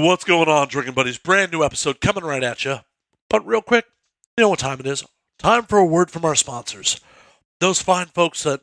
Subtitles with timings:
[0.00, 1.18] What's going on, Drinking Buddies?
[1.18, 2.76] Brand new episode coming right at you.
[3.28, 3.84] But real quick,
[4.36, 5.04] you know what time it is?
[5.40, 7.00] Time for a word from our sponsors.
[7.58, 8.60] Those fine folks that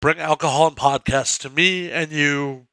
[0.00, 2.66] bring alcohol and podcasts to me and you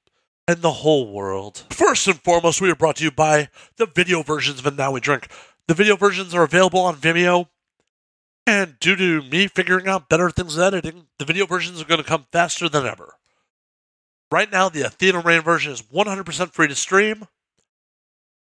[0.47, 1.65] and the whole world.
[1.69, 5.01] First and foremost, we are brought to you by the video versions of Now We
[5.01, 5.27] Drink.
[5.67, 7.49] The video versions are available on Vimeo.
[8.47, 12.01] And due to me figuring out better things with editing, the video versions are going
[12.01, 13.15] to come faster than ever.
[14.31, 17.27] Right now, the Athena Rain version is 100% free to stream.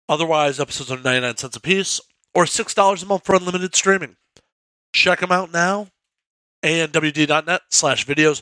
[0.10, 2.02] Otherwise, episodes are 99 cents a piece
[2.34, 4.16] or $6 a month for unlimited streaming.
[4.92, 5.88] Check them out now.
[6.64, 8.42] ANWD.net slash videos.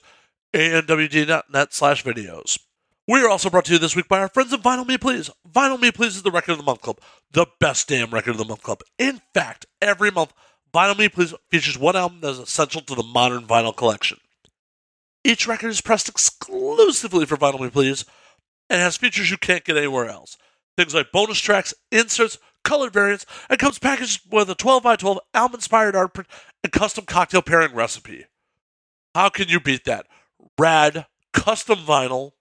[0.53, 2.57] ANWD.net slash videos.
[3.05, 5.29] We are also brought to you this week by our friends at Vinyl Me Please.
[5.49, 6.99] Vinyl Me Please is the Record of the Month Club,
[7.31, 8.81] the best damn Record of the Month Club.
[8.97, 10.33] In fact, every month,
[10.73, 14.17] Vinyl Me Please features one album that is essential to the modern vinyl collection.
[15.23, 18.05] Each record is pressed exclusively for Vinyl Me Please
[18.69, 20.37] and has features you can't get anywhere else.
[20.77, 25.19] Things like bonus tracks, inserts, colored variants, and comes packaged with a 12 by 12
[25.33, 26.29] album inspired art print
[26.63, 28.25] and custom cocktail pairing recipe.
[29.15, 30.05] How can you beat that?
[30.59, 32.33] Rad, custom vinyl,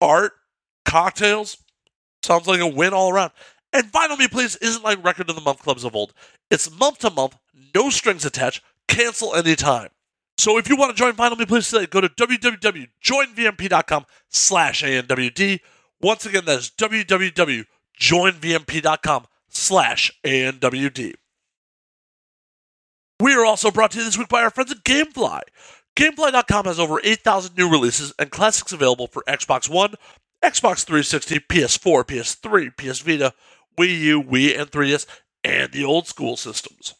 [0.00, 0.32] art,
[0.84, 1.58] cocktails.
[2.24, 3.30] Sounds like a win all around.
[3.72, 6.12] And Vinyl Me Please isn't like Record of the Month clubs of old.
[6.50, 7.36] It's month to month,
[7.74, 9.90] no strings attached, cancel anytime.
[10.38, 15.60] So if you want to join Vinyl Me Please today, go to www.joinvmp.com slash ANWD.
[16.04, 21.14] Once again, that is www.joinvmp.com slash ANWD.
[23.20, 25.40] We are also brought to you this week by our friends at Gamefly.
[25.96, 29.94] Gamefly.com has over 8,000 new releases and classics available for Xbox One,
[30.42, 33.32] Xbox 360, PS4, PS3, PS Vita,
[33.78, 35.06] Wii U, Wii, and 3DS,
[35.42, 36.94] and the old school systems.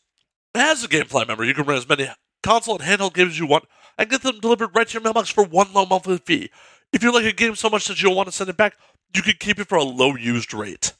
[0.54, 2.08] As a Gamefly member, you can run as many
[2.42, 3.64] console and handheld games as you want
[3.98, 6.48] and get them delivered right to your mailbox for one low monthly fee.
[6.94, 8.78] If you like a game so much that you don't want to send it back,
[9.14, 10.94] you can keep it for a low used rate.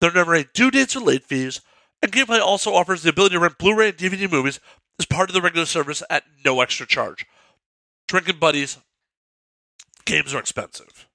[0.00, 1.60] There are never any due dates or late fees,
[2.02, 4.60] and Gamefly also offers the ability to rent Blu ray and DVD movies
[4.98, 7.26] as part of the regular service at no extra charge.
[8.08, 8.78] Drinking buddies,
[10.04, 11.08] games are expensive.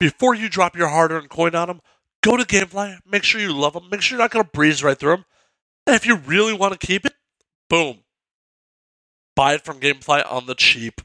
[0.00, 1.80] Before you drop your hard earned coin on them,
[2.22, 4.82] go to Gamefly, make sure you love them, make sure you're not going to breeze
[4.82, 5.24] right through them,
[5.86, 7.14] and if you really want to keep it,
[7.68, 8.00] boom,
[9.36, 11.00] buy it from Gamefly on the cheap.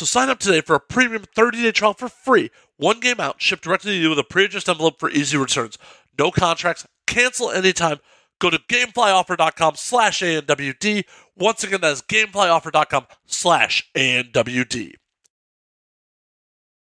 [0.00, 2.50] So sign up today for a premium 30-day trial for free.
[2.78, 5.76] One game out, shipped directly to you with a pre-addressed envelope for easy returns.
[6.18, 7.98] No contracts, cancel anytime.
[8.38, 11.04] Go to gameflyoffer.com slash ANWD.
[11.36, 14.94] Once again, that is gameflyoffer.com slash ANWD.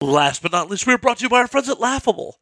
[0.02, 2.36] Last but not least, we are brought to you by our friends at Laughable.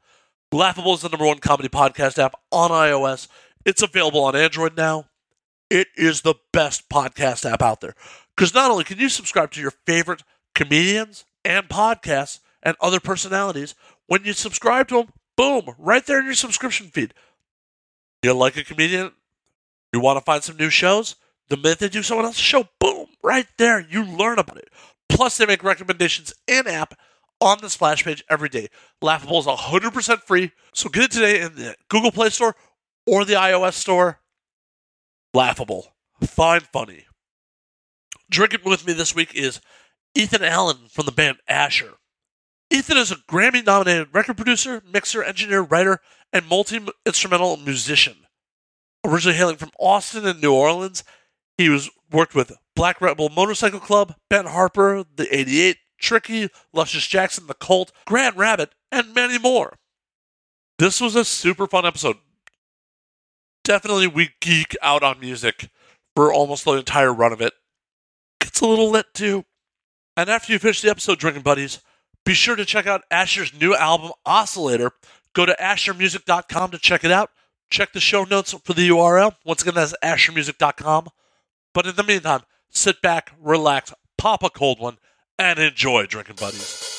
[0.51, 3.29] Laughable is the number one comedy podcast app on iOS.
[3.65, 5.05] It's available on Android now.
[5.71, 7.95] It is the best podcast app out there.
[8.37, 13.75] Because not only can you subscribe to your favorite comedians and podcasts and other personalities,
[14.07, 17.15] when you subscribe to them, boom, right there in your subscription feed.
[18.23, 19.13] You like a comedian?
[19.93, 21.17] You want to find some new shows?
[21.49, 24.71] The minute they do someone else's show, boom, right there, you learn about it.
[25.09, 26.99] Plus, they make recommendations in app
[27.41, 28.69] on the splash page every day.
[29.03, 32.57] Laughable is 100% free, so get it today in the Google Play Store
[33.07, 34.21] or the iOS Store.
[35.35, 35.93] Laughable.
[36.23, 37.05] Fine, funny.
[38.31, 39.61] Drinking with me this week is
[40.15, 41.95] Ethan Allen from the band Asher.
[42.71, 46.01] Ethan is a Grammy nominated record producer, mixer, engineer, writer,
[46.33, 48.17] and multi instrumental musician.
[49.05, 51.05] Originally hailing from Austin and New Orleans,
[51.59, 57.47] he was worked with Black Rebel Motorcycle Club, Ben Harper, The 88, Tricky, Luscious Jackson,
[57.47, 59.77] The Cult, Gram Rabbit, and many more.
[60.79, 62.17] This was a super fun episode.
[63.63, 65.71] Definitely, we geek out on music
[66.17, 67.55] for almost the entire run of it.
[68.41, 69.45] Gets a little lit too.
[70.17, 71.81] And after you finish the episode, drinking buddies,
[72.25, 74.93] be sure to check out Asher's new album, Oscillator.
[75.35, 77.31] Go to ashermusic.com to check it out.
[77.71, 79.35] Check the show notes for the URL.
[79.45, 81.09] Once again, that's ashermusic.com.
[81.73, 84.99] But in the meantime, sit back, relax, pop a cold one,
[85.39, 86.94] and enjoy drinking buddies.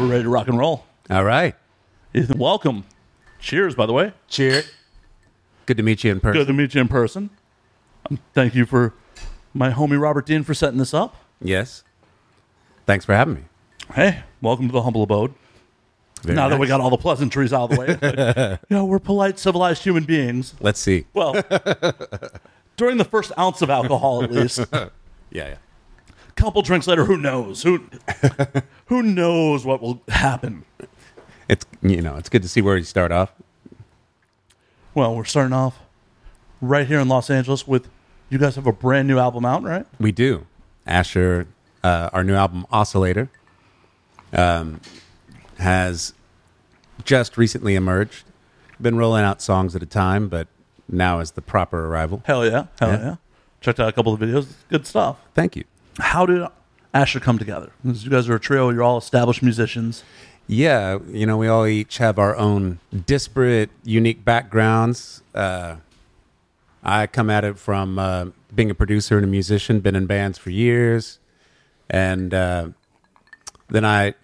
[0.00, 0.84] We're ready to rock and roll.
[1.10, 1.54] All right.
[2.14, 2.84] Ethan, welcome.
[3.38, 4.12] Cheers, by the way.
[4.28, 4.62] Cheer.
[5.66, 6.40] Good to meet you in person.
[6.40, 7.28] Good to meet you in person.
[8.10, 8.94] Um, thank you for
[9.52, 11.16] my homie Robert Dean for setting this up.
[11.42, 11.84] Yes.
[12.86, 13.40] Thanks for having me.
[13.94, 15.34] Hey, welcome to the humble abode.
[16.22, 16.68] Very now that we nice.
[16.68, 20.04] got all the pleasantries out of the way, like, you know, we're polite, civilized human
[20.04, 20.54] beings.
[20.60, 21.06] Let's see.
[21.12, 21.32] Well,
[22.76, 24.90] during the first ounce of alcohol, at least, Yeah,
[25.30, 25.56] yeah.
[26.32, 27.62] Couple drinks later, who knows?
[27.62, 27.84] Who
[28.86, 30.64] who knows what will happen?
[31.48, 33.32] It's you know, it's good to see where you start off.
[34.94, 35.78] Well, we're starting off
[36.60, 37.88] right here in Los Angeles with
[38.28, 39.86] you guys have a brand new album out, right?
[39.98, 40.46] We do.
[40.86, 41.46] Asher,
[41.82, 43.30] uh, our new album Oscillator,
[44.32, 44.80] um,
[45.58, 46.14] has
[47.04, 48.24] just recently emerged.
[48.80, 50.48] Been rolling out songs at a time, but
[50.88, 52.22] now is the proper arrival.
[52.24, 52.98] Hell yeah, hell Yeah.
[53.02, 53.16] yeah.
[53.60, 54.46] Checked out a couple of videos.
[54.70, 55.18] Good stuff.
[55.34, 55.64] Thank you.
[55.98, 56.46] How did
[56.94, 57.70] Asher come together?
[57.84, 58.70] 'Cause you guys are a trio.
[58.70, 60.04] You're all established musicians.
[60.46, 65.22] Yeah, you know, we all each have our own disparate, unique backgrounds.
[65.34, 65.76] Uh,
[66.82, 70.38] I come at it from uh, being a producer and a musician, been in bands
[70.38, 71.18] for years.
[71.88, 72.68] And uh,
[73.68, 74.14] then I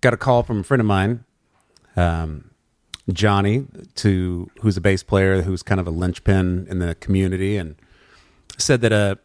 [0.00, 1.24] got a call from a friend of mine,
[1.96, 2.50] um,
[3.12, 3.66] Johnny,
[3.96, 7.74] to who's a bass player, who's kind of a linchpin in the community, and
[8.56, 9.16] said that uh,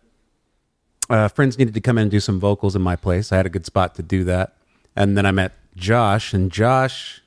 [1.10, 3.32] uh, friends needed to come in and do some vocals in my place.
[3.32, 4.54] I had a good spot to do that.
[4.96, 7.22] And then I met Josh, and Josh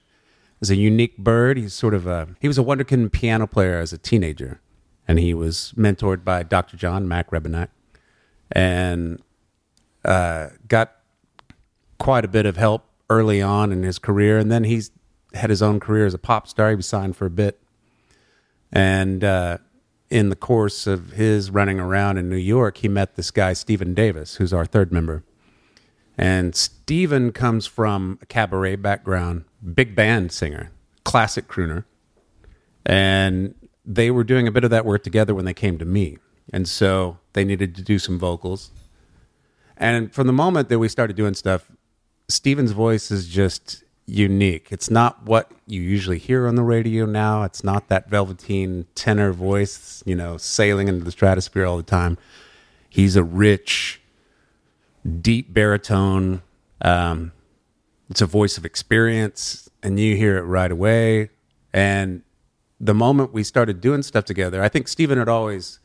[0.61, 1.56] is a unique bird.
[1.56, 4.61] He's sort of a he was a wonderkind piano player as a teenager,
[5.06, 6.77] and he was mentored by Dr.
[6.77, 7.69] John Mac Rebennack,
[8.50, 9.23] and
[10.05, 10.97] uh, got
[11.99, 14.38] quite a bit of help early on in his career.
[14.38, 14.91] And then he's
[15.35, 16.71] had his own career as a pop star.
[16.71, 17.61] He was signed for a bit,
[18.73, 19.59] and uh,
[20.11, 23.95] in the course of his running around in New York, he met this guy Stephen
[23.95, 25.23] Davis, who's our third member.
[26.19, 30.71] And Stephen comes from a cabaret background, big band singer,
[31.05, 31.85] classic crooner.
[32.85, 33.55] And
[33.85, 36.19] they were doing a bit of that work together when they came to me.
[36.53, 38.71] And so they needed to do some vocals.
[39.77, 41.71] And from the moment that we started doing stuff,
[42.29, 44.69] Stephen's voice is just unique.
[44.71, 47.45] It's not what you usually hear on the radio now.
[47.45, 52.19] It's not that velveteen tenor voice, you know, sailing into the stratosphere all the time.
[52.89, 54.01] He's a rich,
[55.21, 56.43] deep baritone.
[56.83, 57.33] Um,
[58.11, 61.31] it's a voice of experience, and you hear it right away.
[61.73, 62.23] And
[62.81, 65.79] the moment we started doing stuff together, I think Steven had always,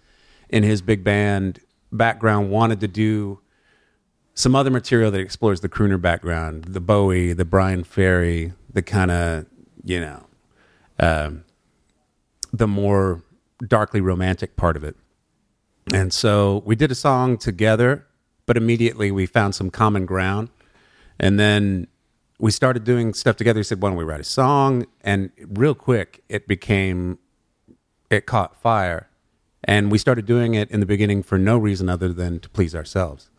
[0.50, 1.60] in his big band
[1.92, 3.39] background, wanted to do
[4.36, 9.10] some other material that explores the crooner background, the Bowie, the Bryan Ferry, the kind
[9.10, 9.46] of,
[9.84, 10.26] you know,
[11.00, 11.46] um,
[12.52, 13.24] the more
[13.66, 14.98] darkly romantic part of it.
[15.94, 18.06] And so we did a song together,
[18.46, 20.50] but immediately we found some common ground.
[21.18, 21.88] And then
[22.38, 23.60] we started doing stuff together.
[23.60, 24.86] He said, Why don't we write a song?
[25.02, 27.20] And real quick, it became,
[28.10, 29.10] it caught fire.
[29.64, 32.76] And we started doing it in the beginning for no reason other than to please
[32.76, 33.30] ourselves.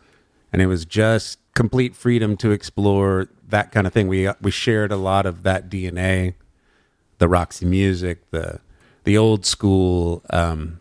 [0.57, 4.09] And it was just complete freedom to explore that kind of thing.
[4.09, 6.33] We, we shared a lot of that DNA,
[7.19, 8.61] the Roxy music, the,
[9.05, 10.81] the old school, um,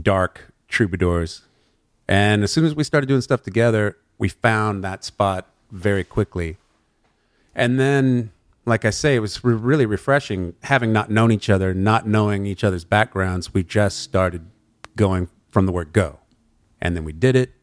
[0.00, 1.42] dark troubadours.
[2.06, 6.56] And as soon as we started doing stuff together, we found that spot very quickly.
[7.56, 8.30] And then,
[8.64, 12.46] like I say, it was re- really refreshing having not known each other, not knowing
[12.46, 13.52] each other's backgrounds.
[13.52, 14.46] We just started
[14.94, 16.20] going from the word go.
[16.80, 17.54] And then we did it.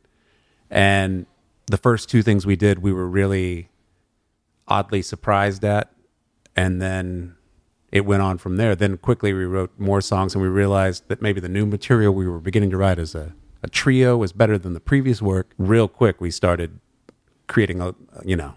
[0.76, 1.26] And
[1.68, 3.70] the first two things we did, we were really
[4.68, 5.90] oddly surprised at.
[6.54, 7.36] And then
[7.94, 8.76] it went on from there.
[8.76, 12.28] Then quickly we wrote more songs and we realized that maybe the new material we
[12.28, 13.34] were beginning to write as a,
[13.64, 15.54] a trio was better than the previous work.
[15.58, 16.82] Real quick, we started
[17.48, 17.96] creating a,
[18.26, 18.56] you know,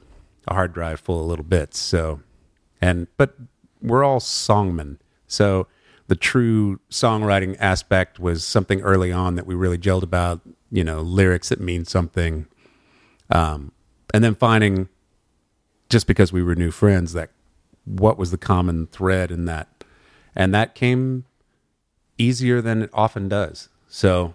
[0.48, 1.78] a hard drive full of little bits.
[1.78, 2.20] So,
[2.80, 3.36] and, but
[3.80, 4.98] we're all songmen.
[5.28, 5.68] So
[6.08, 11.00] the true songwriting aspect was something early on that we really gelled about, you know,
[11.00, 12.46] lyrics that mean something.
[13.30, 13.72] Um,
[14.12, 14.88] and then finding,
[15.88, 17.30] just because we were new friends, that
[17.84, 19.68] what was the common thread in that.
[20.34, 21.24] And that came
[22.16, 23.68] easier than it often does.
[23.86, 24.34] So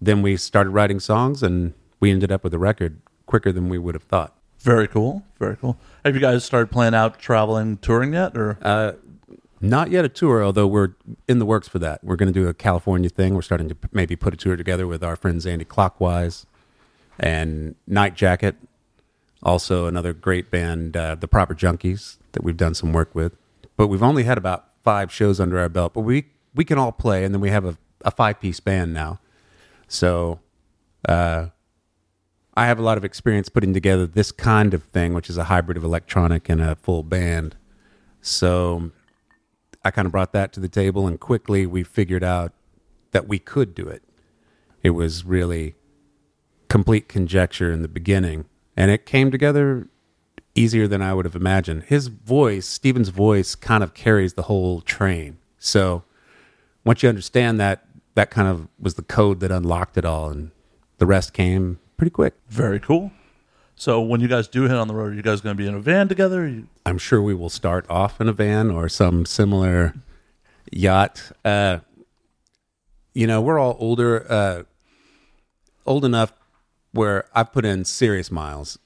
[0.00, 3.78] then we started writing songs and we ended up with a record quicker than we
[3.78, 4.36] would have thought.
[4.60, 5.22] Very cool.
[5.38, 5.78] Very cool.
[6.04, 8.36] Have you guys started planning out traveling, touring yet?
[8.36, 8.92] Or Uh,
[9.60, 10.94] Not yet a tour, although we're
[11.26, 12.02] in the works for that.
[12.04, 13.34] We're going to do a California thing.
[13.34, 16.46] We're starting to maybe put a tour together with our friends Andy Clockwise
[17.18, 18.56] and Night Jacket.
[19.42, 23.36] Also, another great band, uh, The Proper Junkies, that we've done some work with.
[23.76, 25.94] But we've only had about five shows under our belt.
[25.94, 28.94] But we we can all play, and then we have a, a five piece band
[28.94, 29.20] now.
[29.88, 30.40] So
[31.08, 31.48] uh,
[32.54, 35.44] I have a lot of experience putting together this kind of thing, which is a
[35.44, 37.56] hybrid of electronic and a full band.
[38.20, 38.92] So
[39.84, 42.52] I kind of brought that to the table, and quickly we figured out
[43.12, 44.02] that we could do it.
[44.82, 45.74] It was really
[46.68, 49.88] complete conjecture in the beginning, and it came together
[50.54, 51.84] easier than I would have imagined.
[51.84, 55.38] His voice, Steven's voice, kind of carries the whole train.
[55.58, 56.04] So
[56.84, 60.50] once you understand that, that kind of was the code that unlocked it all, and
[60.98, 62.34] the rest came pretty quick.
[62.48, 63.10] Very cool.
[63.76, 65.66] So when you guys do hit on the road, are you guys going to be
[65.68, 66.46] in a van together?
[66.46, 69.94] You- I'm sure we will start off in a van or some similar
[70.70, 71.32] yacht.
[71.44, 71.78] Uh,
[73.14, 74.62] you know, we're all older, uh,
[75.86, 76.32] old enough
[76.92, 78.78] where I've put in serious miles.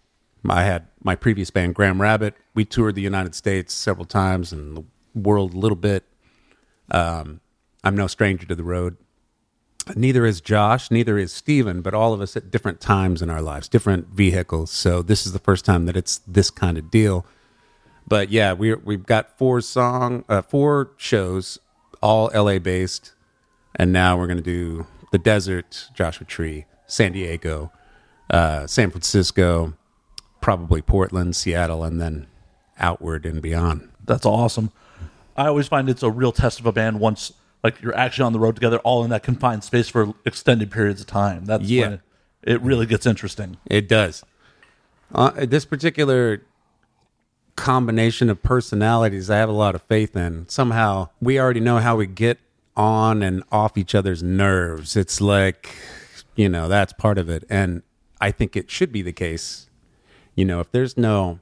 [0.49, 2.35] I had my previous band, Gram Rabbit.
[2.55, 6.05] We toured the United States several times and the world a little bit.
[6.91, 7.41] Um,
[7.85, 8.97] I'm no stranger to the road.
[9.97, 13.43] Neither is Josh, neither is Steven, but all of us at different times in our
[13.43, 14.71] lives, different vehicles.
[14.71, 17.27] So this is the first time that it's this kind of deal
[18.09, 21.59] but yeah, we we've got four song, uh, four shows,
[22.01, 23.13] all LA based,
[23.77, 27.71] and now we're gonna do the desert, Joshua Tree, San Diego,
[28.31, 29.75] uh, San Francisco,
[30.41, 32.27] probably Portland, Seattle, and then
[32.79, 33.89] outward and beyond.
[34.05, 34.73] That's awesome.
[35.37, 37.33] I always find it's a real test of a band once
[37.65, 41.01] like you're actually on the road together, all in that confined space for extended periods
[41.01, 41.45] of time.
[41.45, 41.83] That's Yeah.
[41.83, 42.01] when it,
[42.45, 43.57] it really gets interesting.
[43.67, 44.25] It does.
[45.15, 46.43] Uh, this particular
[47.57, 50.49] combination of personalities, I have a lot of faith in.
[50.49, 52.39] Somehow, we already know how we get
[52.77, 54.97] on and off each other's nerves.
[54.97, 55.75] It's like,
[56.37, 57.45] you know, that's part of it.
[57.51, 57.83] And
[58.21, 59.69] I think it should be the case.
[60.37, 61.41] You know, if there's no,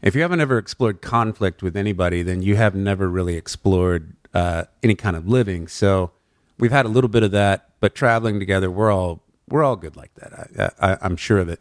[0.00, 4.64] if you haven't ever explored conflict with anybody, then you have never really explored uh,
[4.82, 5.68] any kind of living.
[5.68, 6.12] So
[6.58, 9.96] we've had a little bit of that, but traveling together, we're all we're all good
[9.96, 10.72] like that.
[10.80, 11.60] I, I, I'm sure of it.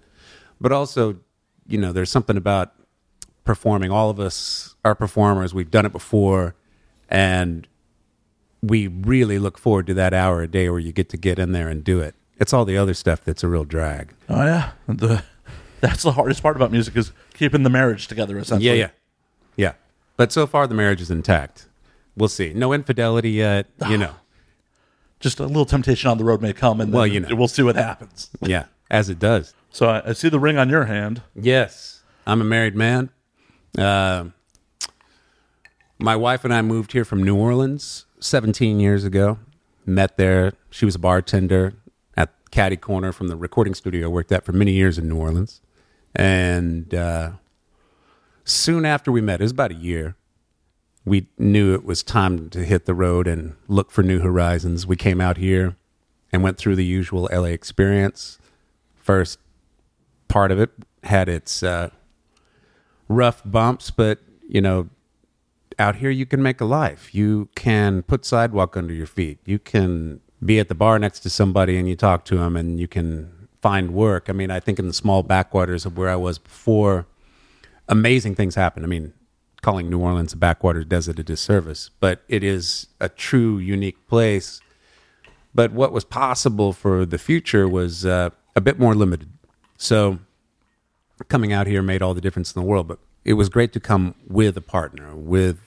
[0.61, 1.17] But also,
[1.67, 2.73] you know, there's something about
[3.45, 3.91] performing.
[3.91, 5.53] All of us are performers.
[5.53, 6.55] We've done it before,
[7.09, 7.67] and
[8.61, 11.51] we really look forward to that hour a day where you get to get in
[11.53, 12.15] there and do it.
[12.39, 14.13] It's all the other stuff that's a real drag.
[14.29, 15.23] Oh yeah, the
[15.81, 18.37] that's the hardest part about music is keeping the marriage together.
[18.37, 18.89] Essentially, Yeah, yeah,
[19.55, 19.73] yeah.
[20.17, 21.68] But so far, the marriage is intact.
[22.19, 22.53] We'll see.
[22.53, 23.67] No infidelity yet.
[23.89, 24.13] You know.
[25.19, 27.35] Just a little temptation on the road may come, and then Well, you know.
[27.35, 28.29] we'll see what happens.
[28.41, 29.53] Yeah, as it does.
[29.71, 31.21] So I, I see the ring on your hand.
[31.35, 33.09] Yes, I'm a married man.
[33.77, 34.25] Uh,
[35.99, 39.39] my wife and I moved here from New Orleans 17 years ago.
[39.85, 40.53] Met there.
[40.69, 41.73] She was a bartender
[42.15, 45.17] at Caddy Corner from the recording studio I worked at for many years in New
[45.17, 45.61] Orleans.
[46.15, 47.31] And uh,
[48.45, 50.15] soon after we met, it was about a year,
[51.09, 54.85] we knew it was time to hit the road and look for new horizons.
[54.85, 55.75] We came out here
[56.31, 58.37] and went through the usual LA experience.
[58.95, 59.39] First
[60.27, 60.69] part of it
[61.03, 61.89] had its uh,
[63.07, 64.89] rough bumps, but you know,
[65.79, 67.15] out here you can make a life.
[67.15, 69.39] You can put sidewalk under your feet.
[69.45, 72.79] You can be at the bar next to somebody and you talk to them, and
[72.79, 74.29] you can find work.
[74.29, 77.07] I mean, I think in the small backwaters of where I was before,
[77.87, 78.83] amazing things happen.
[78.83, 79.13] I mean,
[79.61, 84.07] calling New Orleans a backwater does it a disservice, but it is a true unique
[84.07, 84.61] place.
[85.53, 89.29] But what was possible for the future was uh, a bit more limited.
[89.77, 90.19] So
[91.27, 92.87] coming out here made all the difference in the world.
[92.87, 95.59] But it was great to come with a partner, with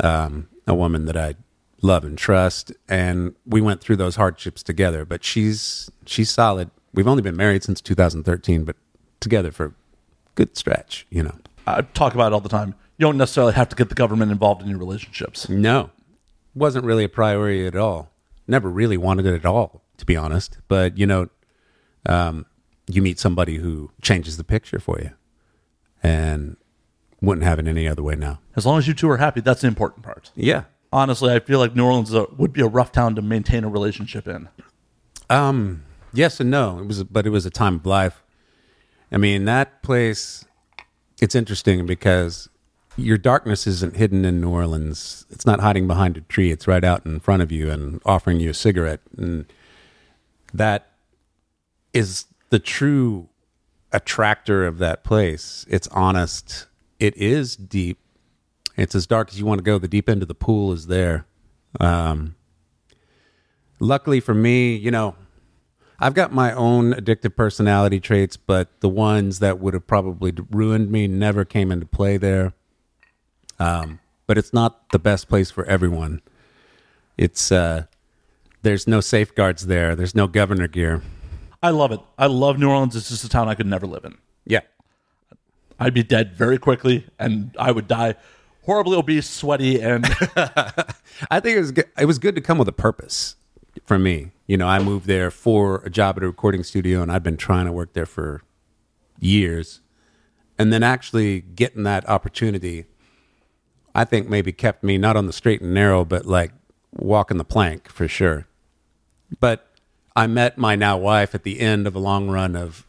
[0.00, 1.34] um, a woman that I
[1.82, 5.04] love and trust, and we went through those hardships together.
[5.04, 6.70] But she's she's solid.
[6.94, 8.76] We've only been married since 2013, but
[9.20, 9.72] together for a
[10.34, 11.06] good stretch.
[11.10, 12.74] You know, I talk about it all the time.
[12.98, 15.48] You don't necessarily have to get the government involved in your relationships.
[15.48, 15.90] no,
[16.54, 18.10] wasn't really a priority at all.
[18.46, 20.58] Never really wanted it at all, to be honest.
[20.68, 21.28] But you know,
[22.06, 22.46] um,
[22.86, 25.10] you meet somebody who changes the picture for you,
[26.02, 26.56] and
[27.20, 28.38] wouldn't have it any other way now.
[28.54, 30.30] As long as you two are happy, that's the important part.
[30.34, 30.64] Yeah.
[30.92, 33.68] Honestly, I feel like New Orleans a, would be a rough town to maintain a
[33.68, 34.48] relationship in.
[35.28, 35.82] Um.
[36.12, 36.78] Yes and no.
[36.78, 38.22] It was, but it was a time of life.
[39.12, 40.44] I mean, that place.
[41.20, 42.48] It's interesting because
[42.96, 45.26] your darkness isn't hidden in New Orleans.
[45.30, 46.50] It's not hiding behind a tree.
[46.50, 49.46] It's right out in front of you and offering you a cigarette, and
[50.52, 50.90] that
[51.92, 53.28] is the true
[53.92, 55.64] attractor of that place.
[55.68, 56.66] It's honest.
[56.98, 57.98] It is deep.
[58.76, 59.78] It's as dark as you want to go.
[59.78, 61.26] The deep end of the pool is there.
[61.80, 62.34] Um,
[63.80, 65.16] luckily for me, you know,
[65.98, 70.90] I've got my own addictive personality traits, but the ones that would have probably ruined
[70.90, 72.52] me never came into play there.
[73.58, 76.20] Um, but it's not the best place for everyone.
[77.16, 77.84] It's uh,
[78.62, 79.96] there's no safeguards there.
[79.96, 81.02] There's no governor gear.
[81.62, 82.00] I love it.
[82.18, 82.94] I love New Orleans.
[82.94, 84.18] It's just a town I could never live in.
[84.44, 84.60] Yeah,
[85.80, 88.16] I'd be dead very quickly, and I would die
[88.64, 90.04] horribly obese, sweaty, and
[91.30, 91.86] I think it was good.
[91.98, 93.36] it was good to come with a purpose
[93.84, 94.32] for me.
[94.46, 97.36] You know, I moved there for a job at a recording studio, and I've been
[97.36, 98.42] trying to work there for
[99.18, 99.80] years.
[100.58, 102.86] And then actually getting that opportunity,
[103.94, 106.52] I think maybe kept me not on the straight and narrow, but like
[106.92, 108.46] walking the plank for sure.
[109.40, 109.66] But
[110.14, 112.86] I met my now wife at the end of a long run of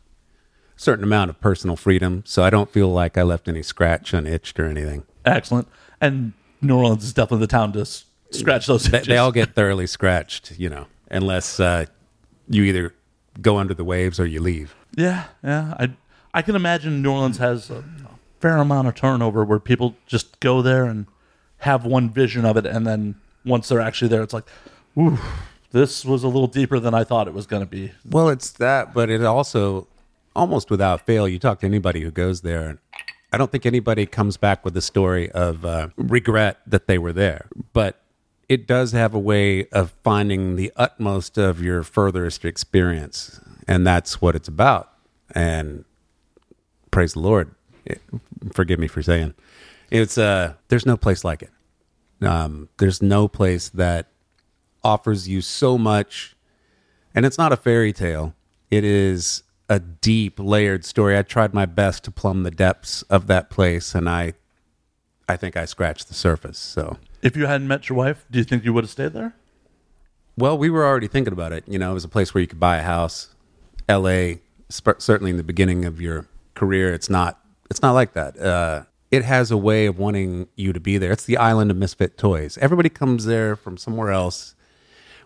[0.76, 2.24] a certain amount of personal freedom.
[2.26, 5.04] So I don't feel like I left any scratch unitched or anything.
[5.26, 5.68] Excellent.
[6.00, 7.86] And New Orleans is definitely the town to
[8.32, 11.86] scratch those They, they all get thoroughly scratched, you know, unless uh,
[12.50, 12.94] you either
[13.42, 14.76] go under the waves or you leave.
[14.96, 15.76] Yeah, yeah.
[15.80, 15.92] I
[16.34, 17.84] I can imagine New Orleans has a
[18.40, 21.08] fair amount of turnover where people just go there and
[21.60, 23.16] have one vision of it, and then
[23.46, 24.46] once they're actually there, it's like,
[24.98, 25.18] ooh,
[25.72, 27.92] this was a little deeper than I thought it was going to be.
[28.10, 29.88] Well, it's that, but it also
[30.36, 31.28] almost without fail.
[31.28, 32.80] You talk to anybody who goes there, and
[33.34, 37.14] I don't think anybody comes back with a story of uh, regret that they were
[37.14, 37.48] there.
[37.74, 38.00] But
[38.50, 44.22] it does have a way of finding the utmost of your furthest experience, and that's
[44.22, 44.92] what it's about.
[45.34, 45.86] And
[46.92, 47.54] praise the Lord.
[47.86, 48.02] It-
[48.54, 49.34] forgive me for saying
[49.90, 51.52] it's uh there's no place like it.
[52.26, 54.08] Um, there's no place that
[54.84, 56.36] offers you so much
[57.16, 58.36] and it's not a fairy tale.
[58.70, 61.18] It is a deep, layered story.
[61.18, 64.34] I tried my best to plumb the depths of that place, and I,
[65.28, 66.60] I think I scratched the surface.
[66.60, 69.34] So, If you hadn't met your wife, do you think you would have stayed there?
[70.38, 71.64] well, we were already thinking about it.
[71.68, 73.30] You know, it was a place where you could buy a house.
[73.90, 74.40] L.A.
[74.70, 77.40] sp- certainly in the beginning of your career, it's not.
[77.70, 78.40] It's not like that.
[78.40, 81.12] Uh, it has a way of wanting you to be there.
[81.12, 82.58] It's the island of misfit toys.
[82.60, 84.56] Everybody comes there from somewhere else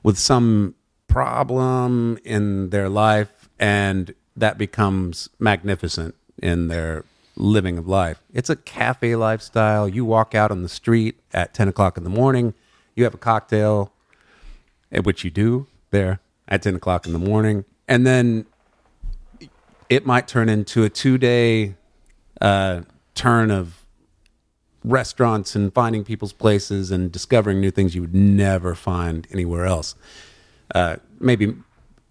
[0.02, 0.76] with some
[1.08, 7.04] problem in their life and that becomes magnificent in their
[7.36, 8.22] living of life.
[8.34, 9.88] It's a cafe lifestyle.
[9.88, 12.54] You walk out on the street at 10 o'clock in the morning,
[12.96, 13.94] you have a cocktail,
[14.92, 17.66] eh, which you do there at 10 o'clock in the morning.
[17.88, 18.46] And then
[19.90, 21.76] it might turn into a two day
[22.40, 22.82] uh,
[23.16, 23.86] turn of
[24.84, 29.96] restaurants and finding people's places and discovering new things you would never find anywhere else.
[30.74, 31.56] Uh, maybe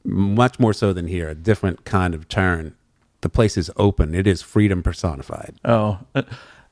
[0.04, 2.74] much more so than here, a different kind of turn.
[3.20, 4.14] The place is open.
[4.14, 5.56] It is freedom personified.
[5.64, 6.22] Oh, uh,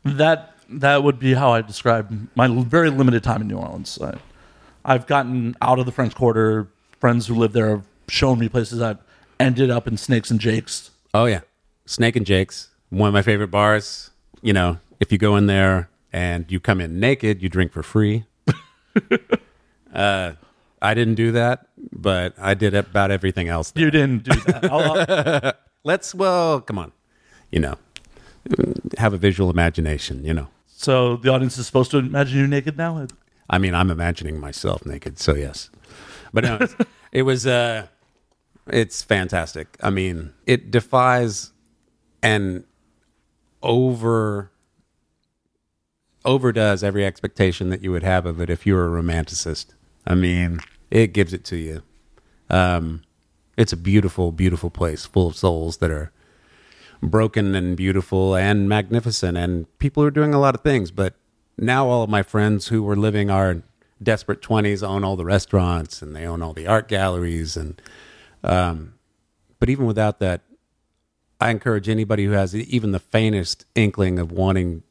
[0.04, 3.98] that that would be how I describe my very limited time in New Orleans.
[4.00, 4.18] I,
[4.84, 6.68] I've gotten out of the French Quarter.
[7.00, 8.80] Friends who live there have shown me places.
[8.80, 8.98] I've
[9.38, 10.90] ended up in Snakes and Jakes.
[11.14, 11.40] Oh yeah,
[11.86, 14.10] Snake and Jake's, one of my favorite bars.
[14.42, 17.82] You know, if you go in there and you come in naked, you drink for
[17.82, 18.24] free.
[19.94, 20.32] uh,
[20.80, 23.72] I didn't do that, but I did about everything else.
[23.74, 25.58] You didn't do that.
[25.88, 26.92] Let's well, come on,
[27.50, 27.76] you know,
[28.98, 30.22] have a visual imagination.
[30.22, 33.06] You know, so the audience is supposed to imagine you naked now.
[33.48, 35.70] I mean, I'm imagining myself naked, so yes.
[36.30, 36.58] But no,
[37.12, 37.86] it was uh
[38.66, 39.78] it's fantastic.
[39.82, 41.52] I mean, it defies
[42.22, 42.64] and
[43.62, 44.50] over
[46.22, 49.68] overdoes every expectation that you would have of it if you were a romanticist.
[50.06, 51.82] I mean, it gives it to you.
[52.50, 53.04] Um
[53.58, 56.12] it's a beautiful, beautiful place full of souls that are
[57.02, 60.90] broken and beautiful and magnificent and people are doing a lot of things.
[60.92, 61.14] But
[61.58, 63.62] now all of my friends who were living our
[64.00, 67.82] desperate 20s own all the restaurants and they own all the art galleries and
[68.44, 68.94] um,
[69.58, 70.42] but even without that
[71.40, 74.84] i encourage anybody who has even the faintest inkling of wanting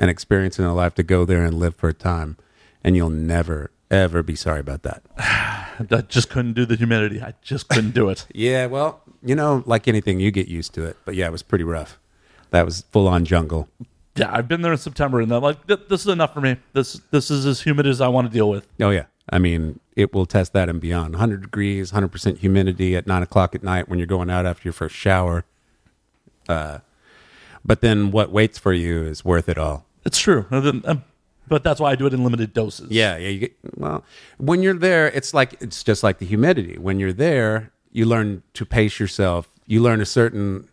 [0.00, 2.36] an experience in their life to go there and live for a time
[2.82, 7.22] and you'll never ever be sorry about that I just couldn't do the humidity.
[7.22, 8.26] I just couldn't do it.
[8.34, 11.42] yeah well you know like anything you get used to it but yeah it was
[11.42, 11.98] pretty rough
[12.50, 13.68] that was full on jungle
[14.16, 16.56] Yeah, I've been there in September, and I'm like, this is enough for me.
[16.72, 18.66] This this is as humid as I want to deal with.
[18.80, 21.14] Oh yeah, I mean it will test that and beyond.
[21.14, 24.66] 100 degrees, 100 percent humidity at nine o'clock at night when you're going out after
[24.66, 25.44] your first shower.
[26.48, 26.78] Uh,
[27.64, 29.86] but then what waits for you is worth it all.
[30.04, 30.44] It's true,
[31.50, 32.90] but that's why I do it in limited doses.
[32.90, 33.32] Yeah, yeah.
[33.32, 34.04] Get, well,
[34.38, 36.78] when you're there, it's like it's just like the humidity.
[36.78, 39.50] When you're there, you learn to pace yourself.
[39.66, 40.68] You learn a certain,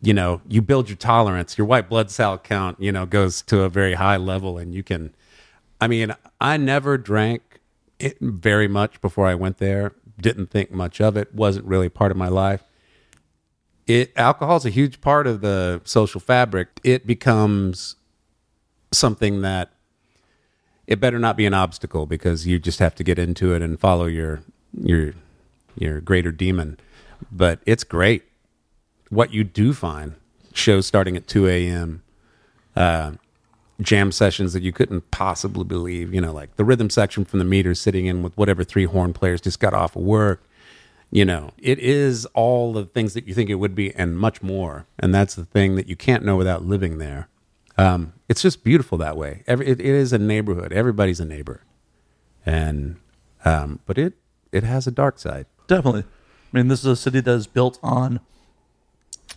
[0.00, 1.58] you know, you build your tolerance.
[1.58, 4.82] Your white blood cell count, you know, goes to a very high level, and you
[4.82, 5.14] can.
[5.78, 7.60] I mean, I never drank
[7.98, 9.92] it very much before I went there.
[10.18, 11.34] Didn't think much of it.
[11.34, 12.64] wasn't really part of my life.
[13.86, 16.80] It alcohol is a huge part of the social fabric.
[16.82, 17.96] It becomes
[18.90, 19.73] something that
[20.86, 23.78] it better not be an obstacle because you just have to get into it and
[23.78, 24.42] follow your
[24.78, 25.14] your
[25.76, 26.78] your greater demon.
[27.32, 28.24] But it's great.
[29.08, 30.14] What you do find
[30.52, 32.02] shows starting at two a.m.
[32.76, 33.12] Uh,
[33.80, 36.12] jam sessions that you couldn't possibly believe.
[36.12, 39.12] You know, like the rhythm section from the meters sitting in with whatever three horn
[39.12, 40.42] players just got off of work.
[41.10, 44.42] You know, it is all the things that you think it would be and much
[44.42, 44.86] more.
[44.98, 47.28] And that's the thing that you can't know without living there.
[47.76, 49.42] Um, it's just beautiful that way.
[49.46, 50.72] Every, it, it is a neighborhood.
[50.72, 51.62] Everybody's a neighbor.
[52.46, 52.96] And,
[53.44, 54.14] um, but it,
[54.52, 55.46] it has a dark side.
[55.66, 56.04] Definitely.
[56.52, 58.20] I mean, this is a city that is built on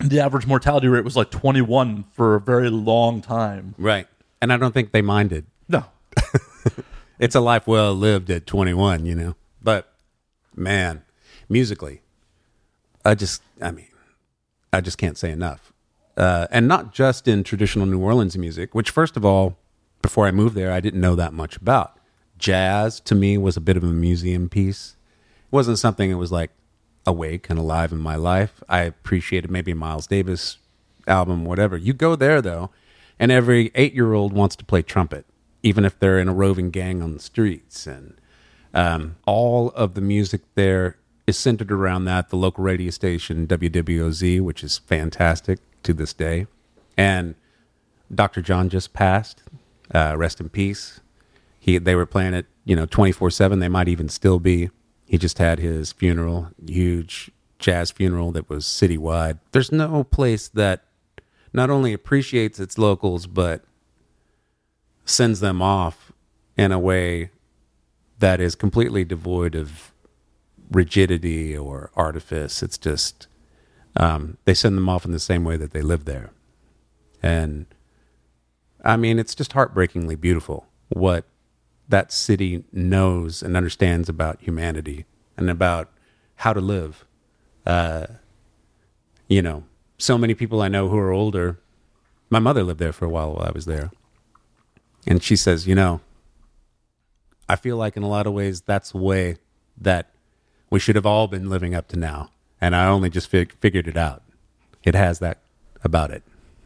[0.00, 3.74] the average mortality rate was like 21 for a very long time.
[3.78, 4.06] Right.
[4.40, 5.46] And I don't think they minded.
[5.68, 5.84] No.
[7.18, 9.34] It's a life well lived at 21, you know.
[9.62, 9.92] But
[10.54, 11.02] man,
[11.48, 12.02] musically,
[13.04, 13.88] I just, I mean,
[14.72, 15.72] I just can't say enough.
[16.18, 19.56] Uh, and not just in traditional New Orleans music, which, first of all,
[20.02, 21.96] before I moved there, I didn't know that much about.
[22.38, 24.96] Jazz to me was a bit of a museum piece.
[25.46, 26.50] It wasn't something that was like
[27.06, 28.64] awake and alive in my life.
[28.68, 30.58] I appreciated maybe Miles Davis
[31.06, 31.76] album, whatever.
[31.76, 32.70] You go there though,
[33.18, 35.24] and every eight year old wants to play trumpet,
[35.62, 37.86] even if they're in a roving gang on the streets.
[37.86, 38.20] And
[38.74, 40.96] um, all of the music there
[41.28, 42.30] is centered around that.
[42.30, 46.46] The local radio station WWOZ, which is fantastic to this day,
[46.96, 47.34] and
[48.12, 48.40] Dr.
[48.40, 49.42] John just passed.
[49.94, 51.00] Uh, rest in peace.
[51.60, 53.58] He they were playing it, you know, twenty four seven.
[53.58, 54.70] They might even still be.
[55.06, 59.38] He just had his funeral, huge jazz funeral that was citywide.
[59.52, 60.84] There's no place that
[61.52, 63.64] not only appreciates its locals but
[65.04, 66.12] sends them off
[66.56, 67.30] in a way
[68.18, 69.92] that is completely devoid of
[70.70, 72.62] rigidity or artifice.
[72.62, 73.26] It's just
[73.96, 76.30] um, they send them off in the same way that they live there,
[77.22, 77.66] and
[78.84, 81.24] I mean it's just heartbreakingly beautiful what
[81.88, 85.90] that city knows and understands about humanity and about
[86.36, 87.04] how to live.
[87.66, 88.06] Uh,
[89.28, 89.64] you know,
[89.98, 91.58] so many people I know who are older.
[92.30, 93.90] My mother lived there for a while while I was there.
[95.06, 96.00] And she says, you know,
[97.48, 99.36] I feel like in a lot of ways that's the way
[99.78, 100.10] that
[100.70, 102.30] we should have all been living up to now.
[102.60, 104.22] And I only just fig- figured it out.
[104.82, 105.38] It has that
[105.84, 106.22] about it.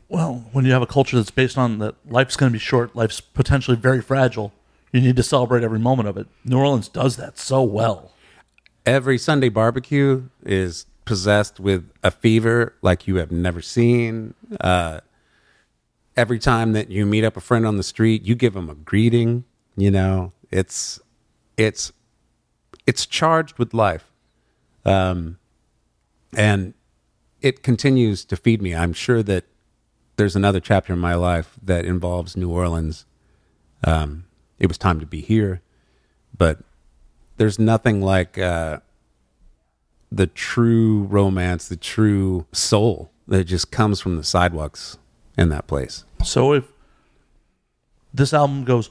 [0.08, 2.94] Well, when you have a culture that's based on that life's going to be short,
[2.94, 4.52] life's potentially very fragile,
[4.92, 6.26] you need to celebrate every moment of it.
[6.44, 8.12] New Orleans does that so well.
[8.84, 14.34] Every Sunday barbecue is possessed with a fever like you have never seen.
[14.60, 15.00] Uh,
[16.16, 18.74] every time that you meet up a friend on the street, you give them a
[18.74, 19.44] greeting.
[19.76, 21.00] You know, it's
[21.56, 21.92] it's
[22.86, 24.10] it's charged with life,
[24.84, 25.38] um,
[26.36, 26.74] and
[27.40, 28.74] it continues to feed me.
[28.74, 29.44] I'm sure that
[30.16, 33.06] there's another chapter in my life that involves New Orleans.
[33.84, 34.24] Um,
[34.58, 35.60] it was time to be here,
[36.36, 36.60] but
[37.36, 38.78] there's nothing like uh,
[40.10, 44.98] the true romance, the true soul that just comes from the sidewalks
[45.38, 46.04] in that place.
[46.24, 46.64] So if
[48.12, 48.90] this album goes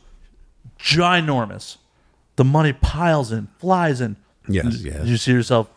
[0.79, 1.77] ginormous,
[2.41, 4.15] the money piles in, flies in.
[4.47, 5.03] Yes, yes.
[5.03, 5.69] Do you see yourself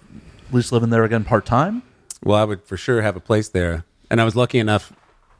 [0.48, 1.83] at least living there again part time?
[2.22, 3.85] Well, I would for sure have a place there.
[4.11, 4.94] And I was lucky enough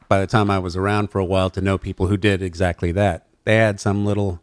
[0.07, 2.91] by the time I was around for a while to know people who did exactly
[2.91, 3.25] that.
[3.43, 4.39] They had some little,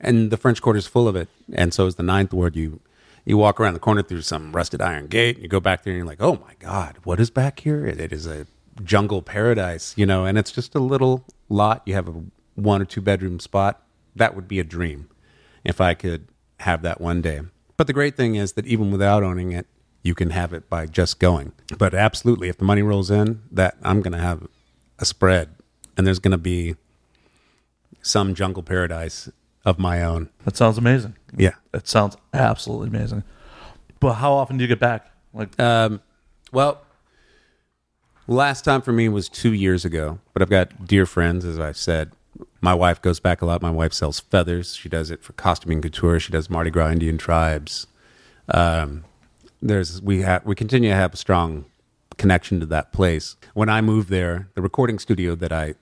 [0.00, 1.28] and the French Quarter's full of it.
[1.52, 2.56] And so is the Ninth Ward.
[2.56, 2.80] You
[3.24, 5.92] you walk around the corner through some rusted iron gate, and you go back there,
[5.92, 7.86] and you're like, oh my God, what is back here?
[7.86, 8.48] It, it is a
[8.82, 11.82] jungle paradise, you know, and it's just a little lot.
[11.86, 12.24] You have a
[12.56, 13.84] one or two bedroom spot.
[14.16, 15.10] That would be a dream
[15.68, 16.26] if I could
[16.60, 17.42] have that one day.
[17.76, 19.66] But the great thing is that even without owning it,
[20.02, 21.52] you can have it by just going.
[21.76, 24.48] But absolutely, if the money rolls in, that I'm going to have
[24.98, 25.50] a spread,
[25.96, 26.74] and there's going to be
[28.02, 29.28] some jungle paradise
[29.64, 30.30] of my own.
[30.44, 31.16] That sounds amazing.
[31.36, 31.54] Yeah.
[31.74, 33.22] It sounds absolutely amazing.
[34.00, 35.10] But how often do you get back?
[35.34, 36.00] Like, Um,
[36.52, 36.80] well,
[38.26, 41.76] last time for me was two years ago, but I've got dear friends, as I've
[41.76, 42.12] said.
[42.60, 43.62] My wife goes back a lot.
[43.62, 44.74] My wife sells feathers.
[44.74, 46.18] She does it for costuming couture.
[46.20, 47.86] She does Mardi Gras Indian tribes.
[48.48, 49.04] Um,
[49.60, 51.66] there's we have we continue to have a strong
[52.16, 53.36] connection to that place.
[53.54, 55.74] When I moved there, the recording studio that I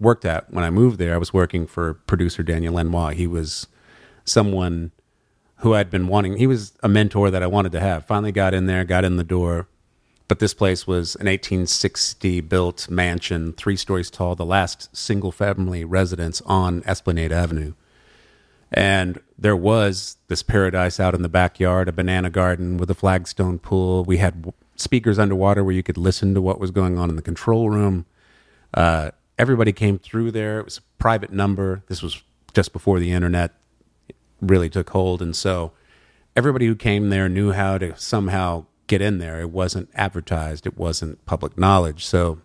[0.00, 3.10] worked at when I moved there, I was working for producer Daniel Lanois.
[3.10, 3.66] He was
[4.24, 4.92] someone
[5.58, 6.36] who I'd been wanting.
[6.36, 8.04] He was a mentor that I wanted to have.
[8.04, 9.68] Finally got in there, got in the door.
[10.26, 15.84] But this place was an 1860 built mansion, three stories tall, the last single family
[15.84, 17.74] residence on Esplanade Avenue.
[18.72, 23.58] And there was this paradise out in the backyard, a banana garden with a flagstone
[23.58, 24.02] pool.
[24.04, 27.22] We had speakers underwater where you could listen to what was going on in the
[27.22, 28.06] control room.
[28.72, 30.58] Uh, everybody came through there.
[30.58, 31.84] It was a private number.
[31.88, 32.22] This was
[32.54, 33.52] just before the internet
[34.40, 35.22] really took hold.
[35.22, 35.72] And so
[36.34, 39.40] everybody who came there knew how to somehow get in there.
[39.40, 42.04] It wasn't advertised, it wasn't public knowledge.
[42.04, 42.40] So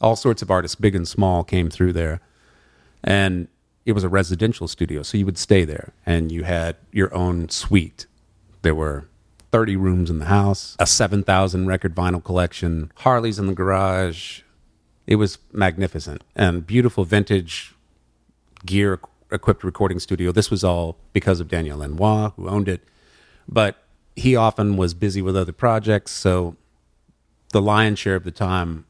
[0.00, 2.20] all sorts of artists, big and small, came through there.
[3.02, 3.48] And
[3.84, 5.02] it was a residential studio.
[5.02, 8.06] So you would stay there and you had your own suite.
[8.62, 9.08] There were
[9.50, 14.42] 30 rooms in the house, a 7,000 record vinyl collection, Harleys in the garage.
[15.06, 17.74] It was magnificent and beautiful vintage
[18.66, 20.32] gear equipped recording studio.
[20.32, 22.82] This was all because of Daniel Lanois, who owned it.
[23.48, 23.82] But
[24.18, 26.12] he often was busy with other projects.
[26.12, 26.56] So
[27.52, 28.84] the lion's share of the time,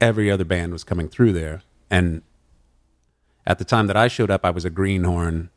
[0.00, 1.62] every other band was coming through there.
[1.90, 2.22] And
[3.46, 5.50] at the time that I showed up, I was a greenhorn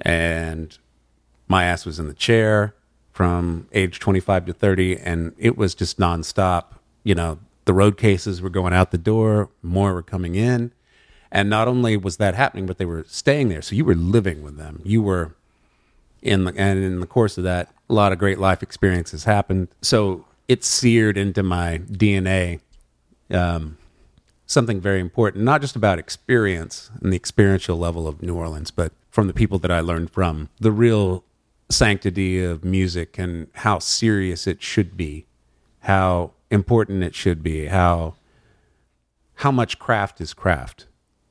[0.00, 0.78] and
[1.48, 2.74] my ass was in the chair
[3.10, 8.40] from age 25 to 30 and it was just nonstop you know the road cases
[8.40, 10.72] were going out the door more were coming in
[11.32, 14.40] and not only was that happening but they were staying there so you were living
[14.40, 15.34] with them you were
[16.22, 19.68] in the and in the course of that a lot of great life experiences happened
[19.82, 22.60] so it seared into my dna
[23.30, 23.76] um,
[24.48, 28.92] something very important, not just about experience and the experiential level of New Orleans, but
[29.10, 31.22] from the people that I learned from, the real
[31.68, 35.26] sanctity of music and how serious it should be,
[35.80, 38.14] how important it should be, how
[39.34, 40.86] how much craft is craft.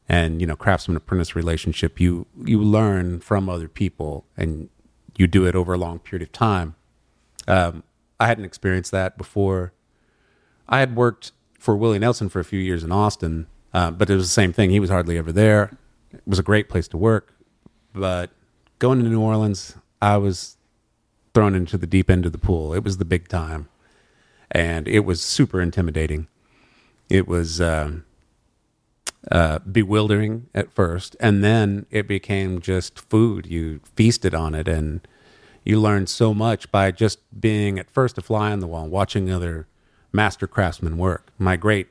[0.07, 4.69] And you know, craftsman apprentice relationship, you you learn from other people and
[5.17, 6.75] you do it over a long period of time.
[7.47, 7.83] Um,
[8.19, 9.73] I hadn't experienced that before.
[10.69, 14.15] I had worked for Willie Nelson for a few years in Austin, uh, but it
[14.15, 14.69] was the same thing.
[14.69, 15.77] He was hardly ever there.
[16.11, 17.33] It was a great place to work,
[17.93, 18.31] but
[18.79, 20.57] going to New Orleans, I was
[21.33, 22.73] thrown into the deep end of the pool.
[22.73, 23.69] It was the big time,
[24.51, 26.27] and it was super intimidating.
[27.09, 28.05] It was um,
[29.31, 33.45] uh, bewildering at first, and then it became just food.
[33.45, 35.05] You feasted on it, and
[35.63, 39.31] you learned so much by just being at first a fly on the wall, watching
[39.31, 39.67] other
[40.13, 41.31] master craftsmen work.
[41.37, 41.87] My great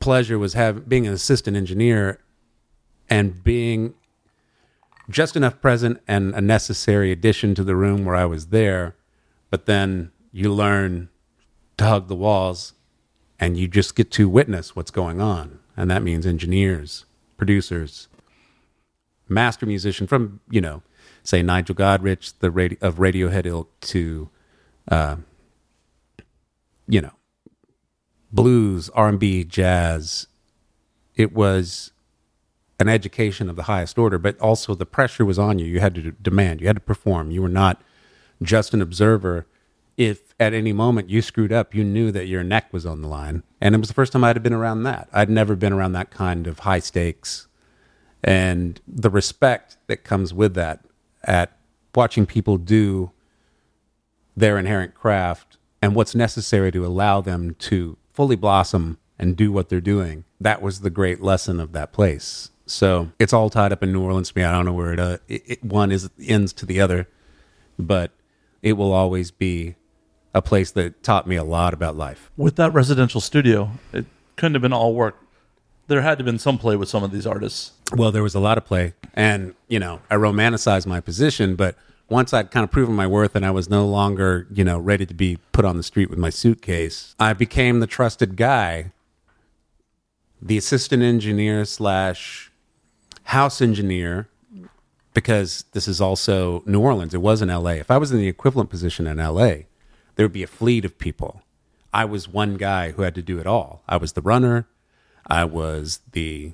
[0.00, 2.18] pleasure was have being an assistant engineer
[3.08, 3.94] and being
[5.08, 8.96] just enough present and a necessary addition to the room where I was there.
[9.50, 11.08] But then you learn
[11.76, 12.74] to hug the walls
[13.38, 15.59] and you just get to witness what's going on.
[15.80, 17.06] And that means engineers,
[17.38, 18.08] producers,
[19.30, 20.82] master musician from, you know,
[21.22, 24.28] say Nigel Godrich, the radio, of Radiohead ilk to,
[24.88, 25.16] uh,
[26.86, 27.12] you know,
[28.30, 30.26] blues, R&B, jazz.
[31.16, 31.92] It was
[32.78, 35.64] an education of the highest order, but also the pressure was on you.
[35.64, 37.30] You had to demand, you had to perform.
[37.30, 37.80] You were not
[38.42, 39.46] just an observer.
[40.00, 43.08] If at any moment you screwed up, you knew that your neck was on the
[43.08, 43.42] line.
[43.60, 45.10] And it was the first time I'd have been around that.
[45.12, 47.48] I'd never been around that kind of high stakes
[48.24, 50.86] and the respect that comes with that
[51.22, 51.58] at
[51.94, 53.10] watching people do
[54.34, 59.68] their inherent craft and what's necessary to allow them to fully blossom and do what
[59.68, 60.24] they're doing.
[60.40, 62.48] That was the great lesson of that place.
[62.64, 64.44] So it's all tied up in New Orleans to me.
[64.44, 67.06] I don't know where it, uh, it, it one is ends to the other,
[67.78, 68.12] but
[68.62, 69.76] it will always be
[70.34, 72.30] a place that taught me a lot about life.
[72.36, 75.16] With that residential studio, it couldn't have been all work.
[75.88, 77.72] There had to have been some play with some of these artists.
[77.94, 81.76] Well, there was a lot of play, and you know, I romanticized my position, but
[82.08, 85.06] once I'd kind of proven my worth and I was no longer, you know, ready
[85.06, 88.92] to be put on the street with my suitcase, I became the trusted guy,
[90.40, 92.50] the assistant engineer slash
[93.24, 94.28] house engineer,
[95.14, 97.14] because this is also New Orleans.
[97.14, 97.72] It was in LA.
[97.72, 99.54] If I was in the equivalent position in LA,
[100.20, 101.40] there would be a fleet of people.
[101.94, 103.82] I was one guy who had to do it all.
[103.88, 104.68] I was the runner.
[105.26, 106.52] I was the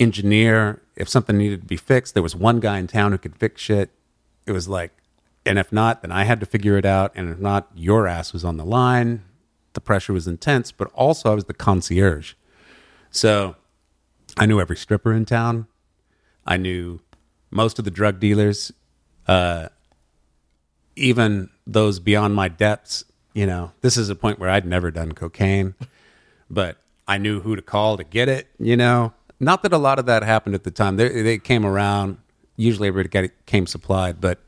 [0.00, 0.82] engineer.
[0.96, 3.62] If something needed to be fixed, there was one guy in town who could fix
[3.62, 3.90] shit.
[4.44, 4.90] It was like,
[5.46, 7.12] and if not, then I had to figure it out.
[7.14, 9.22] And if not, your ass was on the line.
[9.74, 12.34] The pressure was intense, but also I was the concierge.
[13.12, 13.54] So
[14.36, 15.68] I knew every stripper in town.
[16.44, 17.02] I knew
[17.52, 18.72] most of the drug dealers,
[19.28, 19.68] uh,
[20.96, 23.04] even those beyond my depths.
[23.32, 25.74] You know, this is a point where I'd never done cocaine,
[26.48, 26.78] but
[27.08, 28.48] I knew who to call to get it.
[28.58, 30.96] You know, not that a lot of that happened at the time.
[30.96, 32.18] They, they came around.
[32.56, 34.38] Usually, everybody came supplied, but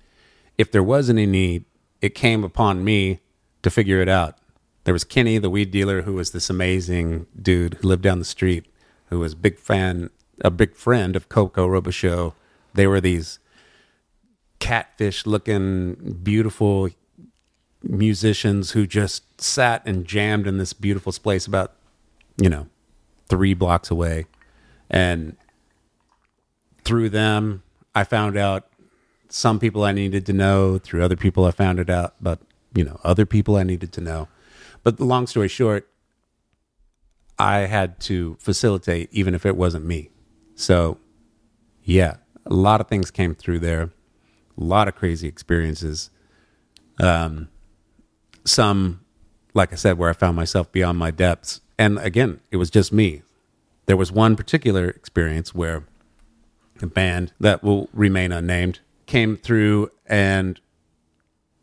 [0.57, 1.65] if there was any need,
[2.01, 3.21] it came upon me
[3.63, 4.39] to figure it out.
[4.85, 8.25] There was Kenny, the weed dealer, who was this amazing dude who lived down the
[8.25, 8.67] street,
[9.07, 10.11] who was big fan,
[10.43, 12.35] a big friend of Coco Robicheaux.
[12.75, 13.41] They were these
[14.59, 16.91] catfish looking, beautiful
[17.83, 21.73] musicians who just sat and jammed in this beautiful place about,
[22.41, 22.69] you know,
[23.29, 24.27] three blocks away.
[24.91, 25.37] And
[26.85, 27.63] through them,
[27.95, 28.69] I found out
[29.29, 30.79] some people I needed to know.
[30.79, 32.41] Through other people, I found it out, but
[32.75, 34.29] you know, other people I needed to know.
[34.83, 35.89] But the long story short,
[37.39, 40.11] I had to facilitate, even if it wasn't me.
[40.55, 40.99] So,
[41.83, 43.91] yeah, a lot of things came through there,
[44.59, 46.11] a lot of crazy experiences.
[46.99, 47.49] Um,
[48.45, 49.01] some,
[49.55, 51.61] like I said, where I found myself beyond my depths.
[51.79, 53.23] And again, it was just me.
[53.87, 55.85] There was one particular experience where
[56.83, 60.61] a band that will remain unnamed came through, and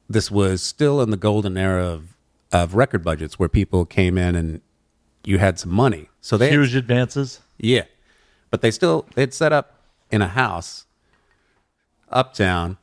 [0.09, 2.15] this was still in the golden era of,
[2.51, 4.61] of record budgets where people came in and
[5.23, 6.09] you had some money.
[6.21, 7.41] So they Huge advances.
[7.57, 7.83] yeah.
[8.51, 10.85] But they still they'd set up in a house
[12.09, 12.77] uptown,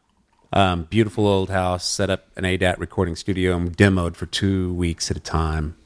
[0.53, 5.11] um, beautiful old house, set up an ADAT recording studio and demoed for two weeks
[5.11, 5.77] at a time.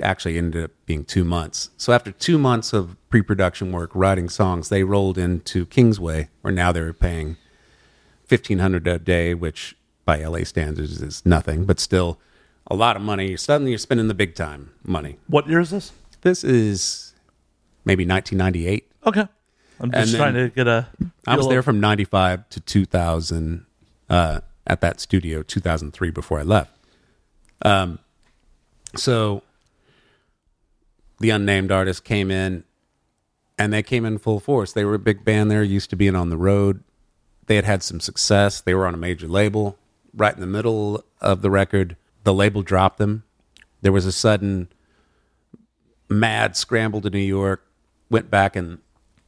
[0.00, 1.70] Actually ended up being two months.
[1.76, 6.52] So after two months of pre production work, writing songs, they rolled into Kingsway, where
[6.52, 7.36] now they're paying
[8.24, 12.18] fifteen hundred a day, which by LA standards is nothing, but still
[12.68, 13.36] a lot of money.
[13.36, 15.18] Suddenly you're spending the big time money.
[15.28, 15.92] What year is this?
[16.22, 17.14] This is
[17.84, 18.90] maybe 1998.
[19.06, 19.26] Okay.
[19.80, 20.88] I'm just then- trying to get a.
[21.26, 23.66] I was there from 95 to 2000
[24.12, 26.70] uh, at that studio, 2003 before I left.
[27.62, 27.98] Um,
[28.94, 29.42] so
[31.18, 32.64] the unnamed artist came in
[33.58, 34.72] and they came in full force.
[34.72, 36.84] They were a big band there, used to being on the road.
[37.46, 38.60] They had had some success.
[38.60, 39.78] They were on a major label.
[40.14, 43.24] Right in the middle of the record, the label dropped them.
[43.80, 44.68] There was a sudden
[46.10, 47.66] mad scramble to New York,
[48.10, 48.78] went back and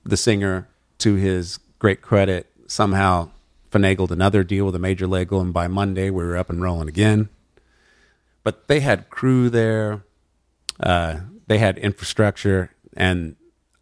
[0.04, 0.68] the singer,
[0.98, 3.30] to his great credit, somehow
[3.74, 6.88] finagled another deal with a major label, and by Monday we were up and rolling
[6.88, 7.28] again.
[8.44, 10.04] But they had crew there,
[10.78, 13.34] uh, they had infrastructure, and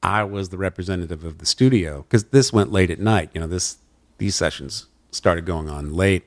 [0.03, 3.31] I was the representative of the studio because this went late at night.
[3.35, 3.77] You know, this
[4.19, 6.25] these sessions started going on late.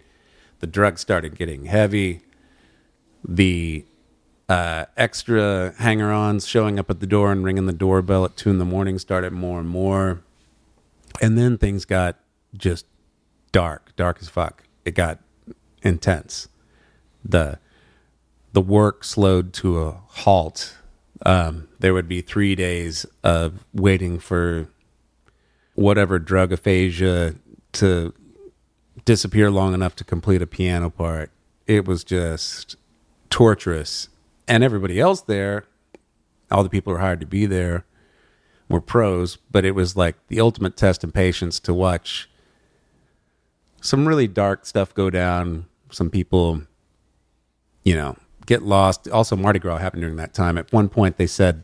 [0.59, 2.21] The drugs started getting heavy.
[3.27, 3.85] The
[4.47, 8.59] uh, extra hanger-ons showing up at the door and ringing the doorbell at two in
[8.59, 10.21] the morning started more and more,
[11.19, 12.19] and then things got
[12.55, 12.85] just
[13.51, 14.63] dark, dark as fuck.
[14.83, 15.19] It got
[15.81, 16.47] intense.
[17.23, 17.59] the
[18.53, 20.77] The work slowed to a halt.
[21.25, 24.67] Um, there would be three days of waiting for
[25.75, 27.35] whatever drug aphasia
[27.73, 28.13] to
[29.05, 31.31] disappear long enough to complete a piano part.
[31.67, 32.75] It was just
[33.29, 34.09] torturous.
[34.47, 35.65] And everybody else there,
[36.51, 37.85] all the people who were hired to be there,
[38.69, 42.29] were pros, but it was like the ultimate test in patience to watch
[43.81, 45.65] some really dark stuff go down.
[45.91, 46.61] Some people,
[47.83, 49.07] you know, get lost.
[49.09, 50.57] Also, Mardi Gras happened during that time.
[50.57, 51.63] At one point, they said,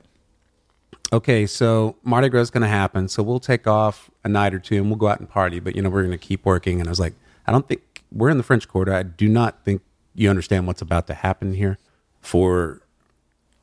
[1.14, 3.08] okay, so Mardi Gras is going to happen.
[3.08, 5.76] So we'll take off a night or two and we'll go out and party, but,
[5.76, 6.80] you know, we're going to keep working.
[6.80, 7.14] And I was like,
[7.48, 8.94] I don't think we're in the French Quarter.
[8.94, 9.82] I do not think
[10.14, 11.78] you understand what's about to happen here.
[12.20, 12.82] For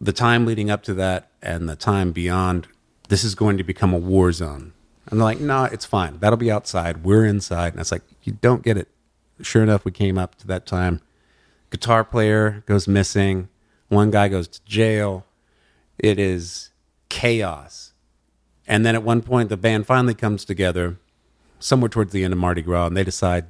[0.01, 2.67] the time leading up to that and the time beyond,
[3.09, 4.73] this is going to become a war zone.
[5.11, 6.19] And they're like, no, it's fine.
[6.19, 7.05] That'll be outside.
[7.05, 7.73] We're inside.
[7.73, 8.89] And it's like, you don't get it.
[9.41, 11.01] Sure enough, we came up to that time.
[11.71, 13.49] Guitar player goes missing.
[13.89, 15.25] One guy goes to jail.
[15.99, 16.71] It is
[17.09, 17.93] chaos.
[18.67, 20.99] And then at one point, the band finally comes together
[21.59, 23.47] somewhere towards the end of Mardi Gras and they decide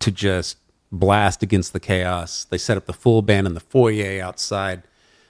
[0.00, 0.58] to just
[0.90, 2.44] blast against the chaos.
[2.44, 4.82] They set up the full band in the foyer outside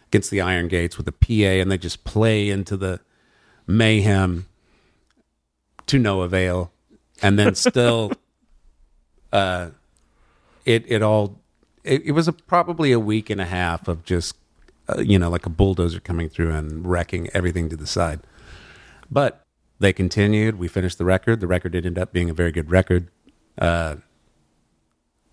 [0.09, 3.01] against the iron gates with a PA and they just play into the
[3.67, 4.47] mayhem
[5.87, 6.73] to no avail.
[7.23, 8.13] And then still,
[9.33, 9.71] uh,
[10.65, 11.41] it, it all,
[11.85, 14.37] it, it was a, probably a week and a half of just,
[14.89, 18.21] uh, you know, like a bulldozer coming through and wrecking everything to the side.
[19.11, 19.45] But
[19.79, 20.59] they continued.
[20.59, 21.41] We finished the record.
[21.41, 23.09] The record ended up being a very good record.
[23.59, 23.97] Uh,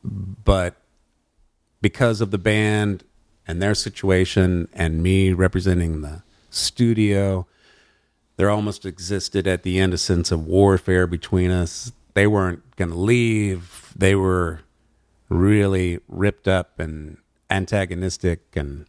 [0.04, 0.76] but
[1.82, 3.04] because of the band
[3.48, 7.48] and their situation and me representing the studio,
[8.40, 11.92] there almost existed at the end a sense of warfare between us.
[12.14, 13.92] They weren't going to leave.
[13.94, 14.62] They were
[15.28, 17.18] really ripped up and
[17.50, 18.86] antagonistic and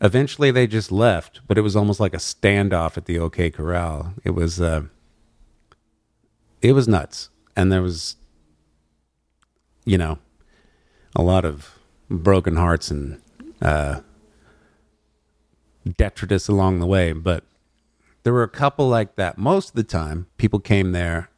[0.00, 4.14] eventually they just left but it was almost like a standoff at the OK Corral
[4.24, 4.82] it was uh
[6.60, 8.16] it was nuts and there was
[9.84, 10.18] you know
[11.14, 11.78] a lot of
[12.10, 13.20] broken hearts and
[13.60, 14.00] uh
[15.96, 17.44] detritus along the way but
[18.24, 21.28] there were a couple like that most of the time people came there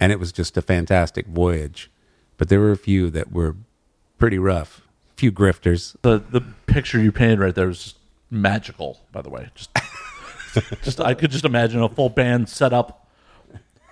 [0.00, 1.90] and it was just a fantastic voyage
[2.36, 3.56] but there were a few that were
[4.18, 4.82] pretty rough
[5.12, 7.98] a few grifters The the picture you painted right there was just
[8.30, 9.00] magical.
[9.12, 9.70] By the way, just
[10.82, 13.06] just I could just imagine a full band set up,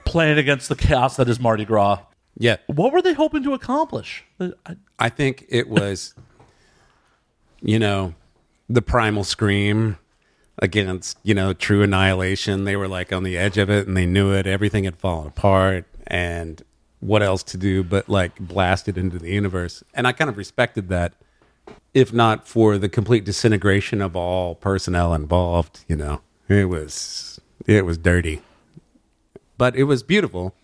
[0.04, 2.00] playing against the chaos that is Mardi Gras.
[2.36, 4.24] yeah What were they hoping to accomplish?
[4.40, 6.14] I- I think it was,
[7.60, 8.14] you know,
[8.68, 9.98] the primal scream
[10.62, 12.64] against, you know, true annihilation.
[12.64, 14.46] They were like on the edge of it and they knew it.
[14.46, 15.84] Everything had fallen apart.
[16.06, 16.62] And
[17.00, 19.82] what else to do but like blast it into the universe.
[19.92, 21.14] And I kind of respected that,
[21.92, 25.84] if not for the complete disintegration of all personnel involved.
[25.88, 28.40] You know, it was it was dirty,
[29.58, 30.54] but it was beautiful,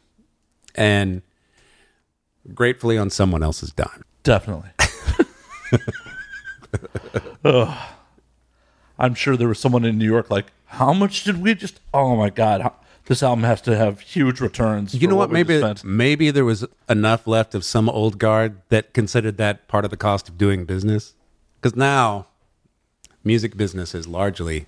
[0.75, 1.23] and
[2.55, 4.05] gratefully on someone else's dime.
[4.23, 4.71] Definitely.
[8.99, 11.81] I'm sure there was someone in New York like, how much did we just?
[11.95, 12.75] Oh my god, how-
[13.07, 14.95] this album has to have huge returns.
[14.95, 15.31] You know what?
[15.31, 19.67] we Maybe spent." maybe there was enough left of some old guard that considered that
[19.67, 21.15] part of the cost of doing business.
[21.61, 22.27] Because now,
[23.25, 24.67] music business is largely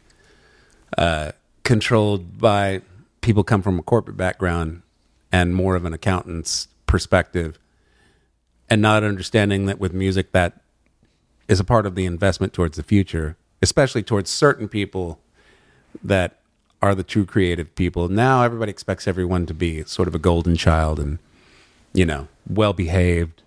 [0.97, 1.33] uh,
[1.65, 2.81] controlled by
[3.21, 4.83] people come from a corporate background
[5.31, 7.59] and more of an accountant's perspective,
[8.71, 10.61] and not understanding that with music that
[11.47, 15.19] is a part of the investment towards the future, especially towards certain people
[16.03, 16.39] that
[16.83, 18.09] are the true creative people.
[18.09, 21.19] Now everybody expects everyone to be sort of a golden child and,
[21.93, 23.43] you know, well behaved.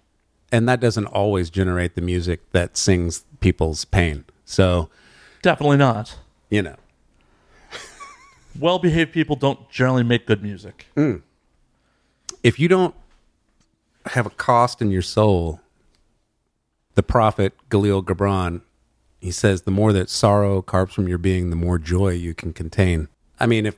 [0.51, 4.25] And that doesn't always generate the music that sings people's pain.
[4.45, 4.89] So,
[5.41, 6.19] definitely not.
[6.49, 6.75] you know,
[8.59, 10.85] Well behaved people don't generally make good music.
[10.95, 11.23] Mm.
[12.43, 12.93] if you don't
[14.07, 15.59] have a cost in your soul,
[16.95, 18.61] the prophet Kahlil Gibran,
[19.23, 22.53] he says, the more that sorrow carves from your being, the more joy you can
[22.53, 23.07] contain.
[23.39, 23.75] I mean, if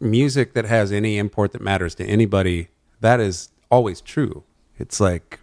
[0.00, 2.68] music that has any import that matters to anybody,
[3.00, 4.44] that is always true.
[4.78, 5.40] It's like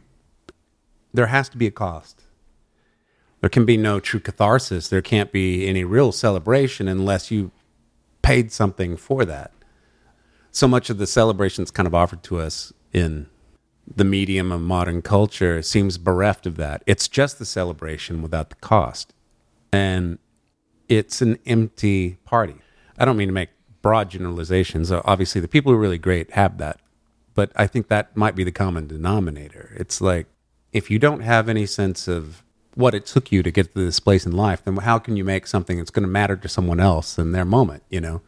[1.13, 2.23] there has to be a cost.
[3.41, 4.87] There can be no true catharsis.
[4.87, 7.51] There can't be any real celebration unless you
[8.21, 9.51] paid something for that
[10.53, 13.25] so much of the celebrations kind of offered to us in
[13.87, 16.83] the medium of modern culture seems bereft of that.
[16.85, 19.13] It's just the celebration without the cost.
[19.73, 20.19] And
[20.87, 22.55] it's an empty party.
[22.97, 23.49] I don't mean to make
[23.81, 24.91] broad generalizations.
[24.91, 26.79] Uh, Obviously, the people who are really great have that.
[27.33, 29.75] But I think that might be the common denominator.
[29.77, 30.27] It's like
[30.71, 32.43] if you don't have any sense of
[32.75, 35.23] what it took you to get to this place in life, then how can you
[35.23, 38.21] make something that's going to matter to someone else in their moment, you know?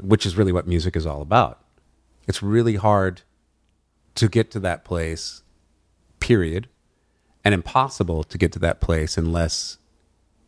[0.00, 1.60] which is really what music is all about.
[2.26, 3.22] It's really hard
[4.16, 5.42] to get to that place,
[6.20, 6.68] period,
[7.44, 9.78] and impossible to get to that place unless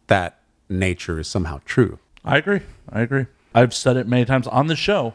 [0.09, 1.99] that nature is somehow true.
[2.25, 2.61] I agree.
[2.91, 3.27] I agree.
[3.55, 5.15] I've said it many times on the show.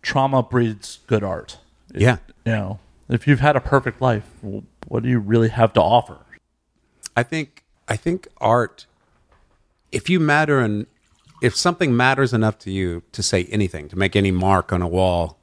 [0.00, 1.58] Trauma breeds good art.
[1.92, 2.18] Yeah.
[2.44, 2.78] You know,
[3.08, 4.24] if you've had a perfect life,
[4.86, 6.18] what do you really have to offer?
[7.16, 8.86] I think I think art
[9.92, 10.86] if you matter and
[11.42, 14.88] if something matters enough to you to say anything, to make any mark on a
[14.88, 15.38] wall,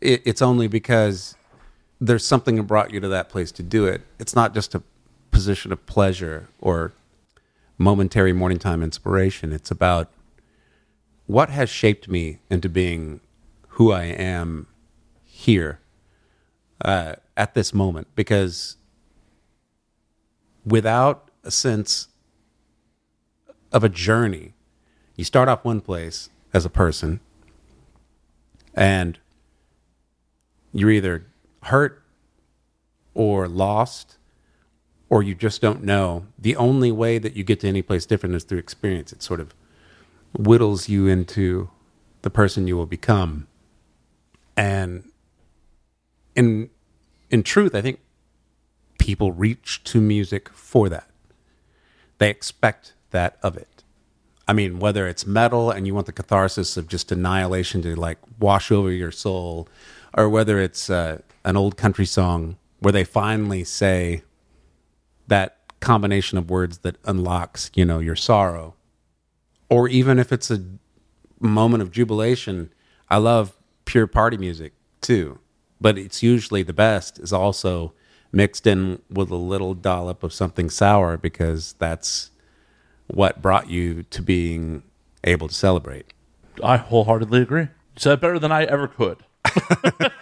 [0.00, 1.36] it, it's only because
[2.00, 4.02] there's something that brought you to that place to do it.
[4.18, 4.82] It's not just a
[5.32, 6.92] position of pleasure or
[7.76, 9.52] momentary morning time inspiration.
[9.52, 10.08] It's about
[11.26, 13.20] what has shaped me into being
[13.70, 14.68] who I am
[15.24, 15.80] here
[16.84, 18.06] uh, at this moment.
[18.14, 18.76] Because
[20.64, 22.08] without a sense
[23.72, 24.52] of a journey,
[25.16, 27.20] you start off one place as a person
[28.74, 29.18] and
[30.72, 31.26] you're either
[31.64, 32.02] hurt
[33.14, 34.16] or lost
[35.12, 36.24] or you just don't know.
[36.38, 39.12] The only way that you get to any place different is through experience.
[39.12, 39.54] It sort of
[40.32, 41.68] whittles you into
[42.22, 43.46] the person you will become.
[44.56, 45.10] And
[46.34, 46.70] in
[47.28, 48.00] in truth, I think
[48.98, 51.10] people reach to music for that.
[52.16, 53.84] They expect that of it.
[54.48, 58.16] I mean, whether it's metal and you want the catharsis of just annihilation to like
[58.40, 59.68] wash over your soul,
[60.14, 64.22] or whether it's uh, an old country song where they finally say
[65.32, 68.74] that combination of words that unlocks, you know, your sorrow,
[69.70, 70.62] or even if it's a
[71.40, 72.70] moment of jubilation,
[73.08, 73.56] I love
[73.86, 75.38] pure party music too.
[75.80, 77.94] But it's usually the best is also
[78.30, 82.30] mixed in with a little dollop of something sour because that's
[83.06, 84.82] what brought you to being
[85.24, 86.12] able to celebrate.
[86.62, 87.62] I wholeheartedly agree.
[87.62, 89.24] You said better than I ever could.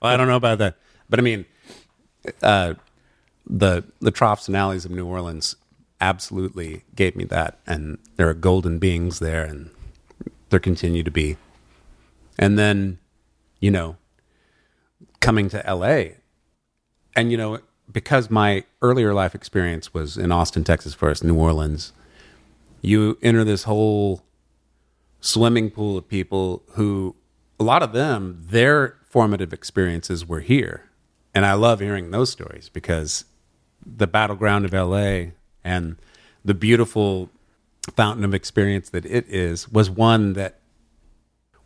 [0.00, 0.76] Well, I don't know about that,
[1.10, 1.44] but I mean,
[2.40, 2.74] uh,
[3.48, 5.56] the the troughs and alleys of New Orleans
[6.00, 9.70] absolutely gave me that, and there are golden beings there, and
[10.50, 11.36] there continue to be.
[12.38, 12.98] And then,
[13.58, 13.96] you know,
[15.20, 16.16] coming to L.A.
[17.16, 21.92] and you know, because my earlier life experience was in Austin, Texas, first New Orleans,
[22.82, 24.22] you enter this whole
[25.20, 27.16] swimming pool of people who
[27.58, 30.88] a lot of them their formative experiences were here
[31.34, 33.24] and i love hearing those stories because
[33.96, 35.30] the battleground of la
[35.64, 35.96] and
[36.44, 37.30] the beautiful
[37.96, 40.60] fountain of experience that it is was one that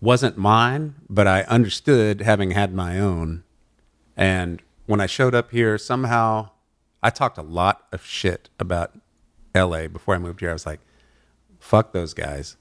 [0.01, 3.45] wasn't mine, but I understood having had my own.
[4.17, 6.51] And when I showed up here, somehow
[7.03, 8.99] I talked a lot of shit about
[9.55, 10.51] LA before I moved here.
[10.51, 10.81] I was like,
[11.61, 12.57] fuck those guys.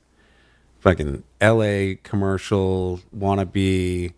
[0.80, 4.14] Fucking LA commercial wannabe,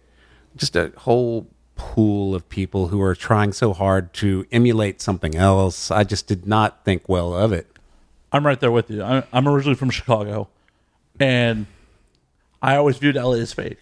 [0.55, 1.47] just a whole
[1.93, 5.91] pool of people who are trying so hard to emulate something else.
[5.91, 7.67] I just did not think well of it.
[8.31, 9.03] I'm right there with you.
[9.03, 10.47] I, I'm originally from Chicago,
[11.19, 11.65] and
[12.61, 13.77] I always viewed LA as fake.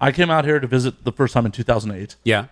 [0.00, 2.46] I came out here to visit the first time in 2008, Yeah.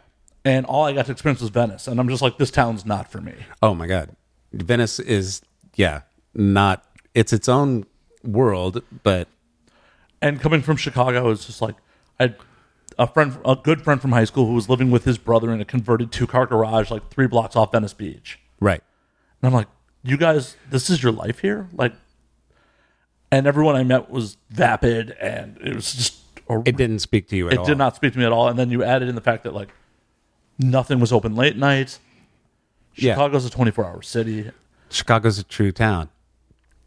[0.44, 3.10] and all I got to experience was Venice, and I'm just like, this town's not
[3.12, 3.34] for me.
[3.62, 4.16] Oh my god,
[4.52, 5.42] Venice is
[5.76, 6.00] yeah
[6.34, 6.84] not.
[7.14, 7.86] It's its own
[8.24, 9.28] world, but
[10.22, 11.74] And coming from Chicago it's just like
[12.18, 12.36] I had
[13.00, 15.60] a friend, a good friend from high school who was living with his brother in
[15.60, 18.38] a converted two car garage, like three blocks off Venice Beach.
[18.60, 18.82] right.
[19.42, 19.68] And I'm like,
[20.02, 21.66] you guys, this is your life here?
[21.72, 21.94] Like,
[23.32, 26.18] and everyone I met was vapid, and it was just,
[26.50, 27.64] a, It didn't speak to you at it all.
[27.64, 28.48] did not speak to me at all.
[28.48, 29.70] And then you added in the fact that, like,
[30.58, 31.98] nothing was open late night.
[32.96, 33.14] Yeah.
[33.14, 34.50] Chicago's a 24 hour city.
[34.90, 36.10] Chicago's a true town.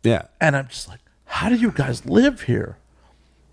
[0.04, 0.28] Yeah.
[0.40, 2.78] And I'm just like, how do you guys live here?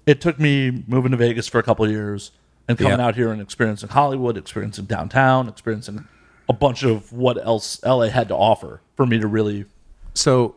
[0.05, 2.33] It took me moving to Vegas for a couple of years
[2.69, 6.07] and coming out here and experiencing Hollywood, experiencing downtown, experiencing
[6.49, 9.67] a bunch of what else LA had to offer for me to really
[10.15, 10.57] So,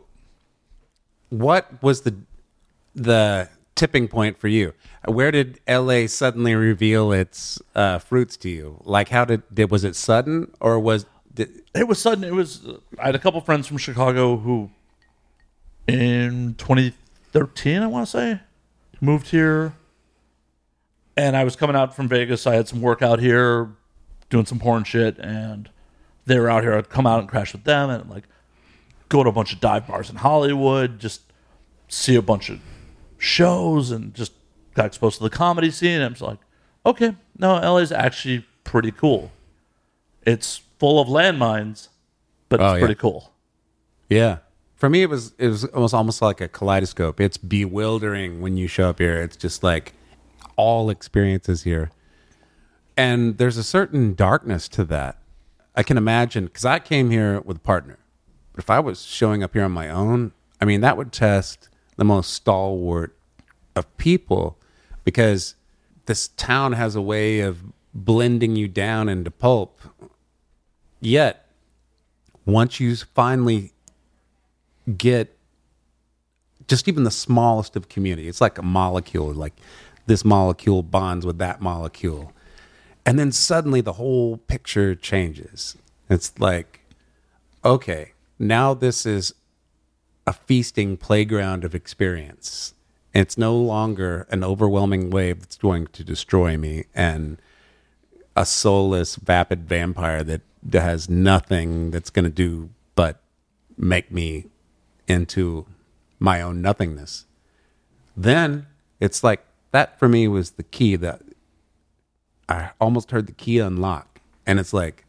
[1.30, 2.16] what was the
[2.96, 4.74] the tipping point for you?
[5.06, 8.82] Where did LA suddenly reveal its uh, fruits to you?
[8.84, 12.24] Like, how did, did was it sudden or was did, it was sudden.
[12.24, 12.66] It was.
[13.00, 14.70] I had a couple friends from Chicago who,
[15.88, 18.40] in 2013, I want to say,
[19.02, 19.74] moved here,
[21.18, 22.46] and I was coming out from Vegas.
[22.48, 23.70] I had some work out here,
[24.30, 25.70] doing some porn shit, and
[26.26, 26.74] they were out here.
[26.76, 28.24] I'd come out and crash with them, and like
[29.10, 31.22] go to a bunch of dive bars in Hollywood, just
[31.88, 32.60] see a bunch of
[33.18, 34.34] shows, and just
[34.74, 36.02] got exposed to the comedy scene.
[36.02, 36.40] And I'm like,
[36.86, 39.32] okay, no, LA's actually pretty cool.
[40.26, 41.90] It's full of landmines,
[42.50, 42.80] but it's Oh, yeah.
[42.80, 43.32] pretty cool.
[44.10, 44.38] Yeah.
[44.76, 47.22] For me, it was it was almost almost like a kaleidoscope.
[47.22, 49.22] It's bewildering when you show up here.
[49.22, 49.94] It's just like
[50.56, 51.92] all experiences here,
[52.96, 55.18] and there's a certain darkness to that.
[55.76, 57.98] I can imagine because I came here with a partner.
[58.54, 60.32] But if I was showing up here on my own,
[60.62, 63.16] I mean that would test the most stalwart
[63.76, 64.58] of people
[65.04, 65.56] because
[66.06, 69.82] this town has a way of blending you down into pulp.
[71.00, 71.48] Yet,
[72.46, 73.74] once you finally
[74.98, 75.38] get
[76.68, 78.28] just even the smallest of community.
[78.28, 79.54] It's like a molecule, like
[80.06, 82.34] this molecule bonds with that molecule.
[83.06, 85.78] And then suddenly the whole picture changes.
[86.10, 86.82] It's like,
[87.64, 89.34] okay, now this is
[90.26, 92.74] a feasting playground of experience.
[93.14, 97.38] It's no longer an overwhelming wave that's going to destroy me and
[98.36, 100.42] a soulless, vapid vampire that
[100.72, 103.22] has nothing that's going to do but
[103.78, 104.46] make me
[105.08, 105.66] into
[106.20, 107.26] my own nothingness.
[108.16, 108.66] Then
[109.00, 111.22] it's like that for me was the key that
[112.48, 114.22] I almost heard the key unlock.
[114.46, 115.06] And it's like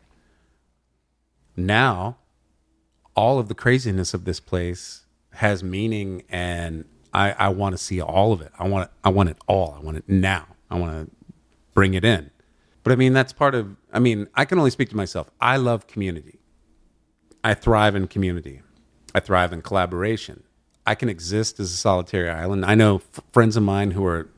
[1.54, 2.16] now
[3.14, 5.04] all of the craziness of this place
[5.34, 8.52] has meaning and I, I want to see all of it.
[8.58, 9.76] I want it, I want it all.
[9.78, 10.46] I want it now.
[10.70, 11.30] I want to
[11.74, 12.30] bring it in.
[12.82, 15.30] But I mean that's part of I mean, I can only speak to myself.
[15.42, 16.38] I love community.
[17.44, 18.62] I thrive in community.
[19.14, 20.42] I thrive in collaboration.
[20.86, 22.64] I can exist as a solitary island.
[22.64, 24.30] I know f- friends of mine who are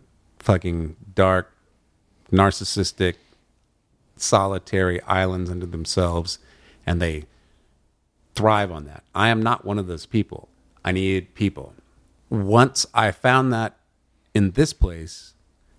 [0.46, 1.52] fucking dark,
[2.32, 3.16] narcissistic,
[4.16, 6.38] solitary islands unto themselves,
[6.86, 7.24] and they
[8.36, 9.02] thrive on that.
[9.12, 10.48] I am not one of those people.
[10.84, 11.74] I need people.
[12.30, 13.76] Once I found that
[14.34, 15.34] in this place,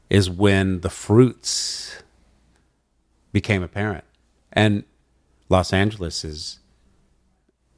[0.09, 2.03] is when the fruits
[3.31, 4.03] became apparent.
[4.53, 4.83] And
[5.49, 6.59] Los Angeles is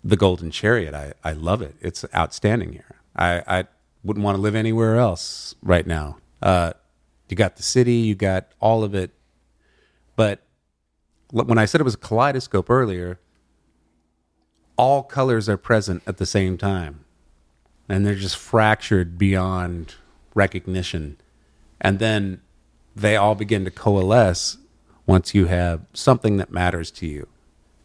[0.04, 0.94] the golden chariot.
[0.94, 1.76] I, I love it.
[1.82, 2.96] It's outstanding here.
[3.16, 3.66] I, I
[4.04, 6.18] wouldn't want to live anywhere else right now.
[6.42, 6.74] Uh,
[7.30, 9.12] you got the city, you got all of it.
[10.16, 10.42] But
[11.32, 13.20] when I said it was a kaleidoscope earlier,
[14.78, 17.06] all colors are present at the same time.
[17.88, 19.96] And they're just fractured beyond
[20.34, 21.18] recognition.
[21.82, 22.42] And then
[22.96, 24.58] they all begin to coalesce
[25.06, 27.28] once you have something that matters to you.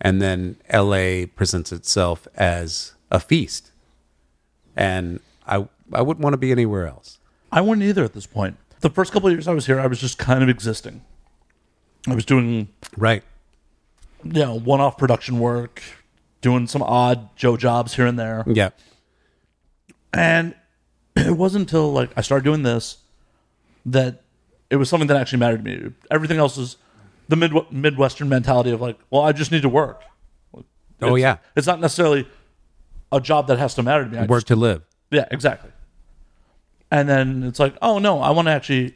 [0.00, 3.72] And then LA presents itself as a feast.
[4.76, 7.18] And I I wouldn't want to be anywhere else.
[7.54, 8.56] I wouldn't either at this point.
[8.80, 11.02] The first couple of years I was here, I was just kind of existing.
[12.08, 13.22] I was doing, Right.
[14.24, 15.80] you know, one-off production work,
[16.42, 18.70] doing some odd Joe jobs here and there, Yeah.
[20.12, 20.54] and
[21.16, 22.98] it wasn't until like I started doing this,
[23.86, 24.22] that
[24.68, 25.92] it was something that actually mattered to me.
[26.10, 26.76] Everything else is
[27.28, 30.02] the mid Midwestern mentality of like, well, I just need to work.
[31.00, 32.26] Oh yeah, it's not necessarily
[33.12, 34.18] a job that has to matter to me.
[34.18, 34.82] I work just- to live.
[35.10, 35.70] yeah, exactly.
[36.94, 38.94] And then it's like, oh no, I want to actually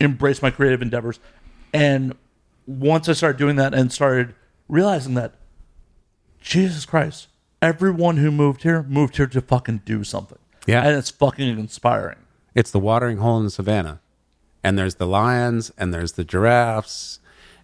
[0.00, 1.20] embrace my creative endeavors.
[1.72, 2.16] And
[2.66, 4.34] once I started doing that and started
[4.66, 5.34] realizing that,
[6.40, 7.28] Jesus Christ,
[7.62, 10.38] everyone who moved here moved here to fucking do something.
[10.66, 10.82] Yeah.
[10.82, 12.18] And it's fucking inspiring.
[12.56, 14.00] It's the watering hole in the savannah.
[14.64, 17.20] And there's the lions, and there's the giraffes,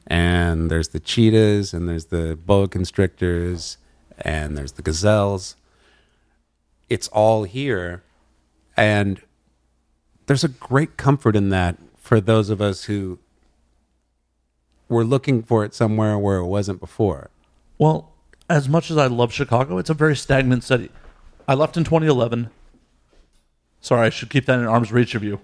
[0.06, 3.78] and there's the cheetahs, and there's the boa constrictors,
[4.20, 5.56] and there's the gazelles.
[6.88, 8.04] It's all here.
[8.76, 9.20] And
[10.26, 13.18] there's a great comfort in that for those of us who
[14.88, 17.30] were looking for it somewhere where it wasn't before.
[17.78, 18.12] Well,
[18.48, 20.90] as much as I love Chicago, it's a very stagnant city.
[21.48, 22.50] I left in 2011.
[23.80, 25.40] Sorry, I should keep that in arm's reach of you.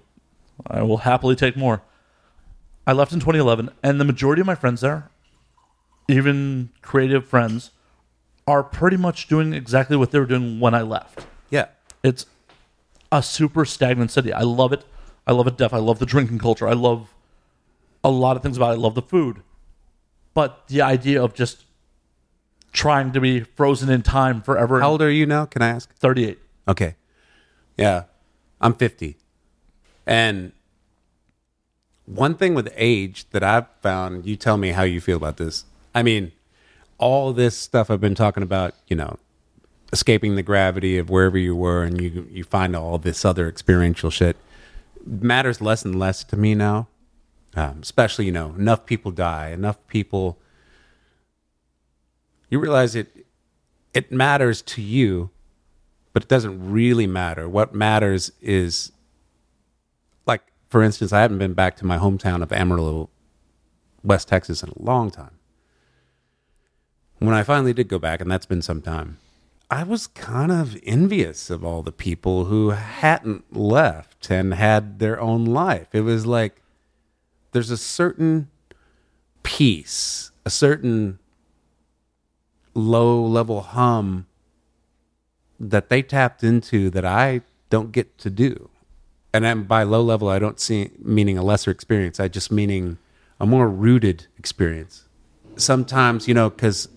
[0.67, 1.81] I will happily take more.
[2.85, 5.09] I left in 2011, and the majority of my friends there,
[6.07, 7.71] even creative friends,
[8.45, 11.25] are pretty much doing exactly what they were doing when I left.
[11.49, 11.67] Yeah.
[12.03, 12.25] It's
[13.13, 14.33] a super stagnant city.
[14.33, 14.83] I love it.
[15.27, 15.71] I love it deaf.
[15.71, 16.67] I love the drinking culture.
[16.67, 17.13] I love
[18.03, 18.73] a lot of things about it.
[18.73, 19.43] I love the food.
[20.33, 21.63] But the idea of just
[22.71, 24.81] trying to be frozen in time forever.
[24.81, 25.45] How old are you now?
[25.45, 25.93] Can I ask?
[25.93, 26.39] 38.
[26.67, 26.95] Okay.
[27.77, 28.05] Yeah.
[28.59, 29.15] I'm 50.
[30.07, 30.51] And
[32.05, 35.65] one thing with age that I've found, you tell me how you feel about this.
[35.93, 36.31] I mean,
[36.97, 39.19] all this stuff I've been talking about, you know,
[39.93, 44.09] escaping the gravity of wherever you were and you you find all this other experiential
[44.09, 44.35] shit
[45.05, 46.87] matters less and less to me now.
[47.55, 50.37] Um, especially, you know, enough people die, enough people
[52.49, 53.25] you realize it
[53.93, 55.29] it matters to you
[56.13, 57.49] but it doesn't really matter.
[57.49, 58.91] What matters is,
[60.27, 63.09] like, for instance, I haven't been back to my hometown of Amarillo,
[64.03, 65.39] West Texas, in a long time.
[67.17, 69.17] When I finally did go back, and that's been some time,
[69.69, 75.19] I was kind of envious of all the people who hadn't left and had their
[75.19, 75.87] own life.
[75.93, 76.61] It was like
[77.51, 78.49] there's a certain
[79.41, 81.19] peace, a certain
[82.73, 84.27] low level hum
[85.59, 88.69] that they tapped into that I don't get to do.
[89.33, 92.19] And then by low level, I don't see meaning a lesser experience.
[92.19, 92.97] I just meaning
[93.39, 95.07] a more rooted experience.
[95.55, 96.87] Sometimes, you know, because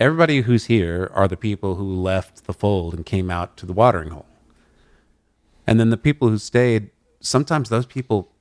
[0.00, 3.72] everybody who's here are the people who left the fold and came out to the
[3.74, 4.26] watering hole.
[5.66, 6.90] And then the people who stayed,
[7.20, 8.32] sometimes those people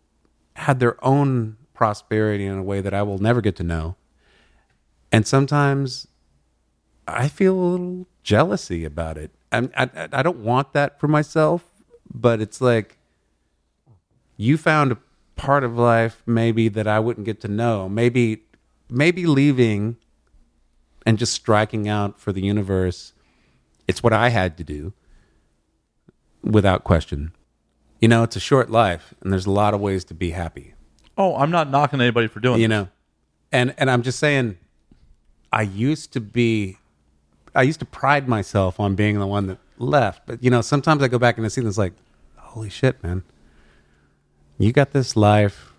[0.56, 3.98] had their own prosperity in a way that I will never get to know.
[5.12, 6.08] And sometimes
[7.08, 9.32] I feel a little jealousy about it.
[9.52, 11.64] I'm, I I don't want that for myself,
[12.14, 12.98] but it's like
[14.38, 14.98] you found a
[15.36, 17.90] part of life maybe that I wouldn't get to know.
[17.90, 18.44] Maybe
[18.90, 19.98] maybe leaving
[21.06, 23.14] and just striking out for the universe.
[23.88, 24.94] It's what I had to do
[26.44, 27.32] without question.
[28.00, 30.74] You know, it's a short life and there's a lot of ways to be happy
[31.18, 32.78] Oh, I'm not knocking anybody for doing you this.
[32.78, 32.88] know
[33.52, 34.58] and and i'm just saying
[35.52, 36.78] i used to be
[37.56, 41.02] i used to pride myself on being the one that left but you know sometimes
[41.02, 41.94] i go back and i see this like
[42.38, 43.24] holy shit man
[44.60, 45.74] you got this life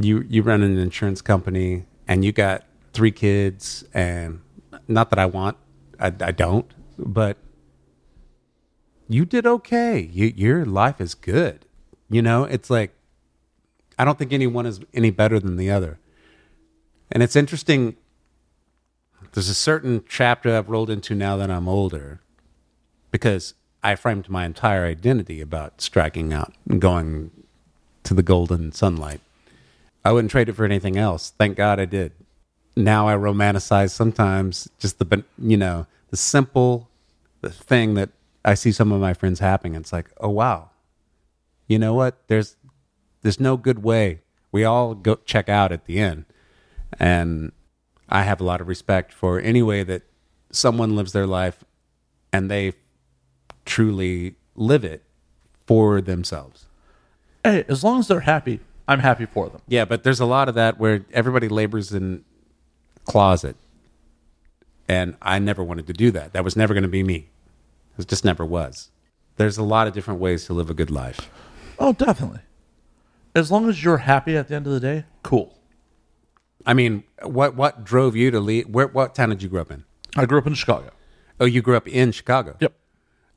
[0.00, 2.64] you you run an insurance company and you got
[2.96, 4.40] three kids and
[4.88, 5.56] not that i want
[6.00, 7.36] i, I don't but
[9.08, 11.64] you did okay you, your life is good
[12.10, 12.92] you know it's like
[13.98, 15.98] i don't think anyone is any better than the other
[17.10, 17.96] and it's interesting.
[19.32, 22.20] There's a certain chapter I've rolled into now that I'm older
[23.10, 27.30] because I framed my entire identity about striking out and going
[28.04, 29.20] to the golden sunlight.
[30.04, 31.32] I wouldn't trade it for anything else.
[31.38, 32.12] Thank God I did.
[32.76, 36.88] Now I romanticize sometimes just the, you know, the simple
[37.40, 38.10] the thing that
[38.44, 39.74] I see some of my friends having.
[39.74, 40.70] It's like, oh, wow.
[41.66, 42.26] You know what?
[42.28, 42.56] There's,
[43.22, 44.20] there's no good way.
[44.52, 46.24] We all go check out at the end.
[46.98, 47.52] And
[48.08, 50.02] I have a lot of respect for any way that
[50.50, 51.64] someone lives their life
[52.32, 52.72] and they
[53.64, 55.02] truly live it
[55.66, 56.66] for themselves.
[57.44, 59.60] Hey, as long as they're happy, I'm happy for them.
[59.66, 62.24] Yeah, but there's a lot of that where everybody labors in
[63.06, 63.56] closet.
[64.88, 66.32] And I never wanted to do that.
[66.32, 67.28] That was never going to be me.
[67.98, 68.90] It just never was.
[69.36, 71.30] There's a lot of different ways to live a good life.
[71.78, 72.40] Oh, definitely.
[73.34, 75.58] As long as you're happy at the end of the day, cool.
[76.64, 78.68] I mean, what what drove you to leave?
[78.68, 79.84] Where what town did you grow up in?
[80.16, 80.90] I grew up in Chicago.
[81.38, 82.56] Oh, you grew up in Chicago.
[82.60, 82.72] Yep.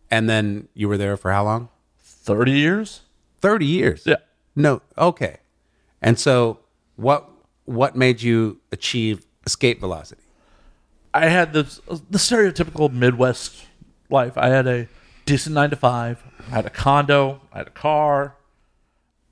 [0.10, 1.70] And then you were there for how long?
[2.00, 3.02] 30 years?
[3.42, 4.04] 30 years.
[4.06, 4.16] Yeah.
[4.56, 4.82] No.
[4.98, 5.38] Okay.
[6.02, 6.60] And so
[6.96, 7.30] what
[7.66, 10.22] what made you achieve escape velocity?
[11.14, 11.64] I had the
[12.10, 13.66] the stereotypical Midwest
[14.10, 14.38] life.
[14.38, 14.88] I had a
[15.26, 16.24] decent nine to five.
[16.48, 17.42] I had a condo.
[17.52, 18.36] I had a car,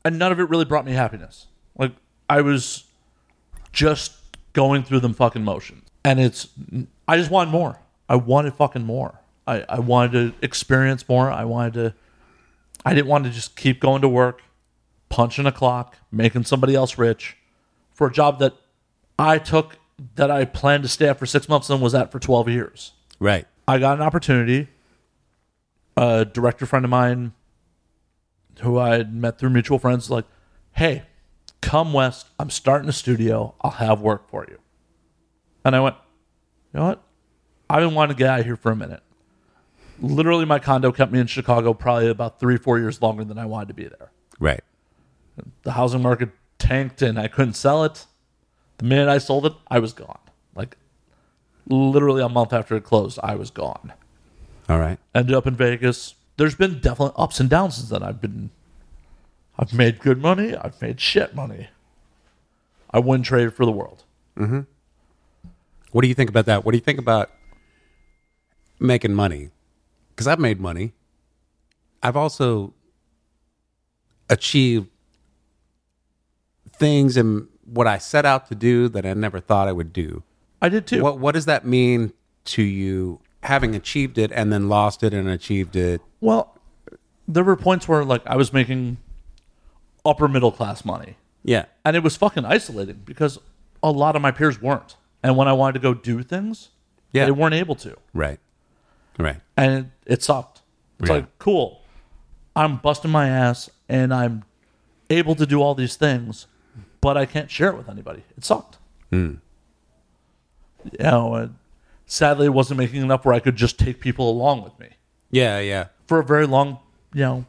[0.04, 1.48] and none of it really brought me happiness.
[1.78, 1.94] Like
[2.30, 2.86] I was
[3.72, 4.14] just
[4.54, 6.48] going through them fucking motions, and it's
[7.08, 7.80] I just wanted more.
[8.10, 9.20] I wanted fucking more.
[9.46, 11.30] I I wanted to experience more.
[11.32, 11.94] I wanted to.
[12.86, 14.42] I didn't want to just keep going to work,
[15.10, 17.38] punching a clock, making somebody else rich,
[17.94, 18.54] for a job that
[19.20, 19.78] I took
[20.16, 22.94] that I planned to stay at for six months and was at for twelve years.
[23.20, 23.48] Right.
[23.68, 24.70] I got an opportunity.
[25.96, 27.34] A director friend of mine
[28.62, 30.26] who I had met through mutual friends, like,
[30.74, 31.04] hey,
[31.62, 32.30] come west.
[32.40, 33.56] I'm starting a studio.
[33.62, 34.60] I'll have work for you.
[35.66, 35.96] And I went,
[36.74, 37.04] you know what?
[37.70, 39.02] I've been wanting to get out of here for a minute.
[40.00, 43.46] Literally, my condo kept me in Chicago probably about three, four years longer than I
[43.46, 44.12] wanted to be there.
[44.40, 44.64] Right.
[45.64, 46.30] The housing market
[46.60, 48.06] tanked and I couldn't sell it.
[48.78, 50.20] The minute I sold it, I was gone.
[50.56, 50.78] Like,
[51.68, 53.94] literally a month after it closed, I was gone
[54.70, 54.98] All right.
[55.14, 56.16] ended up in Vegas.
[56.38, 58.04] There's been definitely ups and downs since then.
[58.04, 58.52] I've been,
[59.58, 60.56] I've made good money.
[60.56, 61.68] I've made shit money.
[62.92, 64.04] I wouldn't trade it for the world.
[64.38, 64.62] Mm-hmm.
[65.92, 66.64] What do you think about that?
[66.64, 67.32] What do you think about
[68.80, 69.50] making money?
[70.10, 70.94] Because I've made money.
[72.04, 72.74] I've also
[74.30, 74.88] achieved
[76.74, 80.24] things in what I set out to do that I never thought I would do.
[80.62, 81.04] I did too.
[81.04, 82.14] What What does that mean
[82.46, 86.02] to you, having achieved it and then lost it and achieved it?
[86.22, 86.58] Well,
[87.28, 88.98] there were points where like I was making
[90.06, 91.66] upper middle class money, Yeah.
[91.84, 93.38] and it was fucking isolating because
[93.84, 94.96] a lot of my peers weren't.
[95.22, 96.70] And when I wanted to go do things,
[97.12, 97.26] Yeah.
[97.26, 98.40] they weren't able to, Right.
[99.20, 99.42] Right.
[99.58, 99.74] and
[100.06, 100.62] it, it sucked.
[101.00, 101.16] It's Yeah.
[101.18, 101.82] like cool,
[102.56, 104.44] I'm busting my ass and I'm
[105.10, 106.48] able to do all these things,
[107.02, 108.24] but I can't share it with anybody.
[108.38, 108.78] It sucked.
[109.12, 109.36] Hmm.
[110.84, 111.56] You know, and
[112.06, 114.90] sadly, it wasn't making enough where I could just take people along with me
[115.32, 115.60] Yeah.
[115.60, 115.88] Yeah.
[116.06, 116.80] for a very long,
[117.14, 117.46] you know,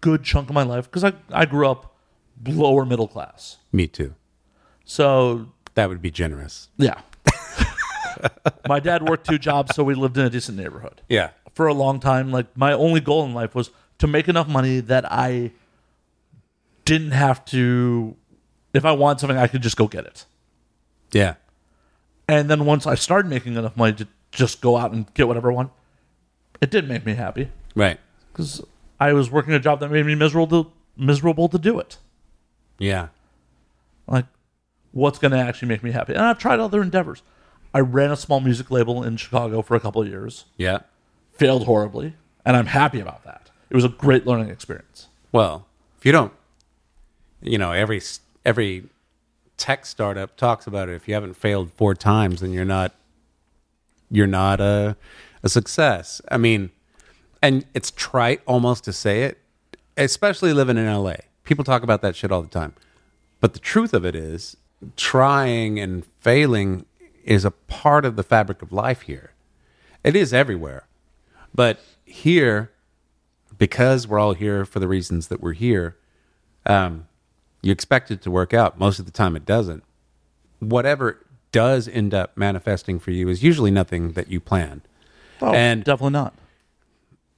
[0.00, 1.94] good chunk of my life because I I grew up
[2.46, 3.56] lower middle class.
[3.72, 4.14] Me too.
[4.84, 6.68] So That would be generous.
[6.76, 7.00] yeah,
[8.68, 11.00] my dad worked two jobs, so we lived in a decent neighborhood.
[11.08, 11.30] Yeah.
[11.54, 14.80] for a long time like my only goal in life was to make enough money
[14.80, 15.52] that I
[16.84, 18.14] didn't have to
[18.76, 20.24] if I want something I could just go get it.
[21.12, 21.34] Yeah.
[22.28, 25.50] And then once I started making enough money to just go out and get whatever
[25.50, 25.70] I want,
[26.60, 27.98] it did make me happy Right.
[28.32, 28.60] cuz
[28.98, 31.98] I was working a job that made me miserable to miserable to do it.
[32.78, 33.08] Yeah.
[34.06, 34.26] Like
[34.92, 36.14] what's going to actually make me happy?
[36.14, 37.22] And I've tried other endeavors.
[37.74, 40.46] I ran a small music label in Chicago for a couple of years.
[40.56, 40.78] Yeah.
[41.32, 42.14] Failed horribly,
[42.46, 43.50] and I'm happy about that.
[43.68, 45.08] It was a great learning experience.
[45.32, 45.66] Well,
[45.98, 46.32] if you don't,
[47.42, 48.00] you know, every
[48.46, 48.84] every
[49.58, 50.94] tech startup talks about it.
[50.94, 52.94] If you haven't failed four times, then you're not
[54.10, 54.96] you're not a
[55.42, 56.22] a success.
[56.30, 56.70] I mean,
[57.42, 59.38] and it's trite almost to say it,
[59.96, 61.16] especially living in LA.
[61.44, 62.72] People talk about that shit all the time.
[63.40, 64.56] But the truth of it is,
[64.96, 66.86] trying and failing
[67.24, 69.32] is a part of the fabric of life here.
[70.02, 70.86] It is everywhere.
[71.54, 72.70] But here,
[73.58, 75.96] because we're all here for the reasons that we're here,
[76.64, 77.06] um,
[77.66, 78.78] you expect it to work out.
[78.78, 79.82] Most of the time, it doesn't.
[80.60, 84.82] Whatever does end up manifesting for you is usually nothing that you planned.
[85.40, 86.34] Oh, And- definitely not.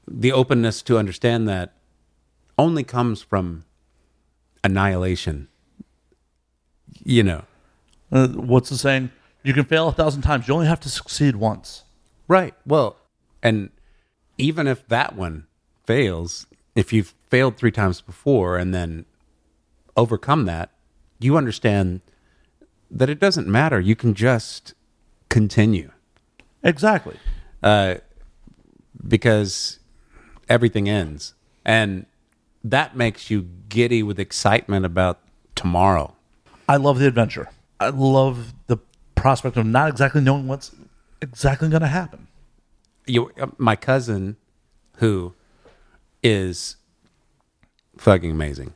[0.06, 1.72] The openness to understand that
[2.58, 3.64] only comes from
[4.64, 5.48] annihilation.
[7.04, 7.44] You know,
[8.10, 9.10] Uh, what's the saying?
[9.42, 10.48] You can fail a thousand times.
[10.48, 11.84] You only have to succeed once.
[12.26, 12.54] Right.
[12.66, 12.96] Well,
[13.42, 13.68] and
[14.38, 15.46] even if that one
[15.84, 19.04] fails, if you've failed three times before and then
[19.98, 20.70] overcome that,
[21.18, 22.00] you understand
[22.90, 23.80] that it doesn't matter.
[23.80, 24.72] You can just
[25.28, 25.90] continue
[26.62, 27.16] Exactly.
[29.06, 29.78] because
[30.48, 31.34] everything ends.
[31.64, 32.06] And
[32.64, 35.20] that makes you giddy with excitement about
[35.54, 36.14] tomorrow.
[36.68, 37.50] I love the adventure.
[37.80, 38.78] I love the
[39.14, 40.74] prospect of not exactly knowing what's
[41.20, 42.28] exactly going to happen.
[43.06, 44.36] you uh, my cousin
[44.96, 45.34] who
[46.22, 46.76] is
[47.96, 48.72] fucking amazing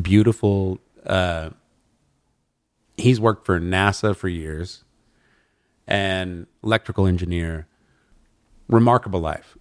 [0.00, 1.50] beautiful uh
[2.96, 4.84] he's worked for nasa for years
[5.86, 7.66] and electrical engineer
[8.68, 9.58] remarkable life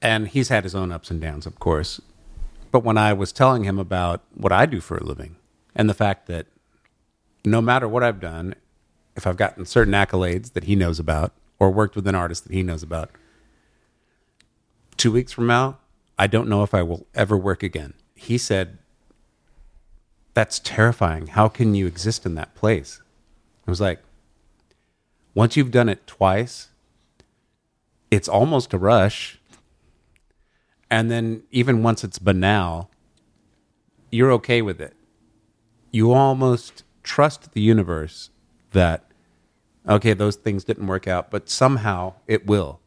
[0.00, 2.00] and he's had his own ups and downs of course
[2.70, 5.36] but when i was telling him about what i do for a living
[5.74, 6.46] and the fact that
[7.44, 8.54] no matter what i've done
[9.16, 12.52] if I've gotten certain accolades that he knows about or worked with an artist that
[12.52, 13.10] he knows about,
[14.96, 15.78] two weeks from now,
[16.18, 17.94] I don't know if I will ever work again.
[18.14, 18.78] He said,
[20.34, 21.28] That's terrifying.
[21.28, 23.00] How can you exist in that place?
[23.66, 24.00] I was like,
[25.34, 26.68] Once you've done it twice,
[28.10, 29.38] it's almost a rush.
[30.90, 32.90] And then even once it's banal,
[34.10, 34.94] you're okay with it.
[35.90, 38.30] You almost trust the universe
[38.70, 39.04] that,
[39.88, 42.80] okay, those things didn't work out, but somehow it will.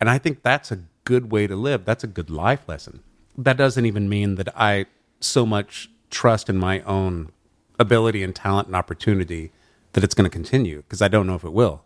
[0.00, 1.84] And I think that's a good way to live.
[1.84, 3.03] That's a good life lesson.
[3.36, 4.86] That doesn't even mean that I
[5.20, 7.32] so much trust in my own
[7.78, 9.50] ability and talent and opportunity
[9.92, 11.82] that it's going to continue because I don't know if it will.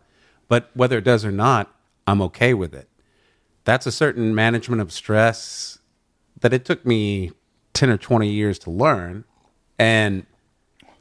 [0.49, 1.75] But whether it does or not,
[2.07, 2.89] I'm okay with it.
[3.65, 5.79] That's a certain management of stress
[6.41, 7.33] that it took me
[7.75, 9.25] 10 or 20 years to learn.
[9.79, 10.27] And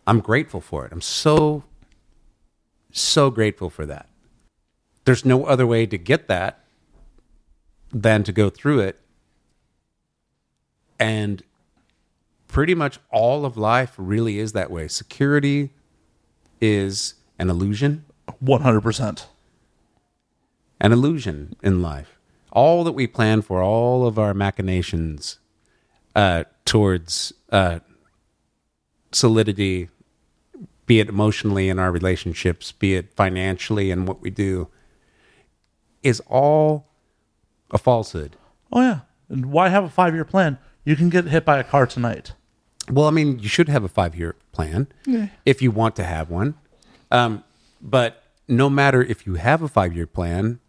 [0.05, 0.91] I'm grateful for it.
[0.91, 1.63] I'm so,
[2.91, 4.09] so grateful for that.
[5.05, 6.63] There's no other way to get that
[7.91, 8.99] than to go through it.
[10.99, 11.43] And
[12.47, 14.87] pretty much all of life really is that way.
[14.87, 15.71] Security
[16.59, 18.05] is an illusion,
[18.39, 19.27] One hundred percent.
[20.79, 22.17] an illusion in life.
[22.51, 25.37] All that we plan for, all of our machinations
[26.15, 27.79] uh, towards uh,
[29.11, 29.89] solidity,
[30.87, 34.69] be it emotionally in our relationships, be it financially in what we do,
[36.01, 36.87] is all
[37.71, 38.35] a falsehood.
[38.71, 38.99] Oh yeah.
[39.29, 40.57] And why have a five year plan?
[40.87, 42.31] You can get hit by a car tonight.
[42.89, 44.87] Well, I mean, you should have a five year plan
[45.43, 46.55] if you want to have one.
[47.11, 47.43] Um,
[47.81, 50.61] but no matter if you have a five year plan,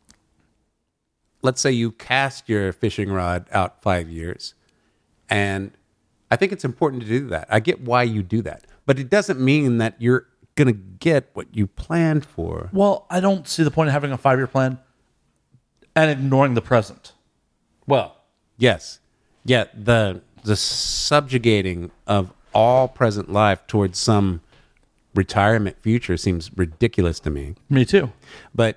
[1.41, 4.55] let's say you cast your fishing rod out five years,
[5.31, 5.71] and
[6.33, 7.47] I think it's important to do that.
[7.49, 11.31] I get why you do that, but it doesn't mean that you're going to get
[11.35, 12.71] what you planned for.
[12.73, 14.81] Well, I don't see the point of having a five year plan
[15.95, 17.13] and ignoring the present.
[17.87, 18.17] Well,
[18.57, 18.99] yes.
[19.49, 24.41] Yeah, the the subjugating of all present life towards some
[25.15, 27.55] retirement future seems ridiculous to me.
[27.69, 28.13] Me too.
[28.55, 28.77] But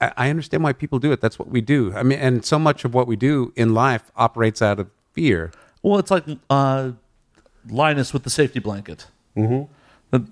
[0.00, 1.20] I, I understand why people do it.
[1.20, 1.92] That's what we do.
[1.94, 5.52] I mean, and so much of what we do in life operates out of fear.
[5.82, 6.92] Well, it's like uh,
[7.68, 9.08] Linus with the safety blanket.
[9.36, 10.24] Mm-hmm.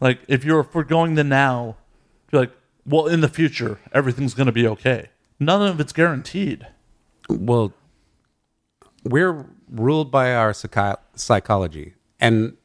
[0.00, 1.76] Like, if you're foregoing the now,
[2.30, 2.52] you're like,
[2.86, 5.08] well, in the future, everything's going to be okay.
[5.40, 6.66] None of it's guaranteed.
[7.28, 7.72] Well,
[9.04, 12.56] we're ruled by our psychi- psychology, and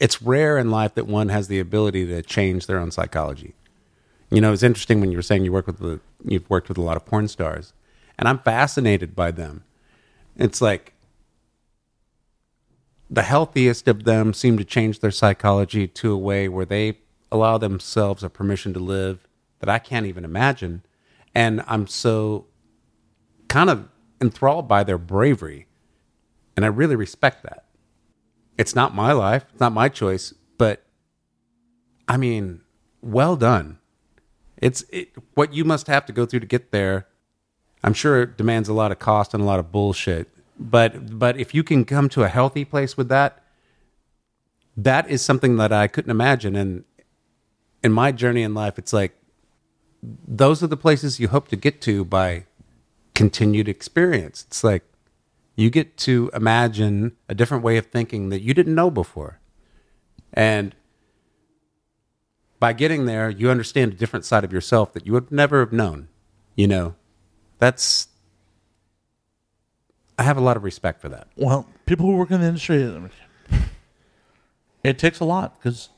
[0.00, 3.54] it's rare in life that one has the ability to change their own psychology.
[4.30, 6.78] You know, it's interesting when you were saying you work with the, you've worked with
[6.78, 7.72] a lot of porn stars,
[8.18, 9.64] and I'm fascinated by them.
[10.36, 10.94] It's like
[13.10, 16.98] the healthiest of them seem to change their psychology to a way where they
[17.30, 19.28] allow themselves a permission to live
[19.60, 20.82] that I can't even imagine.
[21.34, 22.46] And I'm so
[23.52, 23.86] kind of
[24.18, 25.66] enthralled by their bravery.
[26.56, 27.66] And I really respect that.
[28.56, 30.82] It's not my life, it's not my choice, but
[32.08, 32.62] I mean,
[33.02, 33.78] well done.
[34.56, 37.06] It's it, what you must have to go through to get there.
[37.84, 40.28] I'm sure it demands a lot of cost and a lot of bullshit.
[40.58, 43.42] But but if you can come to a healthy place with that,
[44.76, 46.56] that is something that I couldn't imagine.
[46.56, 46.84] And
[47.82, 49.12] in my journey in life, it's like
[50.26, 52.46] those are the places you hope to get to by
[53.14, 54.44] continued experience.
[54.46, 54.84] It's like
[55.56, 59.40] you get to imagine a different way of thinking that you didn't know before.
[60.32, 60.74] And
[62.58, 65.72] by getting there, you understand a different side of yourself that you would never have
[65.72, 66.08] known.
[66.54, 66.94] You know,
[67.58, 68.08] that's,
[70.18, 71.28] I have a lot of respect for that.
[71.36, 73.10] Well, people who work in the industry,
[74.84, 75.88] it takes a lot because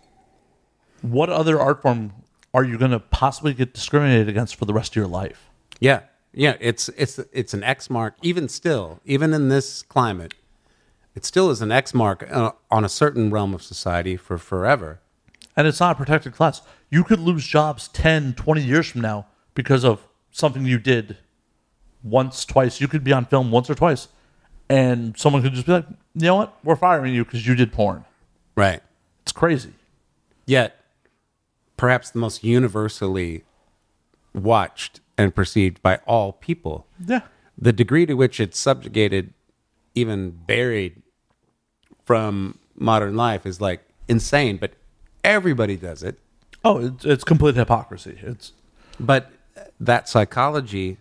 [1.02, 2.12] what other art form
[2.54, 5.50] are you going to possibly get discriminated against for the rest of your life?
[5.80, 6.02] Yeah.
[6.34, 6.56] Yeah.
[6.60, 10.34] It's, it's, it's an X mark, even still, even in this climate,
[11.14, 15.00] it still is an X mark uh, on a certain realm of society for forever.
[15.56, 16.62] And it's not a protected class.
[16.90, 21.16] You could lose jobs 10, 20 years from now because of something you did
[22.02, 22.80] once, twice.
[22.80, 24.08] You could be on film once or twice.
[24.68, 26.58] And someone could just be like, you know what?
[26.64, 28.04] We're firing you because you did porn.
[28.56, 28.82] Right.
[29.22, 29.74] It's crazy.
[30.46, 30.76] Yet,
[31.76, 33.44] perhaps the most universally
[34.34, 36.86] watched and perceived by all people.
[37.06, 37.22] Yeah.
[37.56, 39.32] The degree to which it's subjugated,
[39.94, 41.02] even buried
[42.04, 44.72] from modern life, is like insane, but
[45.22, 46.18] everybody does it.
[46.64, 48.18] Oh, it's, it's complete hypocrisy.
[48.22, 48.52] It's
[48.98, 49.30] But
[49.78, 50.98] that psychology,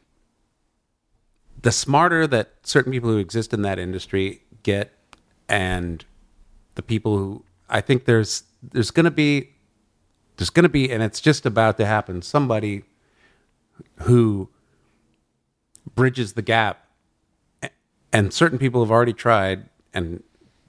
[1.61, 4.91] the smarter that certain people who exist in that industry get,
[5.49, 6.05] and
[6.76, 9.49] the people who I think there's there's going to be
[10.38, 12.22] there's going to be, and it's just about to happen.
[12.22, 12.84] Somebody
[14.01, 14.49] who
[15.95, 16.84] bridges the gap
[18.13, 20.23] and certain people have already tried and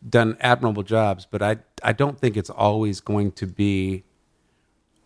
[0.09, 4.05] done admirable jobs, but I I don't think it's always going to be.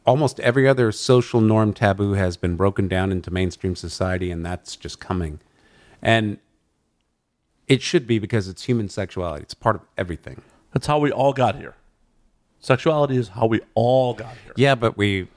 [0.07, 4.75] Almost every other social norm taboo has been broken down into mainstream society, and that's
[4.75, 5.41] just coming.
[6.01, 6.39] And
[7.67, 9.43] it should be because it's human sexuality.
[9.43, 10.41] It's part of everything.
[10.73, 11.75] That's how we all got here.
[12.59, 14.55] Sexuality is how we all got here.
[14.57, 15.29] Yeah, but we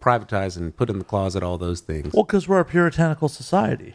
[0.00, 2.12] privatize and put in the closet all those things.
[2.12, 3.94] Well, because we're a puritanical society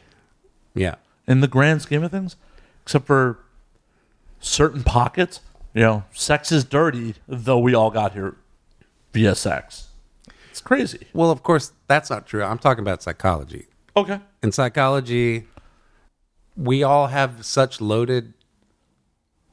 [0.73, 0.95] Yeah.
[1.27, 2.35] in the grand scheme of things,
[2.83, 3.39] except for
[4.39, 5.41] certain pockets.
[5.73, 8.35] You know, sex is dirty, though we all got here
[9.13, 9.89] via sex.
[10.51, 11.07] It's crazy.
[11.13, 12.43] Well, of course, that's not true.
[12.43, 13.67] I'm talking about psychology.
[13.97, 14.19] Okay.
[14.41, 15.45] In psychology,
[16.55, 18.33] we all have such loaded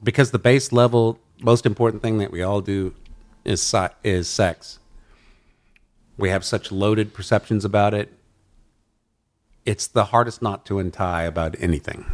[0.03, 2.94] because the base level most important thing that we all do
[3.44, 3.74] is
[4.05, 4.78] is sex.
[6.22, 8.12] We have such loaded perceptions about it.
[9.66, 12.06] It's the hardest knot to untie about anything.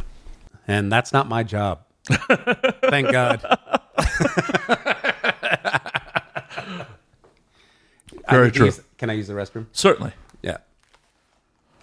[0.67, 1.81] And that's not my job.
[2.09, 3.39] Thank God.
[8.27, 8.65] Very true.
[8.65, 9.67] use- can I use the restroom?
[9.73, 10.13] Certainly.
[10.41, 10.57] Yeah.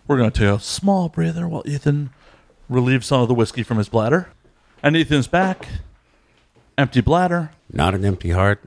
[0.08, 2.10] We're going to take a small breather while Ethan
[2.68, 4.30] relieves some of the whiskey from his bladder.
[4.82, 5.68] And Ethan's back.
[6.76, 8.64] Empty bladder Not an empty heart.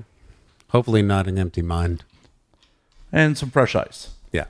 [0.69, 2.05] Hopefully, not an empty mind.
[3.11, 4.11] And some fresh ice.
[4.31, 4.45] Yeah.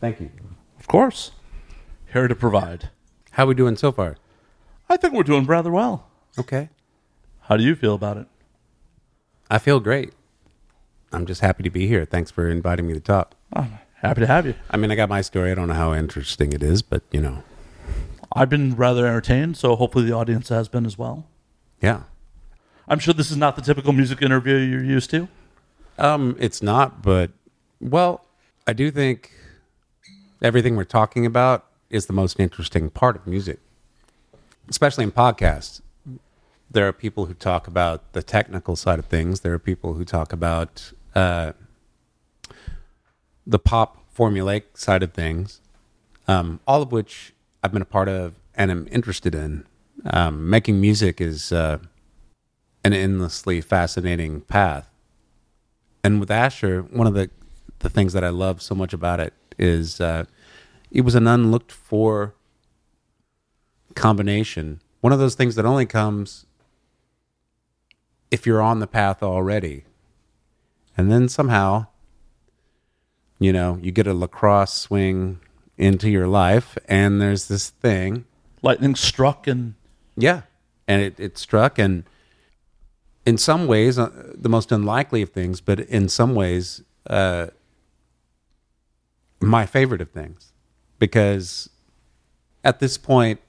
[0.00, 0.30] Thank you.
[0.78, 1.32] Of course.
[2.12, 2.90] Here to provide.
[3.32, 4.16] How we doing so far?
[4.88, 6.06] I think we're doing rather well.
[6.38, 6.68] Okay.
[7.42, 8.26] How do you feel about it?
[9.50, 10.12] I feel great.
[11.12, 12.04] I'm just happy to be here.
[12.04, 13.34] Thanks for inviting me to talk.
[13.52, 14.54] I'm happy to have you.
[14.70, 15.50] I mean, I got my story.
[15.50, 17.42] I don't know how interesting it is, but you know,
[18.32, 21.26] I've been rather entertained, so hopefully the audience has been as well.
[21.80, 22.02] yeah.
[22.86, 25.26] I'm sure this is not the typical music interview you're used to.
[25.96, 27.30] Um, it's not, but
[27.80, 28.24] well,
[28.66, 29.32] I do think
[30.42, 33.60] everything we're talking about is the most interesting part of music,
[34.68, 35.80] especially in podcasts.
[36.70, 39.40] There are people who talk about the technical side of things.
[39.40, 41.52] There are people who talk about uh,
[43.46, 45.60] the pop formulaic side of things,
[46.26, 49.66] um, all of which I've been a part of and am interested in.
[50.04, 51.78] Um, making music is uh,
[52.82, 54.88] an endlessly fascinating path
[56.04, 57.30] and with Asher, one of the
[57.84, 60.24] the things that I love so much about it is uh,
[60.90, 62.34] it was an unlooked for
[63.94, 64.80] combination.
[65.00, 66.46] One of those things that only comes
[68.30, 69.84] if you're on the path already,
[70.96, 71.86] and then somehow,
[73.38, 75.38] you know, you get a lacrosse swing
[75.76, 78.24] into your life, and there's this thing
[78.62, 79.74] Lightning struck and
[80.16, 80.42] yeah,
[80.88, 82.04] and it, it struck, and
[83.26, 87.48] in some ways, uh, the most unlikely of things, but in some ways, uh,
[89.44, 90.52] my favorite of things,
[90.98, 91.68] because
[92.62, 93.40] at this point,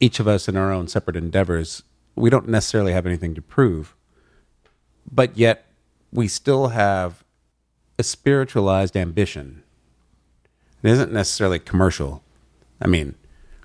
[0.00, 1.82] each of us in our own separate endeavors,
[2.14, 3.94] we don't necessarily have anything to prove,
[5.10, 5.66] but yet
[6.12, 7.24] we still have
[7.98, 9.62] a spiritualized ambition.
[10.82, 12.22] It isn't necessarily commercial.
[12.80, 13.14] I mean,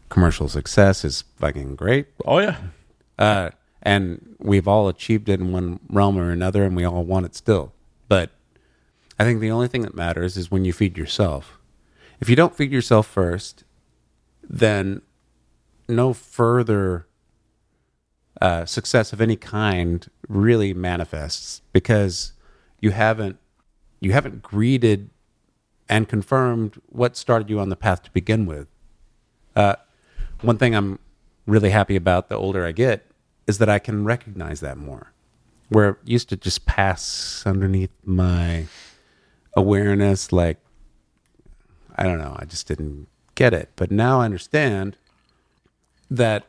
[0.09, 2.07] commercial success is fucking great.
[2.25, 2.57] oh yeah.
[3.17, 3.49] Uh,
[3.81, 7.35] and we've all achieved it in one realm or another, and we all want it
[7.35, 7.73] still.
[8.07, 8.31] But
[9.19, 11.59] I think the only thing that matters is when you feed yourself.
[12.21, 13.65] If you don't feed yourself first,
[14.41, 15.01] then
[15.89, 17.05] no further
[18.41, 22.33] uh, success of any kind really manifests because
[22.79, 23.37] you haven't
[23.99, 25.09] you haven't greeted
[25.89, 28.67] and confirmed what started you on the path to begin with.
[29.55, 29.75] Uh,
[30.41, 30.99] one thing I'm
[31.45, 33.05] really happy about the older I get
[33.45, 35.11] is that I can recognize that more.
[35.67, 38.67] Where it used to just pass underneath my
[39.55, 40.57] awareness, like,
[41.95, 43.69] I don't know, I just didn't get it.
[43.75, 44.97] But now I understand
[46.09, 46.45] that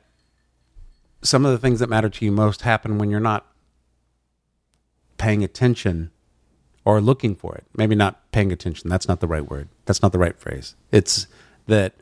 [1.22, 3.46] some of the things that matter to you most happen when you're not
[5.18, 6.10] paying attention
[6.84, 7.64] or looking for it.
[7.76, 8.88] Maybe not paying attention.
[8.88, 9.68] That's not the right word.
[9.84, 10.76] That's not the right phrase.
[10.90, 11.26] It's
[11.66, 11.94] that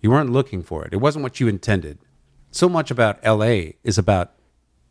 [0.00, 0.92] you weren't looking for it.
[0.92, 1.98] It wasn't what you intended.
[2.50, 4.32] So much about LA is about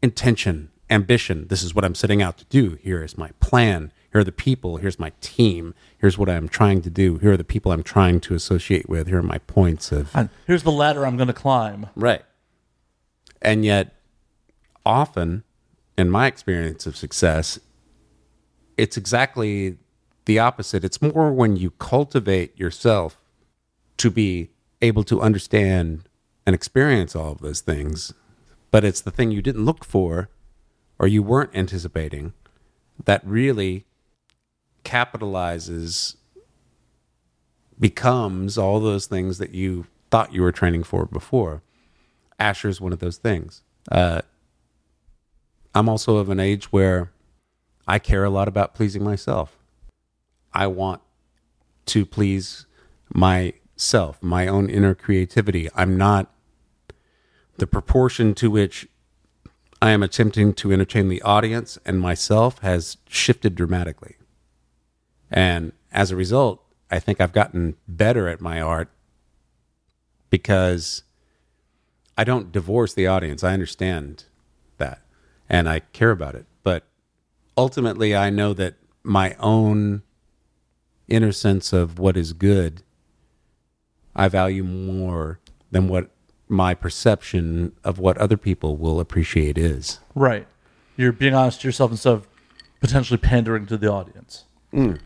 [0.01, 1.47] intention, ambition.
[1.49, 2.77] This is what I'm setting out to do.
[2.81, 3.91] Here is my plan.
[4.13, 4.77] Here are the people.
[4.77, 5.73] Here's my team.
[5.97, 7.17] Here's what I'm trying to do.
[7.17, 9.07] Here are the people I'm trying to associate with.
[9.07, 11.87] Here are my points of And here's the ladder I'm going to climb.
[11.95, 12.21] Right.
[13.41, 13.95] And yet,
[14.85, 15.43] often,
[15.97, 17.59] in my experience of success,
[18.77, 19.77] it's exactly
[20.25, 20.83] the opposite.
[20.83, 23.19] It's more when you cultivate yourself
[23.97, 26.07] to be able to understand
[26.45, 28.13] and experience all of those things,
[28.69, 30.29] but it's the thing you didn't look for
[30.99, 32.33] or you weren't anticipating
[33.05, 33.85] that really
[34.83, 36.15] capitalizes
[37.79, 41.63] becomes all those things that you thought you were training for before.
[42.39, 43.63] Asher is one of those things.
[43.91, 44.21] Uh,
[45.75, 47.11] I'm also of an age where
[47.87, 49.57] I care a lot about pleasing myself.
[50.53, 51.01] I want
[51.87, 52.65] to please
[53.13, 55.67] myself, my own inner creativity.
[55.75, 56.31] I'm not
[57.57, 58.87] the proportion to which
[59.81, 64.15] I am attempting to entertain the audience and myself has shifted dramatically.
[65.33, 68.89] And as a result, I think I've gotten better at my art
[70.29, 71.03] because
[72.15, 73.43] I don't divorce the audience.
[73.43, 74.25] I understand
[74.77, 75.01] that
[75.49, 76.45] and I care about it.
[76.61, 76.83] But
[77.57, 80.03] ultimately, I know that my own
[81.07, 82.83] inner sense of what is good,
[84.15, 85.39] I value more
[85.71, 86.11] than what
[86.47, 89.99] my perception of what other people will appreciate is.
[90.13, 90.45] Right.
[90.95, 92.27] You're being honest to yourself instead of
[92.79, 94.45] potentially pandering to the audience.
[94.71, 94.99] Mm.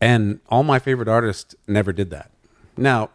[0.00, 2.30] And all my favorite artists never did that.
[2.76, 3.10] Now,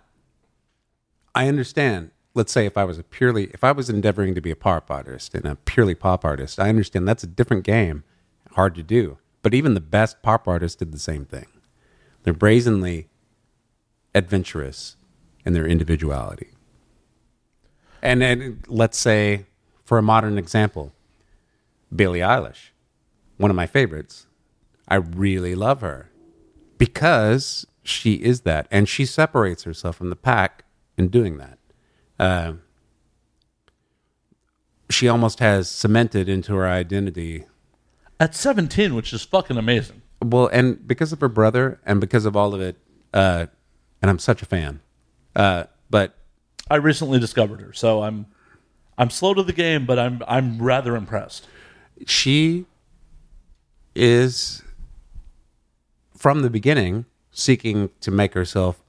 [1.35, 2.11] I understand.
[2.33, 4.89] Let's say if I was a purely, if I was endeavoring to be a pop
[4.89, 8.03] artist and a purely pop artist, I understand that's a different game,
[8.53, 9.17] hard to do.
[9.41, 11.47] But even the best pop artists did the same thing.
[12.23, 13.09] They're brazenly
[14.15, 14.95] adventurous
[15.45, 16.51] in their individuality.
[18.01, 19.45] And then let's say,
[19.83, 20.93] for a modern example,
[21.93, 22.69] Billie Eilish,
[23.37, 24.27] one of my favorites.
[24.87, 26.10] I really love her
[26.81, 30.63] because she is that, and she separates herself from the pack
[30.97, 31.59] in doing that.
[32.19, 32.53] Uh,
[34.89, 37.45] she almost has cemented into her identity.
[38.19, 40.01] At 17, which is fucking amazing.
[40.23, 42.77] Well, and because of her brother, and because of all of it,
[43.13, 43.45] uh,
[44.01, 44.81] and I'm such a fan.
[45.35, 46.15] Uh, but
[46.67, 48.25] I recently discovered her, so I'm
[48.97, 51.45] I'm slow to the game, but I'm I'm rather impressed.
[52.07, 52.65] she
[53.93, 54.63] is
[56.21, 58.83] from the beginning seeking to make herself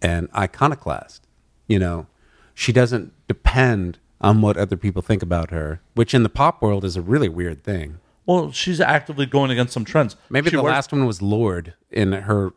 [0.00, 1.24] an iconoclast
[1.68, 2.06] you know
[2.54, 6.84] she doesn't depend on what other people think about her which in the pop world
[6.84, 10.16] is a really weird thing Well, she's actively going against some trends.
[10.30, 12.52] maybe She the wears- last one was Lorde in her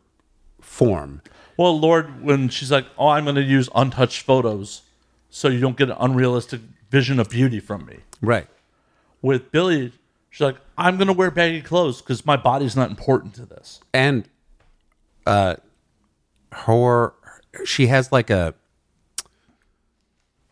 [0.60, 1.22] form
[1.56, 4.82] Well, Lorde, when she's like, "Oh, I'm going to use untouched photos,
[5.30, 8.48] so you don't get an unrealistic vision of beauty from me." right
[9.22, 9.92] With Billie,
[10.36, 14.28] she's like, "I'm to wear baggy clothes because my body's not important to this." and
[15.26, 15.56] uh
[16.52, 17.14] her
[17.64, 18.54] she has like a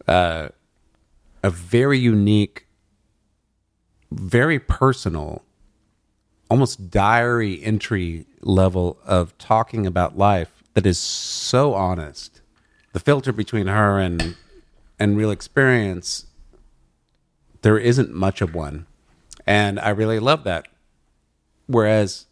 [0.08, 0.48] uh
[1.42, 2.66] a very unique
[4.10, 5.44] very personal
[6.50, 12.40] almost diary entry level of talking about life that is so honest
[12.92, 14.36] the filter between her and
[14.98, 16.26] and real experience
[17.62, 18.86] there isn't much of one
[19.46, 20.66] and i really love that
[21.66, 22.26] whereas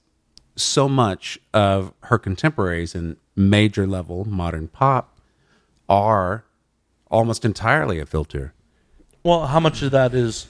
[0.57, 5.19] so much of her contemporaries in major level modern pop
[5.89, 6.45] are
[7.11, 8.53] almost entirely a filter.
[9.25, 10.47] Well, how much of that is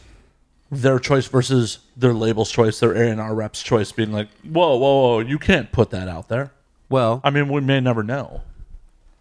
[0.71, 4.77] their choice versus their label's choice, their A and R rep's choice, being like, "Whoa,
[4.77, 6.53] whoa, whoa, you can't put that out there."
[6.89, 8.43] Well, I mean, we may never know.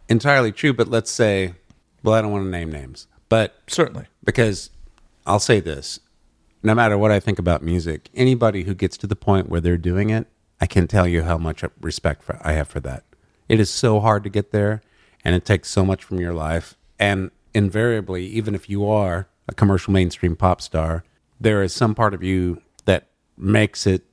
[0.10, 1.54] entirely true, but let's say,
[2.04, 4.70] well, I don't want to name names, but Certainly, because
[5.26, 6.00] I'll say this
[6.64, 9.78] no matter what I think about music, anybody who gets to the point where they're
[9.78, 10.28] doing it,
[10.60, 13.04] I can tell you how much respect for, I have for that.
[13.50, 14.82] It is so hard to get there,
[15.26, 16.78] and it takes so much from your life.
[17.00, 21.04] And invariably, even if you are a commercial mainstream pop star,
[21.40, 24.04] there is some part of you that makes it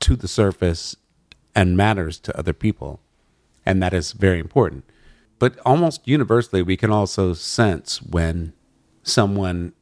[0.00, 0.96] to the surface
[1.54, 3.00] and matters to other people.
[3.64, 4.84] And that is very important.
[5.38, 8.52] But almost universally, we can also sense when
[9.02, 9.72] someone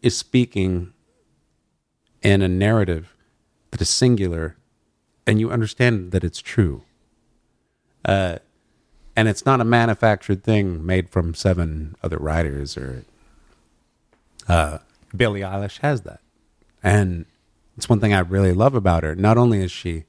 [0.00, 0.92] is speaking
[2.22, 3.14] in a narrative
[3.70, 4.56] that is singular
[5.26, 6.82] and you understand that it's true.
[8.04, 8.38] Uh,
[9.14, 13.04] and it's not a manufactured thing made from seven other writers or
[14.48, 14.78] uh,
[15.14, 16.20] Billie Eilish has that.
[16.82, 17.26] And
[17.76, 19.14] it's one thing I really love about her.
[19.14, 20.04] Not only is she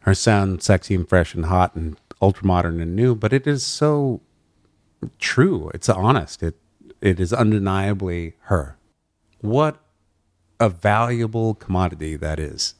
[0.00, 3.64] her sound sexy and fresh and hot and ultra modern and new, but it is
[3.64, 4.20] so
[5.18, 5.70] true.
[5.74, 6.42] It's honest.
[6.42, 6.56] It
[7.00, 8.76] it is undeniably her.
[9.40, 9.83] What
[10.64, 12.74] a valuable commodity that is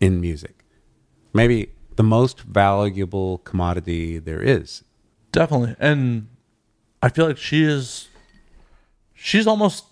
[0.00, 0.64] in music.
[1.34, 4.82] Maybe the most valuable commodity there is.
[5.32, 6.28] definitely, and
[7.02, 8.08] I feel like she is.
[9.14, 9.84] She's almost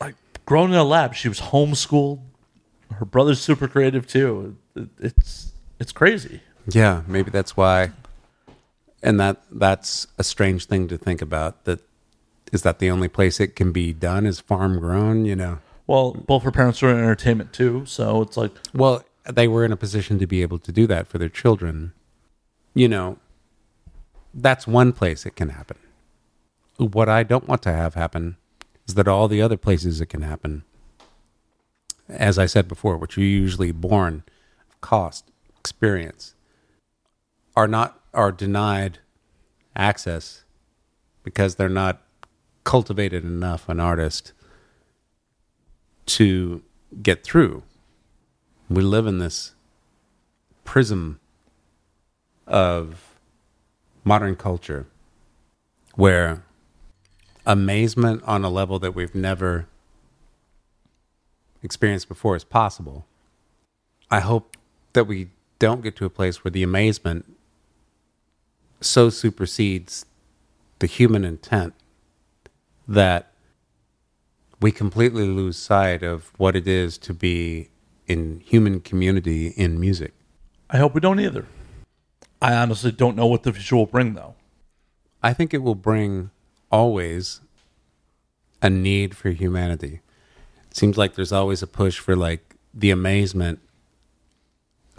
[0.00, 1.14] like grown in a lab.
[1.14, 2.20] She was homeschooled.
[2.92, 4.56] Her brother's super creative too.
[4.98, 6.40] It's it's crazy.
[6.68, 7.92] Yeah, maybe that's why.
[9.02, 11.64] And that that's a strange thing to think about.
[11.64, 11.80] That
[12.52, 15.24] is that the only place it can be done is farm grown.
[15.24, 15.58] You know.
[15.86, 19.72] Well, both her parents were in entertainment too, so it's like Well, they were in
[19.72, 21.92] a position to be able to do that for their children.
[22.74, 23.18] You know,
[24.34, 25.78] that's one place it can happen.
[26.76, 28.36] What I don't want to have happen
[28.86, 30.62] is that all the other places it can happen,
[32.08, 34.22] as I said before, which are usually born
[34.68, 36.34] of cost, experience,
[37.56, 38.98] are not are denied
[39.74, 40.44] access
[41.22, 42.02] because they're not
[42.64, 44.32] cultivated enough an artist
[46.06, 46.62] to
[47.02, 47.62] get through.
[48.68, 49.54] We live in this
[50.64, 51.20] prism
[52.46, 53.16] of
[54.04, 54.86] modern culture
[55.94, 56.44] where
[57.44, 59.66] amazement on a level that we've never
[61.62, 63.06] experienced before is possible.
[64.10, 64.56] I hope
[64.92, 65.28] that we
[65.58, 67.36] don't get to a place where the amazement
[68.80, 70.04] so supersedes
[70.78, 71.74] the human intent
[72.86, 73.32] that
[74.60, 77.68] we completely lose sight of what it is to be
[78.06, 80.14] in human community in music.
[80.70, 81.46] I hope we don't either.
[82.40, 84.34] I honestly don't know what the future will bring, though.
[85.22, 86.30] I think it will bring
[86.70, 87.40] always
[88.62, 90.00] a need for humanity.
[90.70, 93.60] It seems like there's always a push for like the amazement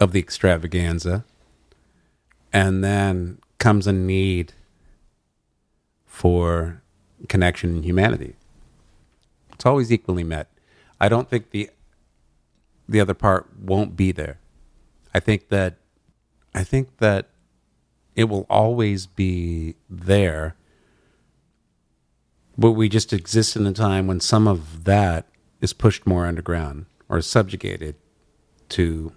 [0.00, 1.24] of the extravaganza,
[2.52, 4.52] and then comes a need
[6.06, 6.82] for
[7.28, 8.36] connection and humanity.
[9.58, 10.48] It's always equally met.
[11.00, 11.68] I don't think the
[12.88, 14.38] the other part won't be there.
[15.12, 15.78] I think that
[16.54, 17.30] I think that
[18.14, 20.54] it will always be there.
[22.56, 25.26] But we just exist in a time when some of that
[25.60, 27.96] is pushed more underground or subjugated
[28.68, 29.10] to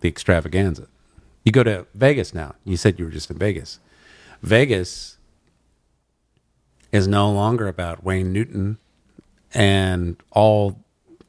[0.00, 0.88] the extravaganza.
[1.46, 2.56] You go to Vegas now.
[2.62, 3.80] You said you were just in Vegas.
[4.42, 5.16] Vegas
[6.92, 8.76] is no longer about Wayne Newton
[9.56, 10.78] and all,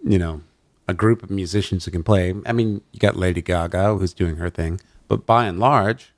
[0.03, 0.41] you know,
[0.85, 2.35] a group of musicians who can play.
[2.45, 6.13] I mean, you got Lady Gaga who's doing her thing, but by and large,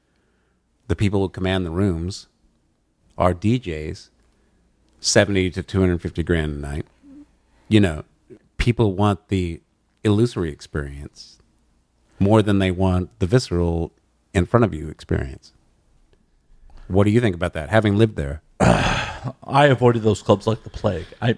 [0.88, 2.28] the people who command the rooms
[3.16, 4.10] are DJs,
[5.00, 6.88] 70 to 250 grand a night.
[7.68, 8.06] You know,
[8.58, 9.62] people want the
[10.04, 11.38] illusory experience
[12.20, 13.92] more than they want the visceral
[14.34, 15.54] in front of you experience.
[16.88, 17.70] What do you think about that?
[17.70, 21.06] Having lived there, I avoided those clubs like the plague.
[21.22, 21.38] I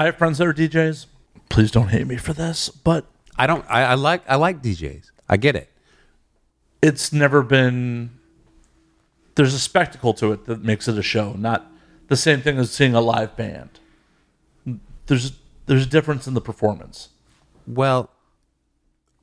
[0.00, 1.04] I have friends that are DJs.
[1.50, 3.04] Please don't hate me for this, but
[3.36, 3.66] I don't.
[3.68, 4.22] I, I like.
[4.26, 5.10] I like DJs.
[5.28, 5.68] I get it.
[6.80, 8.08] it's never been
[9.34, 11.70] there's a spectacle to it that makes it a show, not
[12.08, 13.78] the same thing as seeing a live band.
[15.04, 15.32] There's
[15.66, 17.10] there's a difference in the performance.
[17.66, 18.08] Well,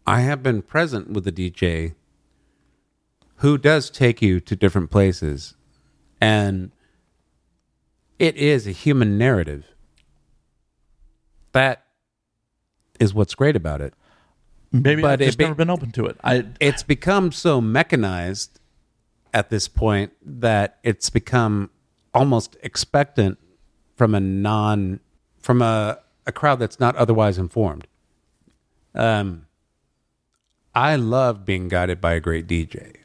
[0.05, 1.95] I have been present with a DJ
[3.37, 5.55] who does take you to different places,
[6.21, 6.69] and
[8.19, 9.73] it is a human narrative.
[11.57, 11.85] That
[12.99, 13.95] is what's great about it.
[14.71, 16.17] Maybe But I've it just be- never been open to it.
[16.23, 18.59] I It's become so mechanized
[19.33, 21.71] at this point that it's become
[22.13, 23.39] almost expectant
[23.95, 24.99] from a non
[25.39, 27.87] from a, a crowd that's not otherwise informed.
[28.93, 29.47] Um,
[30.75, 32.97] I love being guided by a great DJ.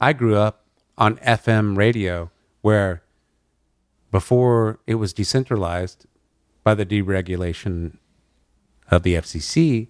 [0.00, 0.64] I grew up
[0.96, 2.30] on FM radio
[2.62, 3.02] where
[4.10, 6.06] before it was decentralized
[6.68, 7.96] by the deregulation
[8.90, 9.86] of the FCC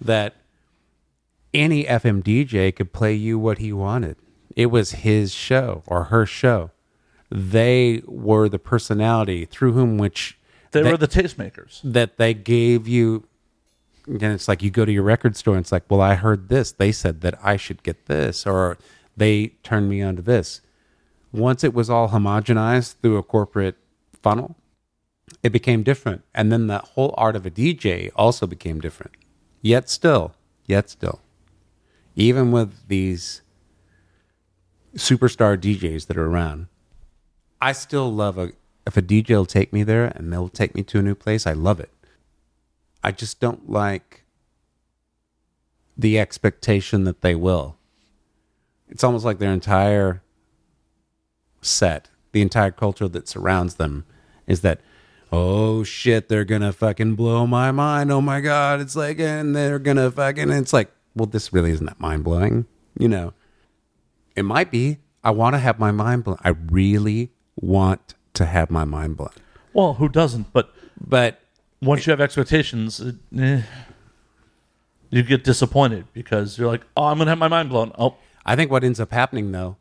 [0.00, 0.34] that
[1.54, 4.16] any FM DJ could play you what he wanted.
[4.56, 6.72] It was his show or her show.
[7.30, 10.36] They were the personality through whom which
[10.72, 11.80] they that- were the tastemakers.
[11.84, 13.22] that they gave you
[14.08, 16.48] and it's like you go to your record store and it's like well i heard
[16.48, 18.78] this they said that i should get this or
[19.16, 20.60] they turned me on to this
[21.32, 23.76] once it was all homogenized through a corporate
[24.22, 24.54] funnel
[25.42, 29.12] it became different and then the whole art of a dj also became different
[29.60, 30.34] yet still
[30.66, 31.20] yet still
[32.14, 33.42] even with these
[34.94, 36.66] superstar djs that are around
[37.60, 38.52] I still love a
[38.86, 41.46] if a DJ will take me there and they'll take me to a new place,
[41.46, 41.90] I love it.
[43.02, 44.24] I just don't like
[45.96, 47.76] the expectation that they will.
[48.88, 50.22] It's almost like their entire
[51.60, 54.04] set, the entire culture that surrounds them
[54.46, 54.80] is that
[55.36, 58.10] oh shit, they're gonna fucking blow my mind.
[58.10, 61.86] Oh my god, it's like and they're gonna fucking it's like, well, this really isn't
[61.86, 62.66] that mind blowing,
[62.98, 63.32] you know.
[64.34, 64.98] It might be.
[65.22, 66.38] I want to have my mind blown.
[66.42, 69.32] I really want to have my mind blown.
[69.72, 70.52] Well, who doesn't?
[70.52, 71.40] But But
[71.82, 73.62] once you have expectations, it, eh,
[75.10, 78.56] you get disappointed because you're like, "Oh, I'm gonna have my mind blown." Oh, I
[78.56, 79.76] think what ends up happening though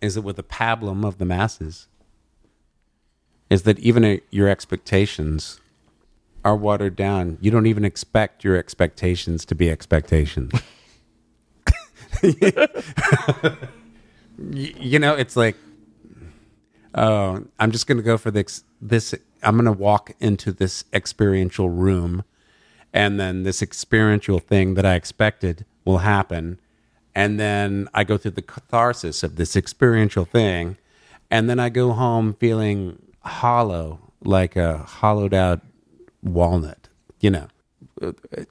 [0.00, 1.88] is that with the pablum of the masses
[3.50, 5.60] is that even your expectations
[6.44, 7.36] are watered down.
[7.40, 10.52] You don't even expect your expectations to be expectations.
[14.38, 15.56] you know, it's like,
[16.94, 18.64] oh, I'm just going to go for this.
[18.80, 22.24] This I'm going to walk into this experiential room,
[22.92, 26.60] and then this experiential thing that I expected will happen,
[27.14, 30.78] and then I go through the catharsis of this experiential thing,
[31.30, 35.60] and then I go home feeling hollow, like a hollowed out
[36.22, 36.88] walnut.
[37.20, 37.48] You know,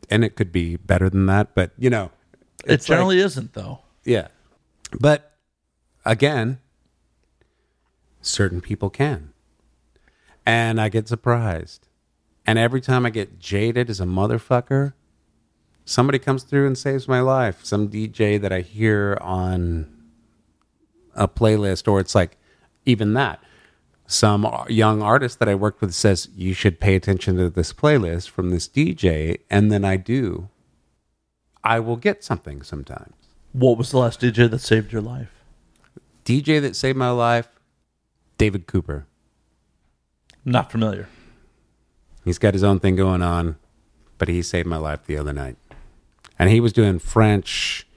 [0.09, 2.11] and it could be better than that, but you know,
[2.65, 3.79] It it's like- generally isn't though.
[4.03, 4.27] yeah.
[4.99, 5.31] But
[6.05, 6.59] again,
[8.21, 9.33] certain people can.
[10.45, 11.87] And I get surprised.
[12.45, 14.93] And every time I get jaded as a motherfucker,
[15.85, 17.63] somebody comes through and saves my life.
[17.63, 19.87] Some DJ that I hear on
[21.13, 22.37] a playlist, or it's like
[22.85, 23.39] even that.
[24.11, 28.27] Some young artist that I worked with says, You should pay attention to this playlist
[28.31, 29.37] from this DJ.
[29.51, 30.49] And then I do.
[31.63, 33.13] I will get something sometimes.
[33.53, 35.29] What was the last DJ that saved your life?
[36.25, 37.49] DJ that saved my life,
[38.39, 39.05] David Cooper.
[40.43, 41.07] Not familiar.
[42.25, 43.57] He's got his own thing going on,
[44.17, 45.57] but he saved my life the other night.
[46.39, 47.87] And he was doing French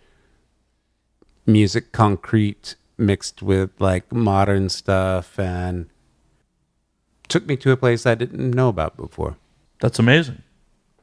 [1.46, 5.88] music, concrete mixed with like modern stuff, and
[7.32, 9.36] took me to a place I didn't know about before.
[9.80, 10.42] That's amazing.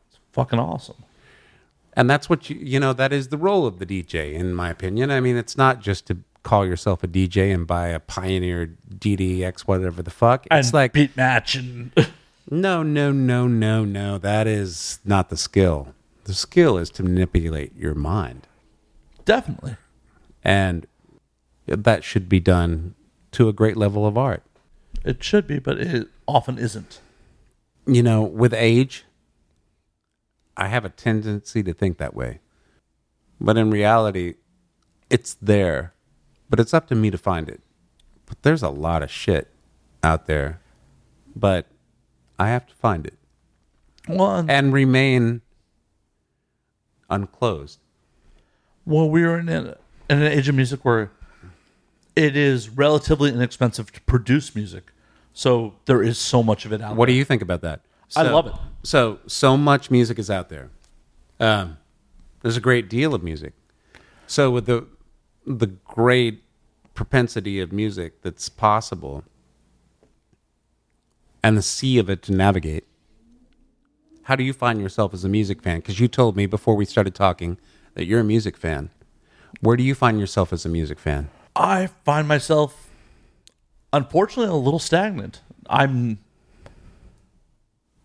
[0.08, 1.04] It's fucking awesome.
[1.94, 4.70] And that's what you, you know, that is the role of the DJ, in my
[4.70, 5.10] opinion.
[5.12, 9.62] I mean, it's not just to call yourself a DJ and buy a Pioneer DDX,
[9.62, 10.46] whatever the fuck.
[10.52, 11.92] It's and like, beat match and
[12.52, 14.18] No, no, no, no, no.
[14.18, 15.94] That is not the skill.
[16.26, 18.48] The skill is to manipulate your mind.
[19.26, 19.76] definitely.
[20.44, 20.86] And
[21.68, 22.96] that should be done
[23.34, 24.44] to a great level of art.
[25.04, 27.00] It should be, but it often isn't.
[27.86, 29.06] You know, with age,
[30.58, 32.40] I have a tendency to think that way.
[33.40, 34.36] But in reality,
[35.10, 35.94] it's there.
[36.50, 37.62] But it's up to me to find it.
[38.26, 39.48] But there's a lot of shit
[40.04, 40.60] out there.
[41.36, 41.68] But
[42.38, 43.18] I have to find it.
[44.08, 45.42] Well, and- remain
[47.10, 47.80] unclosed.
[48.86, 49.76] well, we are in an
[50.10, 51.12] age of music where
[52.20, 54.92] it is relatively inexpensive to produce music,
[55.34, 56.96] so there is so much of it out there.
[56.98, 57.80] What do you think about that?
[58.16, 58.54] I love it.
[58.84, 60.70] So so much music is out there.
[61.40, 61.78] Um,
[62.42, 63.54] there's a great deal of music.
[64.28, 64.86] So with the
[65.46, 66.44] the great
[66.94, 69.24] propensity of music that's possible,
[71.42, 72.86] and the sea of it to navigate,
[74.24, 75.80] how do you find yourself as a music fan?
[75.80, 77.58] Because you told me before we started talking
[77.94, 78.90] that you're a music fan.
[79.62, 81.30] Where do you find yourself as a music fan?
[81.56, 82.90] I find myself,
[83.92, 85.42] unfortunately, a little stagnant.
[85.70, 86.20] I'm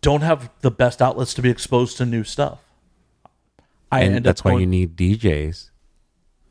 [0.01, 2.61] don't have the best outlets to be exposed to new stuff.
[3.91, 5.71] I and that's why you need DJs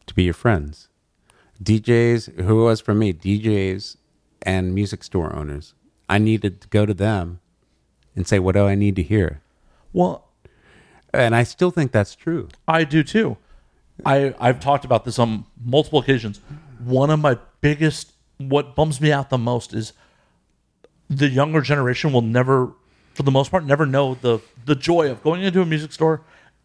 [0.08, 0.88] to be your friends.
[1.64, 3.98] DJs, who was for me, DJs
[4.42, 5.76] and music store owners.
[6.10, 7.42] I needed to go to them
[8.16, 9.42] and say, "What do I need to hear?"
[9.92, 10.30] well.
[11.14, 12.50] And I still think that's true.
[12.68, 13.38] I do too.
[14.06, 16.42] I I've talked about this on multiple occasions.
[16.86, 19.94] One of my biggest what bums me out the most is
[21.10, 22.74] the younger generation will never
[23.14, 26.22] for the most part never know the the joy of going into a music store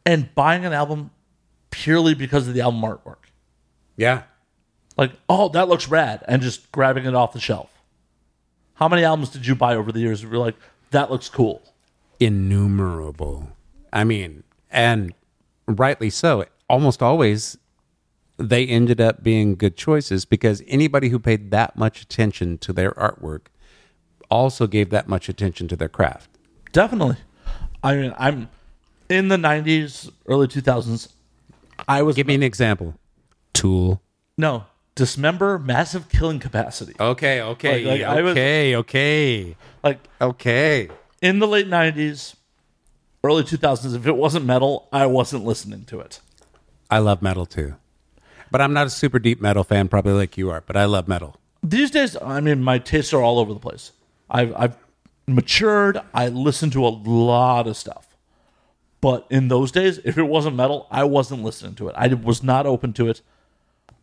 [0.06, 1.10] and buying an album
[1.70, 3.16] purely because of the album artwork.
[3.96, 4.22] Yeah,
[4.96, 7.68] Like, oh, that looks rad and just grabbing it off the shelf.
[8.74, 10.54] How many albums did you buy over the years that were like
[10.90, 11.62] that looks cool?
[12.20, 13.48] innumerable.
[13.92, 15.14] I mean, and
[15.66, 16.44] rightly so.
[16.68, 17.56] Almost always,
[18.38, 22.92] they ended up being good choices because anybody who paid that much attention to their
[22.92, 23.46] artwork
[24.30, 26.30] also gave that much attention to their craft.
[26.72, 27.16] Definitely.
[27.82, 28.48] I mean, I'm
[29.08, 31.08] in the 90s, early 2000s.
[31.88, 32.94] I was Give me an example.
[33.54, 34.00] Tool.
[34.36, 36.92] no dismember massive killing capacity.
[36.98, 40.88] Okay, okay, Like- like I was- okay, okay, Like okay.
[41.22, 42.34] in the late 90s,
[43.24, 46.18] early 2000s, if it wasn't metal, I wasn't listening to it.
[46.90, 47.74] I love metal too,
[48.50, 50.62] but I'm not a super deep metal fan, probably like you are.
[50.62, 51.36] But I love metal.
[51.62, 53.92] These days, I mean, my tastes are all over the place.
[54.30, 54.76] I've, I've
[55.26, 56.00] matured.
[56.14, 58.06] I listen to a lot of stuff.
[59.00, 61.94] But in those days, if it wasn't metal, I wasn't listening to it.
[61.96, 63.20] I was not open to it.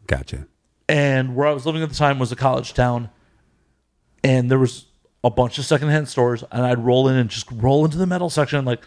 [0.08, 0.48] Gotcha.
[0.88, 3.10] and where I was living at the time was a college town,
[4.24, 4.86] and there was
[5.24, 8.30] a bunch of secondhand stores, and I'd roll in and just roll into the metal
[8.30, 8.84] section, and like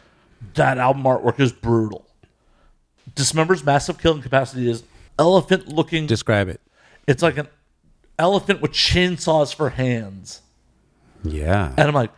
[0.55, 2.07] that album artwork is brutal.
[3.17, 4.83] Dismember's massive killing capacity is
[5.19, 6.07] elephant looking.
[6.07, 6.61] Describe it.
[7.07, 7.49] it's like an
[8.19, 10.43] elephant with chainsaws for hands,
[11.23, 11.73] Yeah.
[11.77, 12.11] and I'm like,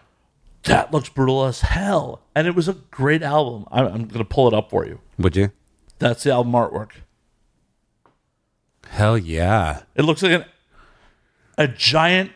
[0.65, 2.23] that looks brutal as hell.
[2.35, 3.67] And it was a great album.
[3.71, 5.01] I'm, I'm gonna pull it up for you.
[5.19, 5.51] Would you?
[5.99, 6.91] That's the album artwork.
[8.89, 9.83] Hell yeah.
[9.95, 10.45] It looks like an,
[11.59, 12.33] a giant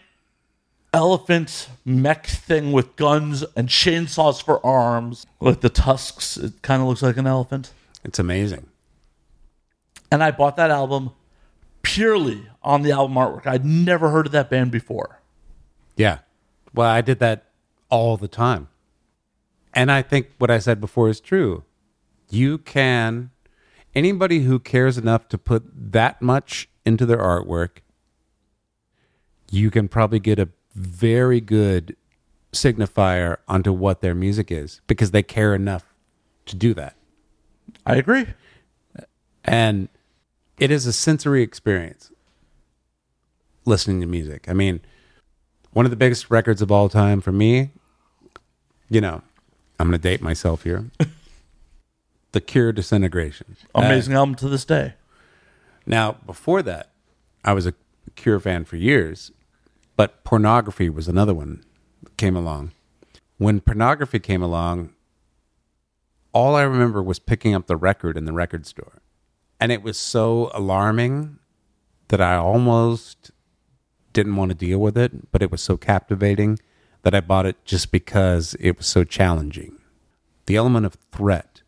[0.93, 5.27] elephant mech thing with guns and chainsaws for arms.
[5.41, 7.73] Like the tusks, it kind of looks like an elephant.
[8.05, 8.67] It's amazing.
[10.11, 11.11] And I bought that album
[11.83, 13.47] purely on the album artwork.
[13.47, 15.21] I'd never heard of that band before.
[15.97, 16.19] Yeah.
[16.73, 17.47] Well, I did that
[17.91, 18.69] all the time.
[19.73, 21.65] And I think what I said before is true.
[22.31, 23.31] You can,
[23.95, 27.79] anybody who cares enough to put that much into their artwork,
[29.51, 31.97] you can probably get a very good
[32.53, 35.93] signifier onto what their music is because they care enough
[36.47, 36.97] to do that.
[37.85, 38.27] I agree.
[39.45, 39.89] And
[40.59, 42.11] it is a sensory experience
[43.65, 44.47] listening to music.
[44.49, 44.81] I mean,
[45.73, 47.71] one of the biggest records of all time for me,
[48.89, 49.23] you know,
[49.79, 50.91] I'm going to date myself here.
[52.33, 53.57] the Cure Disintegration.
[53.75, 54.95] Amazing uh, album to this day.
[55.87, 56.91] Now, before that,
[57.45, 57.75] I was a
[58.17, 59.33] Cure fan for years,
[59.97, 61.65] but pornography was another one
[62.03, 62.73] that came along.
[63.39, 64.91] When pornography came along,
[66.33, 69.01] all I remember was picking up the record in the record store.
[69.65, 71.39] And it was so alarming
[72.09, 73.31] that I almost
[74.13, 76.59] didn't want to deal with it, but it was so captivating
[77.01, 79.79] that I bought it just because it was so challenging.
[80.45, 81.63] The element of threat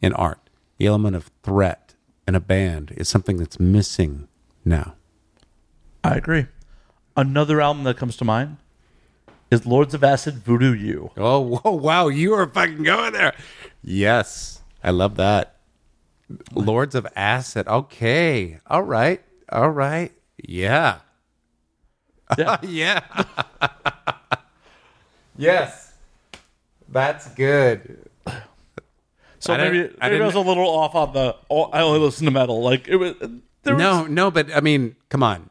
[0.00, 0.48] in art,
[0.78, 1.94] the element of threat
[2.26, 4.26] in a band is something that's missing
[4.64, 4.94] now.
[6.02, 6.46] I agree.
[7.18, 8.56] Another album that comes to mind
[9.50, 11.10] is Lords of Acid Voodoo You.
[11.18, 13.34] Oh, whoa, wow, you are fucking going there.
[13.82, 15.57] Yes, I love that.
[16.54, 17.66] Lords of Acid.
[17.68, 18.58] Okay.
[18.66, 19.22] All right.
[19.50, 20.12] All right.
[20.42, 20.98] Yeah.
[22.36, 22.58] Yeah.
[22.62, 23.24] yeah.
[25.36, 25.92] yes.
[26.88, 28.08] That's good.
[29.40, 31.36] So I maybe, I maybe I was a little off on the.
[31.48, 32.62] Oh, I only listen to metal.
[32.62, 33.14] Like it was.
[33.62, 35.48] There was No, no, but I mean, come on.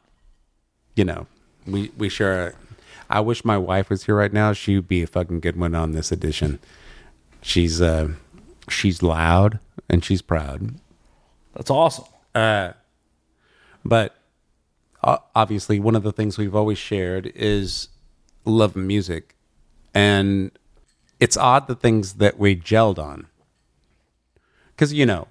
[0.94, 1.26] You know,
[1.66, 2.54] we we share.
[3.08, 4.52] I wish my wife was here right now.
[4.52, 6.58] She would be a fucking good one on this edition.
[7.40, 8.08] She's uh,
[8.68, 10.74] she's loud and she's proud.
[11.54, 12.04] That's awesome.
[13.84, 14.14] But
[15.02, 17.88] uh, obviously, one of the things we've always shared is
[18.44, 19.34] love of music,
[19.94, 20.50] and
[21.20, 23.26] it's odd the things that we gelled on.
[24.70, 25.26] Because you know,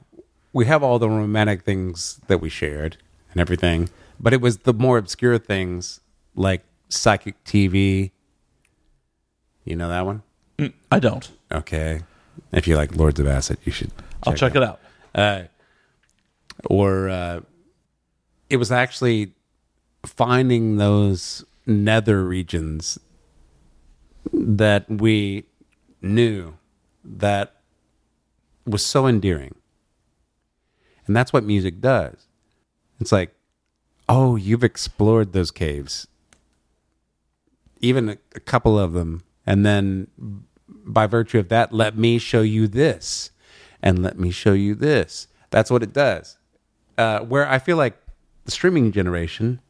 [0.53, 2.97] we have all the romantic things that we shared
[3.31, 3.89] and everything,
[4.19, 5.99] but it was the more obscure things
[6.35, 8.11] like psychic TV.
[9.65, 10.23] You know that one?
[10.91, 11.29] I don't.
[11.51, 12.01] Okay.
[12.51, 13.91] If you like Lords of Acid, you should.
[14.23, 14.79] I'll check it out.
[15.15, 15.43] uh,
[16.65, 17.41] or uh,
[18.49, 19.33] it was actually
[20.05, 22.97] finding those nether regions
[24.31, 25.45] that we
[26.01, 26.57] knew
[27.03, 27.55] that
[28.65, 29.55] was so endearing.
[31.05, 32.27] And that's what music does.
[32.99, 33.33] It's like,
[34.09, 36.07] oh, you've explored those caves,
[37.81, 39.23] even a, a couple of them.
[39.45, 40.07] And then
[40.67, 43.31] by virtue of that, let me show you this
[43.87, 45.29] and let me show you this.
[45.49, 46.37] That's what it does.
[46.97, 47.97] Uh, where I feel like
[48.43, 49.61] the streaming generation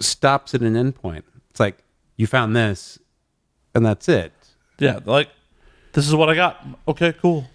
[0.00, 1.22] stops at an endpoint.
[1.50, 1.78] It's like
[2.16, 2.98] you found this,
[3.72, 4.32] and that's it.
[4.80, 5.28] Yeah, like
[5.92, 6.66] this is what I got.
[6.88, 7.46] Okay, cool.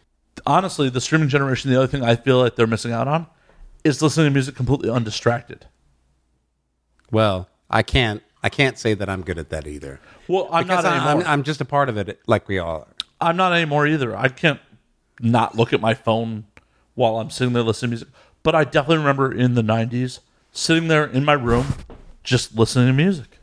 [0.45, 3.27] Honestly, the streaming generation, the other thing I feel like they're missing out on
[3.83, 5.65] is listening to music completely undistracted.
[7.11, 8.23] Well, I can't.
[8.41, 9.99] I can't say that I'm good at that either.
[10.29, 11.27] Well, I'm because not anymore.
[11.27, 12.87] I'm, I'm just a part of it, like we all are.
[13.19, 14.15] I'm not anymore either.
[14.15, 14.61] I can't
[15.19, 16.45] not look at my phone
[16.93, 18.07] while I'm sitting there listening to music.
[18.43, 20.19] But I definitely remember in the 90s
[20.51, 21.67] sitting there in my room
[22.23, 23.39] just listening to music.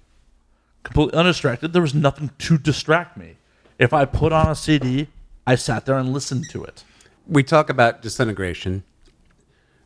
[0.82, 1.72] Completely undistracted.
[1.72, 3.36] There was nothing to distract me.
[3.78, 5.08] If I put on a CD,
[5.46, 6.84] I sat there and listened to it.
[7.26, 8.82] we talk about disintegration,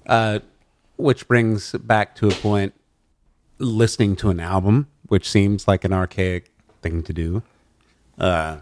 [0.06, 0.40] uh,
[0.96, 2.74] which brings back to a point
[3.58, 6.50] listening to an album, which seems like an archaic
[6.82, 7.42] thing to do.
[8.18, 8.58] Uh,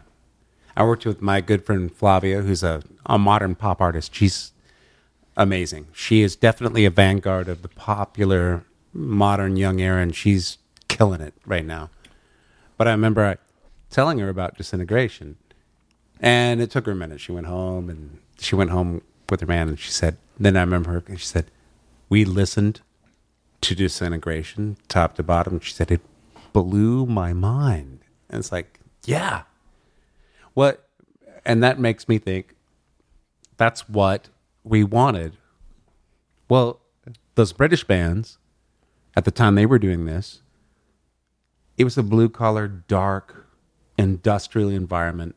[0.76, 4.14] I worked with my good friend Flavia, who's a, a modern pop artist.
[4.14, 4.52] She's
[5.36, 5.88] amazing.
[5.92, 11.34] She is definitely a vanguard of the popular modern young era, and she's killing it
[11.46, 11.90] right now.
[12.76, 13.38] But I remember
[13.90, 15.36] telling her about disintegration,
[16.20, 17.20] and it took her a minute.
[17.20, 20.60] She went home and she went home with her man, and she said, Then I
[20.60, 21.51] remember her, and she said,
[22.09, 22.80] We listened
[23.60, 25.60] to disintegration top to bottom.
[25.60, 26.01] She said, It
[26.52, 28.01] blew my mind.
[28.28, 29.42] And it's like, Yeah.
[30.55, 30.89] What?
[31.44, 32.55] And that makes me think
[33.56, 34.28] that's what
[34.64, 35.36] we wanted.
[36.48, 36.81] Well,
[37.35, 38.39] those British bands,
[39.16, 40.43] at the time they were doing this,
[41.76, 43.47] it was a blue collar, dark,
[43.98, 45.35] industrial environment.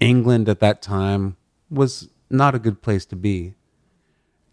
[0.00, 1.36] England at that time
[1.70, 3.54] was not a good place to be.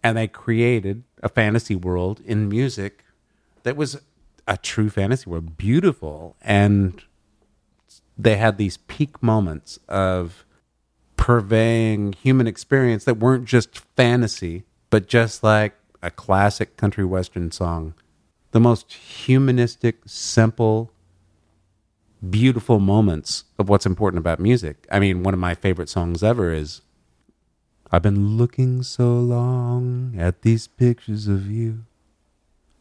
[0.03, 3.03] and they created a fantasy world in music
[3.63, 4.01] that was
[4.47, 7.03] a true fantasy world, beautiful, and
[8.23, 10.45] they had these peak moments of
[11.17, 17.93] purveying human experience that weren't just fantasy, but just like a classic country western song.
[18.51, 20.91] The most humanistic, simple,
[22.27, 24.85] beautiful moments of what's important about music.
[24.91, 26.81] I mean, one of my favorite songs ever is
[27.91, 31.85] I've been looking so long at these pictures of you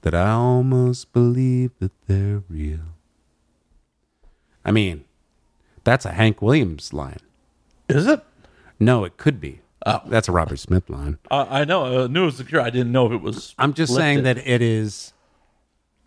[0.03, 2.95] that I almost believe that they're real.
[4.65, 5.05] I mean,
[5.91, 7.19] that's a Hank Williams line.
[7.89, 8.23] Is it?
[8.79, 9.61] No, it could be.
[9.85, 10.01] Oh.
[10.07, 11.19] That's a Robert Smith line.
[11.29, 12.05] Uh, I know.
[12.05, 12.61] I knew it was the Cure.
[12.61, 13.57] I didn't know if it was.
[13.59, 15.13] I'm just saying that it is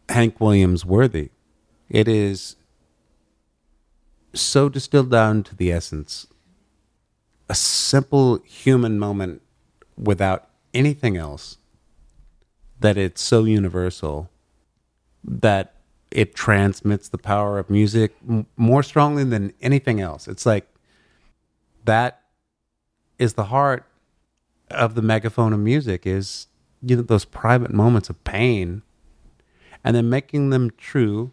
[0.07, 1.31] Hank Williams worthy.
[1.89, 2.55] It is
[4.34, 6.27] so distilled down to the essence.
[7.49, 9.41] A simple human moment
[9.97, 11.57] without anything else
[12.80, 14.30] that it's so universal
[15.26, 15.72] that
[16.14, 20.27] it transmits the power of music m- more strongly than anything else.
[20.27, 20.68] It's like
[21.85, 22.22] that
[23.19, 23.85] is the heart
[24.72, 26.48] of the megaphone of music is
[26.81, 28.81] you know those private moments of pain
[29.84, 31.31] and then making them true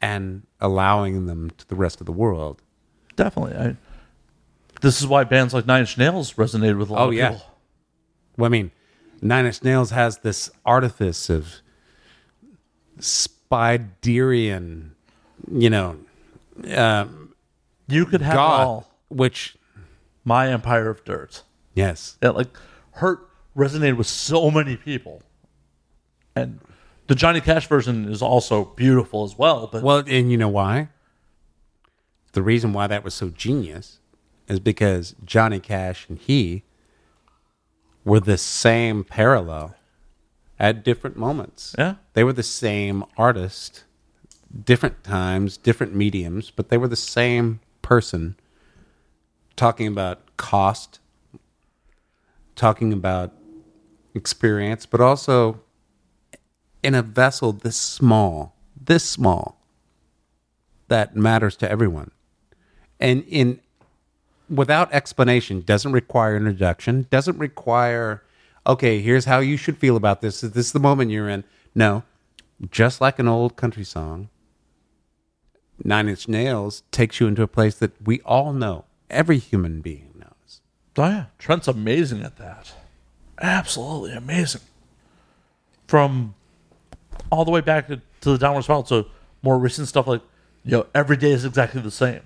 [0.00, 2.62] and allowing them to the rest of the world.
[3.16, 3.56] definitely.
[3.56, 3.76] I,
[4.80, 7.30] this is why bands like Nine Inch Nails resonated with a lot Oh, of yeah.
[7.30, 7.46] people.
[8.36, 8.70] Well, I mean,
[9.22, 11.60] Nine Inch Nails has this artifice of
[13.00, 14.90] Spiderian,
[15.50, 15.96] you know,
[16.68, 17.06] uh,
[17.88, 18.90] You could have it all.
[19.08, 19.56] which
[20.24, 21.42] My Empire of Dirt.
[21.74, 22.56] yes, That like
[22.92, 25.22] hurt resonated with so many people,
[26.34, 26.60] and
[27.06, 29.68] the Johnny Cash version is also beautiful as well.
[29.70, 30.88] But Well, and you know why?
[32.32, 33.98] The reason why that was so genius
[34.48, 36.64] is because Johnny Cash and he
[38.04, 39.76] were the same parallel
[40.64, 41.74] at different moments.
[41.78, 43.84] yeah, They were the same artist,
[44.64, 48.36] different times, different mediums, but they were the same person
[49.56, 51.00] talking about cost,
[52.56, 53.34] talking about
[54.14, 55.60] experience, but also
[56.82, 59.60] in a vessel this small, this small,
[60.88, 62.10] that matters to everyone.
[62.98, 63.60] And in
[64.48, 68.22] without explanation, doesn't require introduction, doesn't require,
[68.66, 70.40] okay, here's how you should feel about this.
[70.40, 71.44] This is the moment you're in.
[71.74, 72.04] No,
[72.70, 74.28] just like an old country song,
[75.82, 80.12] Nine Inch Nails takes you into a place that we all know, every human being
[80.18, 80.60] knows.
[80.98, 82.72] oh yeah, Trent's amazing at that.
[83.40, 84.60] Absolutely amazing.
[85.88, 86.34] From
[87.30, 89.06] all the way back to, to the downward spiral to
[89.42, 90.22] more recent stuff like,
[90.64, 92.20] you know, every day is exactly the same.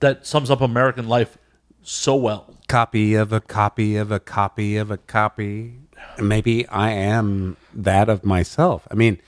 [0.00, 1.36] That sums up American life
[1.82, 2.54] so well.
[2.70, 5.74] Copy of a copy of a copy of a copy.
[6.18, 8.86] Maybe I am that of myself.
[8.92, 9.20] I mean,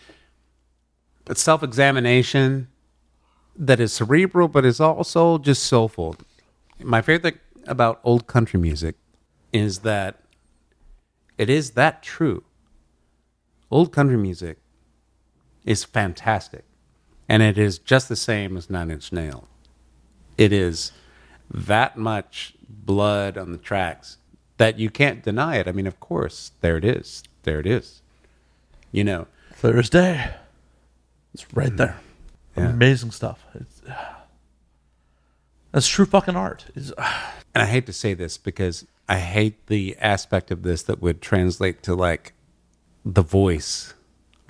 [1.34, 2.68] self examination
[3.56, 6.14] that is cerebral, but is also just soulful.
[6.78, 8.94] My favorite thing about old country music
[9.52, 10.20] is that
[11.36, 12.44] it is that true.
[13.72, 14.58] Old country music
[15.64, 16.64] is fantastic,
[17.28, 19.46] and it is just the same as Nine Inch Nails.
[20.38, 20.92] It is
[21.50, 22.54] that much
[22.84, 24.18] blood on the tracks
[24.58, 25.66] that you can't deny it.
[25.66, 27.22] I mean, of course, there it is.
[27.42, 28.02] There it is.
[28.90, 30.34] You know, Thursday.
[31.34, 31.98] It's right there.
[32.56, 32.68] Yeah.
[32.68, 33.44] Amazing stuff.
[33.54, 33.80] It's,
[35.72, 36.66] that's true fucking art.
[36.74, 41.00] It's, and I hate to say this because I hate the aspect of this that
[41.00, 42.34] would translate to like
[43.04, 43.94] the voice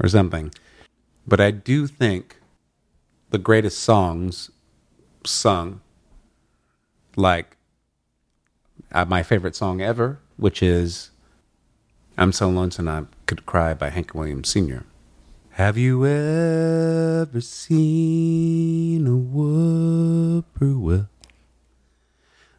[0.03, 0.51] or something.
[1.27, 2.37] But I do think
[3.31, 4.51] the greatest songs
[5.25, 5.81] sung,
[7.17, 7.57] like
[8.93, 11.10] uh, my favorite song ever, which is
[12.16, 14.85] I'm So Lonesome I Could Cry by Hank Williams Sr.
[15.52, 21.09] Have you ever seen a whippoorwill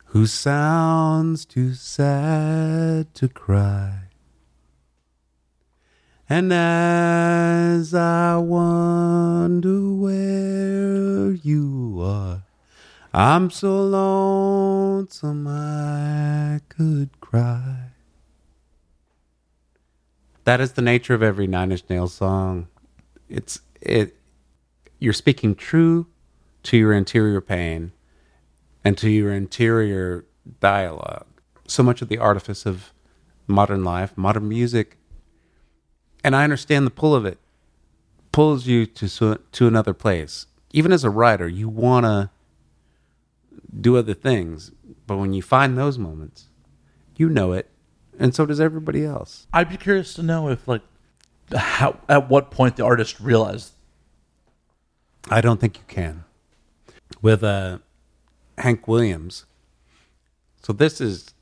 [0.05, 4.09] who sounds too sad to cry?
[6.29, 12.42] And as I wonder where you are,
[13.15, 17.89] I'm so lonesome I could cry.
[20.45, 22.69] That is the nature of every Nine Inch Nails song.
[23.29, 24.15] It's it.
[24.97, 26.07] You're speaking true
[26.63, 27.91] to your interior pain
[28.83, 30.25] and to your interior
[30.59, 31.27] dialogue.
[31.67, 32.93] So much of the artifice of
[33.45, 34.97] modern life, modern music,
[36.23, 37.37] and I understand the pull of it,
[38.31, 40.47] pulls you to to another place.
[40.71, 42.31] Even as a writer, you want to
[43.79, 44.71] do other things,
[45.07, 46.47] but when you find those moments,
[47.15, 47.69] you know it
[48.19, 49.47] and so does everybody else.
[49.53, 50.81] I'd be curious to know if like
[51.55, 53.73] how at what point the artist realized
[55.29, 56.25] I don't think you can.
[57.21, 57.79] With uh,
[58.57, 59.45] Hank Williams.
[60.61, 61.33] So this is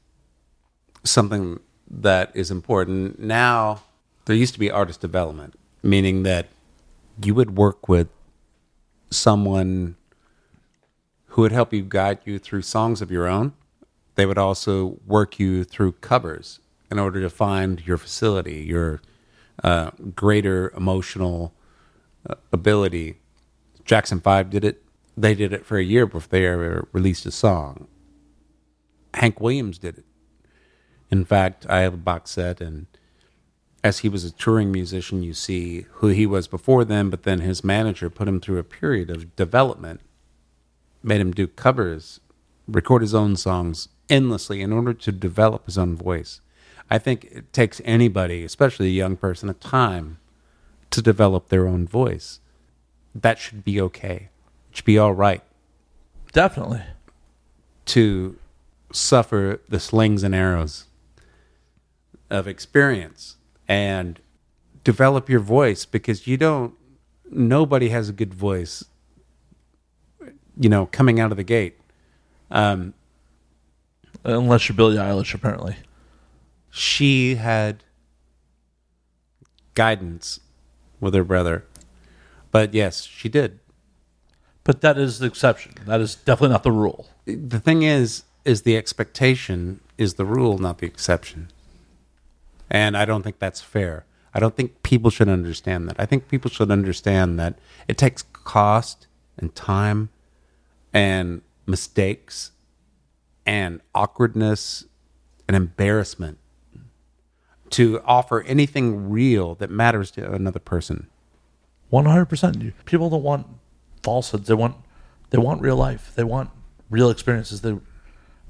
[1.04, 1.60] something
[1.90, 3.20] that is important.
[3.20, 3.82] Now,
[4.26, 6.48] there used to be artist development, meaning that
[7.24, 8.08] you would work with
[9.10, 9.96] someone
[11.32, 13.54] who would help you guide you through songs of your own.
[14.16, 16.60] They would also work you through covers
[16.92, 19.02] in order to find your facility, your
[19.64, 21.54] uh, greater emotional
[22.30, 23.20] uh, ability.
[23.86, 24.84] Jackson 5 did it.
[25.16, 27.88] They did it for a year before they ever released a song.
[29.14, 30.06] Hank Williams did it.
[31.10, 32.88] In fact, I have a box set, and
[33.86, 37.40] as he was a touring musician, you see who he was before then, but then
[37.40, 40.02] his manager put him through a period of development,
[41.04, 42.20] made him do covers,
[42.68, 46.42] record his own songs endlessly in order to develop his own voice.
[46.90, 50.20] I think it takes anybody, especially a young person, a time
[50.90, 52.40] to develop their own voice.
[53.16, 54.30] That should be okay.
[54.70, 55.44] It should be all right
[56.32, 56.82] definitely
[57.86, 58.38] to
[58.92, 60.86] suffer the slings and arrows
[62.30, 63.38] of experience
[63.68, 64.20] and
[64.84, 66.74] develop your voice because you don't
[67.30, 68.86] nobody has a good voice
[70.62, 71.76] you know coming out of the gate
[72.52, 72.94] um
[74.24, 75.76] unless you're Billie Eilish apparently.
[76.70, 77.84] she had
[79.74, 80.40] guidance
[81.00, 81.66] with her brother
[82.52, 83.60] but yes she did
[84.64, 85.74] But that is the exception.
[85.88, 87.08] That is definitely not the rule.
[87.26, 91.48] the thing is is the expectation is the rule not the exception
[92.70, 96.28] and i don't think that's fair i don't think people should understand that i think
[96.28, 97.54] people should understand that
[97.88, 99.08] it takes cost
[99.38, 100.10] and time
[100.94, 102.52] and mistakes
[103.46, 104.86] and awkwardness
[105.48, 106.38] and embarrassment
[107.70, 111.08] to offer anything real that matters to another person
[111.92, 112.86] One hundred percent.
[112.86, 113.48] People don't want
[114.02, 114.48] falsehoods.
[114.48, 114.78] They want
[115.30, 116.14] they want real life.
[116.16, 116.50] They want
[116.90, 117.62] real experiences.
[117.62, 117.78] They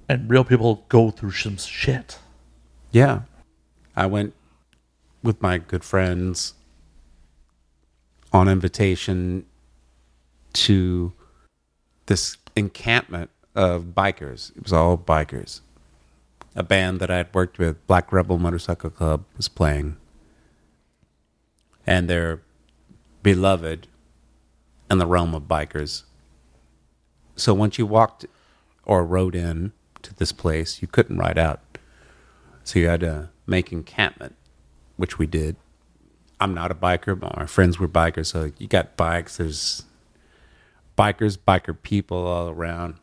[0.08, 2.20] and real people go through some shit.
[2.92, 3.22] Yeah.
[3.96, 4.36] I went
[5.24, 6.54] with my good friends
[8.32, 9.46] on invitation
[10.54, 11.14] to
[12.12, 14.52] this encampment of bikers.
[14.58, 15.62] It was all bikers.
[16.58, 19.96] A band that I had worked with, Black Rebel Motorcycle Club, was playing.
[21.88, 22.42] And they're
[23.24, 23.88] beloved
[24.90, 26.04] in the realm of bikers.
[27.38, 28.26] So once you walked
[28.84, 29.72] or rode in
[30.02, 31.62] to this place, you couldn't ride out.
[32.66, 34.36] So you had to make encampment,
[34.98, 35.56] which we did.
[36.42, 38.26] I'm not a biker, but my friends were bikers.
[38.26, 39.38] So you got bikes.
[39.38, 39.86] There's
[41.02, 42.96] bikers, biker people all around.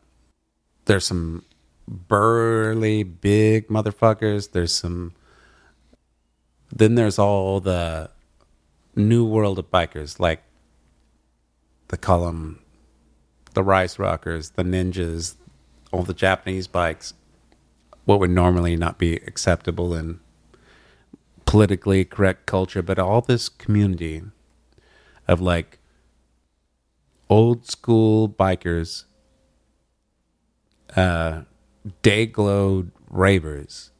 [0.85, 1.43] There's some
[1.87, 4.51] burly, big motherfuckers.
[4.51, 5.13] There's some.
[6.73, 8.11] Then there's all the
[8.95, 10.43] new world of bikers, like
[12.01, 12.61] call them
[13.55, 15.35] the Rice Rockers, the Ninjas,
[15.91, 17.13] all the Japanese bikes
[18.09, 20.19] what would normally not be acceptable in
[21.45, 24.23] politically correct culture, but all this community
[25.27, 25.78] of like
[27.29, 29.05] old school bikers,
[30.95, 31.43] uh,
[32.01, 33.91] day glowed ravers,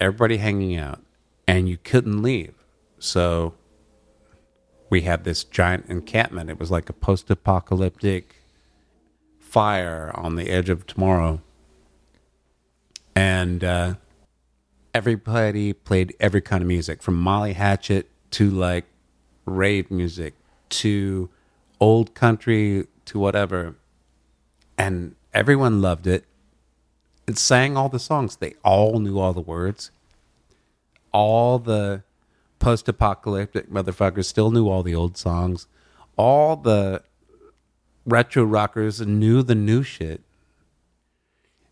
[0.00, 1.00] everybody hanging out,
[1.46, 2.54] and you couldn't leave.
[2.98, 3.54] So
[4.90, 6.50] we had this giant encampment.
[6.50, 8.36] It was like a post apocalyptic
[9.38, 11.40] fire on the edge of tomorrow
[13.18, 13.94] and uh,
[14.94, 18.84] everybody played every kind of music from Molly Hatchet to like
[19.44, 20.34] rave music
[20.68, 21.28] to
[21.80, 23.76] old country to whatever,
[24.76, 26.24] and everyone loved it.
[27.26, 28.36] It sang all the songs.
[28.36, 29.90] They all knew all the words.
[31.12, 32.02] All the
[32.58, 35.66] post-apocalyptic motherfuckers still knew all the old songs.
[36.16, 37.02] All the
[38.08, 40.22] retro rockers knew the new shit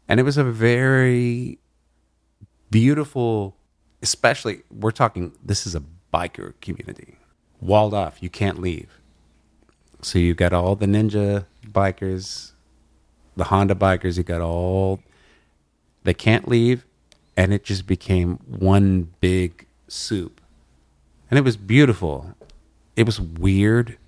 [0.08, 1.58] and it was a very
[2.70, 3.56] beautiful
[4.02, 7.16] especially we're talking this is a biker community
[7.60, 9.00] walled off you can't leave
[10.06, 11.44] so you got all the ninja
[11.78, 12.52] bikers
[13.36, 15.00] the honda bikers you got all
[16.06, 16.86] they can't leave
[17.36, 20.40] and it just became one big soup.
[21.30, 22.34] And it was beautiful.
[22.94, 23.98] It was weird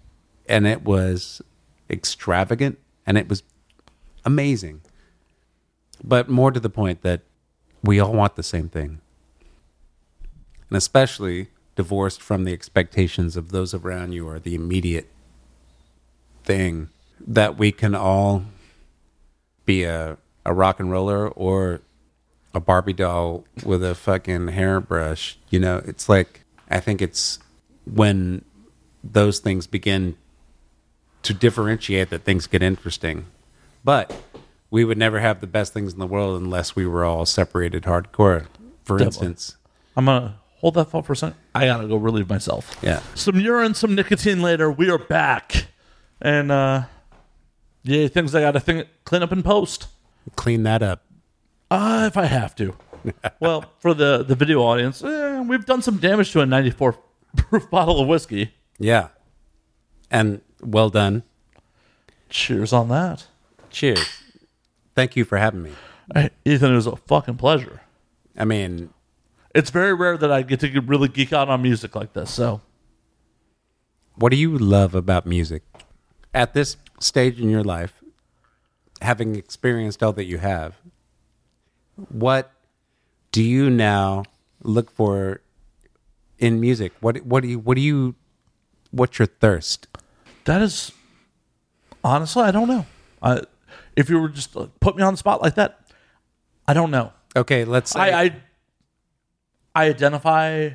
[0.48, 1.42] and it was
[1.90, 3.42] extravagant and it was
[4.24, 4.80] amazing.
[6.02, 7.22] But more to the point that
[7.82, 9.00] we all want the same thing.
[10.70, 15.10] And especially divorced from the expectations of those around you or the immediate
[16.44, 16.88] thing
[17.26, 18.44] that we can all
[19.64, 21.80] be a, a rock and roller or
[22.54, 25.38] a Barbie doll with a fucking hairbrush.
[25.50, 27.38] You know, it's like I think it's
[27.84, 28.44] when
[29.04, 30.16] those things begin
[31.22, 33.26] to differentiate that things get interesting.
[33.84, 34.14] But
[34.70, 37.84] we would never have the best things in the world unless we were all separated
[37.84, 38.46] hardcore.
[38.84, 39.56] For instance,
[39.96, 41.36] I'm gonna hold that thought for a second.
[41.54, 42.76] I gotta go relieve myself.
[42.82, 43.02] yeah.
[43.14, 44.70] Some urine, some nicotine later.
[44.70, 45.66] We are back,
[46.20, 46.82] and uh
[47.82, 49.88] yeah, things I gotta think, clean up and post.
[50.36, 51.04] Clean that up.
[51.70, 52.74] Uh, if I have to.
[53.40, 56.96] well, for the the video audience, eh, we've done some damage to a 94
[57.36, 58.54] proof bottle of whiskey.
[58.78, 59.08] Yeah.
[60.10, 61.22] And well done.
[62.28, 63.26] Cheers on that.
[63.70, 64.06] Cheers.
[64.94, 65.72] Thank you for having me.
[66.14, 67.82] Hey, Ethan, it was a fucking pleasure.
[68.36, 68.90] I mean,
[69.54, 72.30] It's very rare that I get to really geek out on music like this.
[72.30, 72.60] So,
[74.14, 75.62] what do you love about music?
[76.38, 77.94] At this stage in your life,
[79.02, 80.76] having experienced all that you have,
[82.10, 82.52] what
[83.32, 84.22] do you now
[84.62, 85.40] look for
[86.38, 86.92] in music?
[87.00, 88.14] What what do you what do you
[88.92, 89.88] what's your thirst?
[90.48, 90.92] that is
[92.02, 92.86] honestly, I don't know.
[93.22, 93.42] I,
[93.96, 95.80] if you were just uh, put me on the spot like that,
[96.66, 97.12] I don't know.
[97.36, 98.36] Okay, let's say I, I
[99.74, 100.70] I identify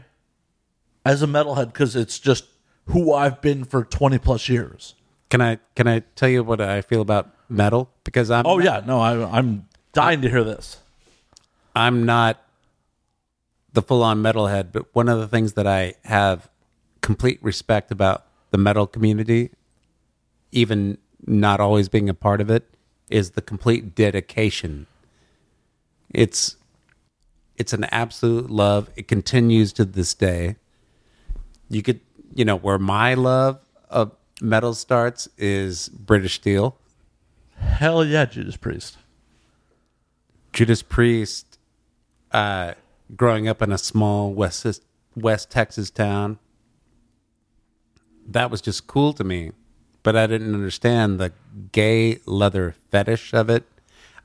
[1.05, 2.45] as a metalhead because it's just
[2.87, 4.95] who I've been for twenty plus years.
[5.29, 8.81] Can I can I tell you what I feel about metal because I'm Oh yeah,
[8.85, 10.77] no, I, I'm dying to hear this.
[11.75, 12.41] I'm not
[13.73, 16.49] the full on metalhead, but one of the things that I have
[17.01, 19.49] complete respect about the metal community,
[20.51, 22.69] even not always being a part of it,
[23.09, 24.87] is the complete dedication.
[26.13, 26.57] It's
[27.57, 28.89] it's an absolute love.
[28.95, 30.55] It continues to this day.
[31.69, 32.01] You could
[32.35, 33.59] you know, where my love
[33.89, 34.11] of
[34.41, 36.77] metal starts is British Steel.
[37.57, 38.97] Hell yeah, Judas Priest.
[40.51, 41.57] Judas Priest,
[42.31, 42.73] uh,
[43.15, 44.81] growing up in a small West
[45.15, 46.39] West Texas town,
[48.27, 49.51] that was just cool to me.
[50.03, 51.31] But I didn't understand the
[51.71, 53.63] gay leather fetish of it.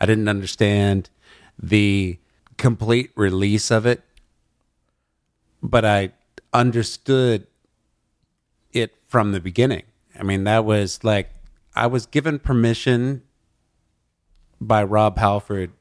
[0.01, 1.09] I didn't understand
[1.59, 2.19] the
[2.57, 4.03] complete release of it.
[5.63, 6.13] But I
[6.53, 7.47] understood
[8.73, 9.85] it from the beginning.
[10.19, 11.31] I mean, that was like
[11.75, 13.23] I was given permission
[14.61, 15.73] by Rob Halford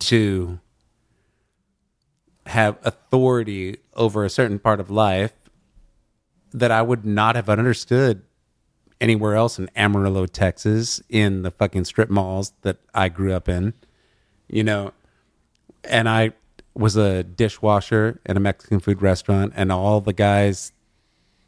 [0.00, 0.58] to
[2.46, 5.32] have authority over a certain part of life
[6.52, 8.22] that I would not have understood
[9.00, 13.74] anywhere else in Amarillo, Texas, in the fucking strip malls that I grew up in,
[14.48, 14.92] you know.
[15.84, 16.32] And I
[16.74, 20.72] was a dishwasher in a Mexican food restaurant, and all the guys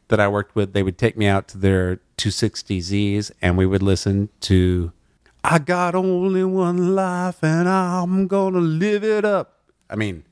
[0.07, 3.81] that I worked with, they would take me out to their 260Zs, and we would
[3.81, 4.91] listen to
[5.47, 9.59] I got only one life and I'm gonna live it up.
[9.87, 10.23] I mean,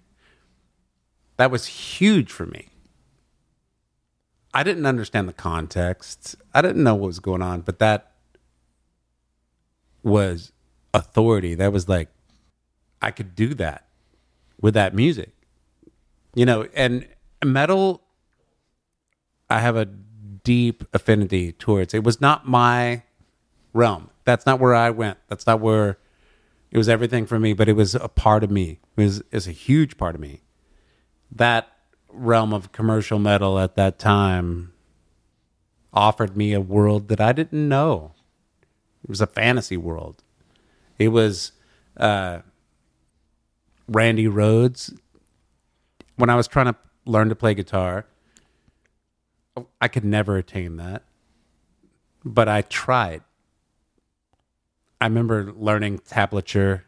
[1.37, 2.69] that was huge for me.
[4.55, 6.35] I didn't understand the context.
[6.51, 8.13] I didn't know what was going on, but that
[10.01, 10.51] was
[10.95, 11.53] authority.
[11.53, 12.09] That was like
[12.99, 13.87] I could do that
[14.59, 15.31] with that music.
[16.33, 17.07] You know, and
[17.45, 18.02] metal
[19.53, 21.93] I have a deep affinity towards.
[21.93, 23.03] It was not my
[23.71, 24.09] realm.
[24.25, 25.19] That's not where I went.
[25.27, 25.99] That's not where
[26.71, 28.79] it was everything for me, but it was a part of me.
[28.97, 30.41] It was, was a huge part of me.
[31.31, 31.67] That
[32.09, 34.73] realm of commercial metal at that time
[35.93, 38.13] offered me a world that I didn't know.
[39.03, 40.23] It was a fantasy world.
[40.97, 41.51] It was
[41.97, 42.39] uh,
[43.87, 44.97] Randy Rhoads.
[46.15, 46.75] When I was trying to
[47.05, 48.07] learn to play guitar,
[49.79, 51.03] I could never attain that,
[52.25, 53.21] but I tried.
[54.99, 56.81] I remember learning tablature,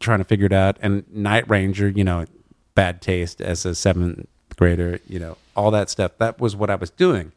[0.00, 2.26] trying to figure it out, and Night Ranger, you know,
[2.74, 6.12] bad taste as a seventh grader, you know, all that stuff.
[6.18, 7.32] That was what I was doing.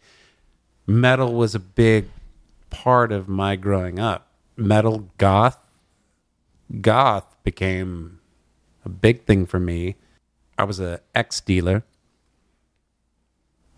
[0.86, 2.08] Metal was a big
[2.70, 4.28] part of my growing up.
[4.58, 5.58] Metal goth,
[6.82, 8.20] goth became
[8.84, 9.96] a big thing for me.
[10.58, 11.84] I was a ex dealer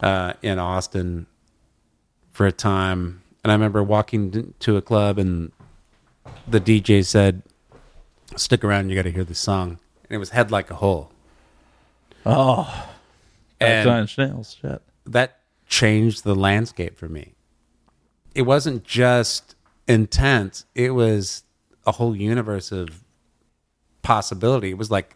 [0.03, 1.25] uh, in Austin
[2.31, 5.51] for a time, and I remember walking to a club and
[6.47, 7.41] the DJ said,
[8.35, 11.11] "Stick around, you got to hear this song." And it was "Head Like a Hole,"
[12.25, 12.89] Oh,
[13.61, 14.57] Nine Inch Nails.
[14.61, 14.81] Shit.
[15.05, 17.33] that changed the landscape for me.
[18.35, 19.55] It wasn't just
[19.87, 21.43] intense; it was
[21.85, 23.03] a whole universe of
[24.01, 24.71] possibility.
[24.71, 25.15] It was like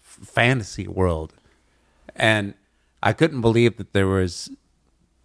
[0.00, 1.34] fantasy world,
[2.14, 2.54] and
[3.02, 4.50] I couldn't believe that there was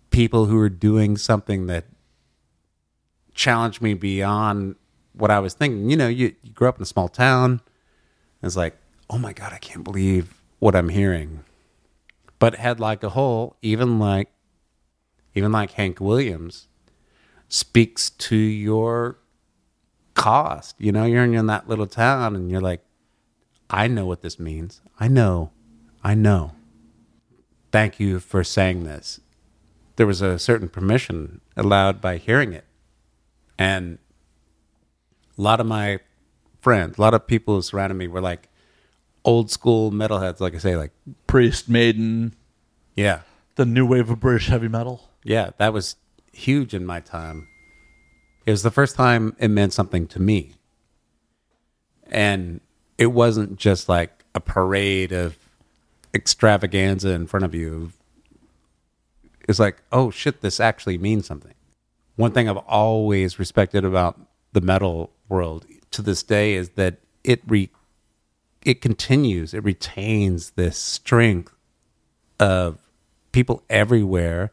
[0.09, 1.85] people who were doing something that
[3.33, 4.75] challenged me beyond
[5.13, 5.89] what I was thinking.
[5.89, 7.61] You know, you, you grew up in a small town.
[8.41, 8.77] It's like,
[9.09, 11.43] oh my god, I can't believe what I'm hearing.
[12.39, 14.29] But had like a whole, even like
[15.35, 16.67] even like Hank Williams
[17.47, 19.17] speaks to your
[20.13, 20.75] cost.
[20.77, 22.83] You know, you're in that little town and you're like,
[23.69, 24.81] I know what this means.
[24.99, 25.51] I know.
[26.03, 26.53] I know.
[27.73, 29.19] Thank you for saying this.
[29.95, 32.65] There was a certain permission allowed by hearing it.
[33.57, 33.97] And
[35.35, 35.99] a lot of my
[36.61, 38.47] friends, a lot of people who surrounded me were like
[39.25, 40.91] old school metalheads, like I say, like,
[41.25, 42.35] Priest, Maiden,
[42.95, 43.21] yeah,
[43.55, 45.09] the new wave of British heavy metal.
[45.23, 45.95] yeah, that was
[46.31, 47.47] huge in my time.
[48.45, 50.53] It was the first time it meant something to me.
[52.05, 52.61] And
[52.99, 55.39] it wasn't just like a parade of
[56.13, 57.91] extravaganza in front of you.
[59.47, 61.53] is like, oh shit, this actually means something.
[62.15, 64.19] One thing I've always respected about
[64.53, 67.69] the metal world to this day is that it re
[68.63, 71.53] it continues, it retains this strength
[72.39, 72.77] of
[73.33, 74.51] people everywhere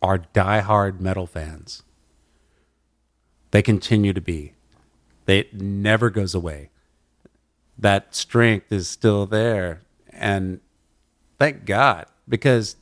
[0.00, 1.82] are diehard metal fans.
[3.50, 4.54] They continue to be.
[5.24, 6.70] They it never goes away.
[7.78, 9.80] That strength is still there,
[10.20, 10.60] and
[11.38, 12.76] thank God because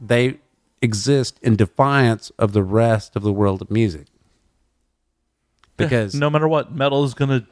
[0.00, 0.38] they
[0.80, 4.06] exist in defiance of the rest of the world of music.
[5.76, 7.46] Because no matter what, metal is gonna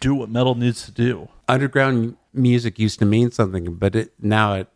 [0.00, 1.28] do what metal needs to do.
[1.48, 4.68] underground music used to mean something, but it now it,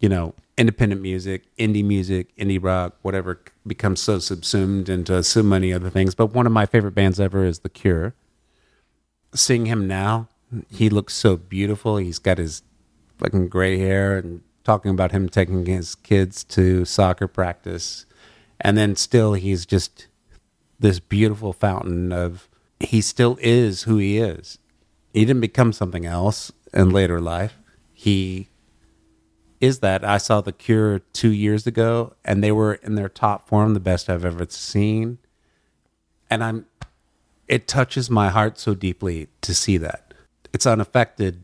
[0.00, 5.72] you know, independent music, indie music, indie rock, whatever becomes so subsumed into so many
[5.72, 6.14] other things.
[6.14, 8.14] But one of my favorite bands ever is The Cure.
[9.34, 10.28] Seeing him now,
[10.68, 11.96] he looks so beautiful.
[11.96, 12.62] He's got his
[13.22, 18.06] fucking gray hair and talking about him taking his kids to soccer practice.
[18.60, 20.08] And then still he's just
[20.78, 22.48] this beautiful fountain of
[22.80, 24.58] he still is who he is.
[25.12, 27.58] He didn't become something else in later life.
[27.92, 28.48] He
[29.60, 30.04] is that.
[30.04, 33.80] I saw The Cure two years ago, and they were in their top form, the
[33.80, 35.18] best I've ever seen.
[36.28, 36.66] And I'm,
[37.46, 40.14] it touches my heart so deeply to see that.
[40.52, 41.41] It's unaffected.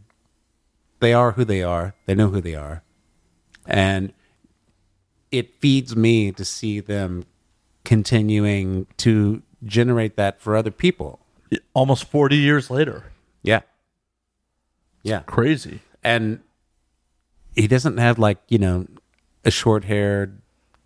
[1.00, 1.94] They are who they are.
[2.06, 2.82] They know who they are,
[3.66, 4.12] and
[5.30, 7.24] it feeds me to see them
[7.84, 11.20] continuing to generate that for other people.
[11.74, 13.04] Almost forty years later,
[13.42, 13.60] Yeah.
[15.02, 15.20] Yeah.
[15.20, 15.80] crazy.
[16.04, 16.40] And
[17.54, 18.86] he doesn't have like, you know,
[19.44, 20.40] a short haired,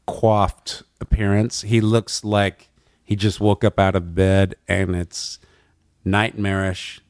[0.07, 1.63] coiffed appearance.
[1.63, 2.69] He looks like
[3.03, 5.39] he just woke up out of bed and it's
[6.05, 7.01] nightmarish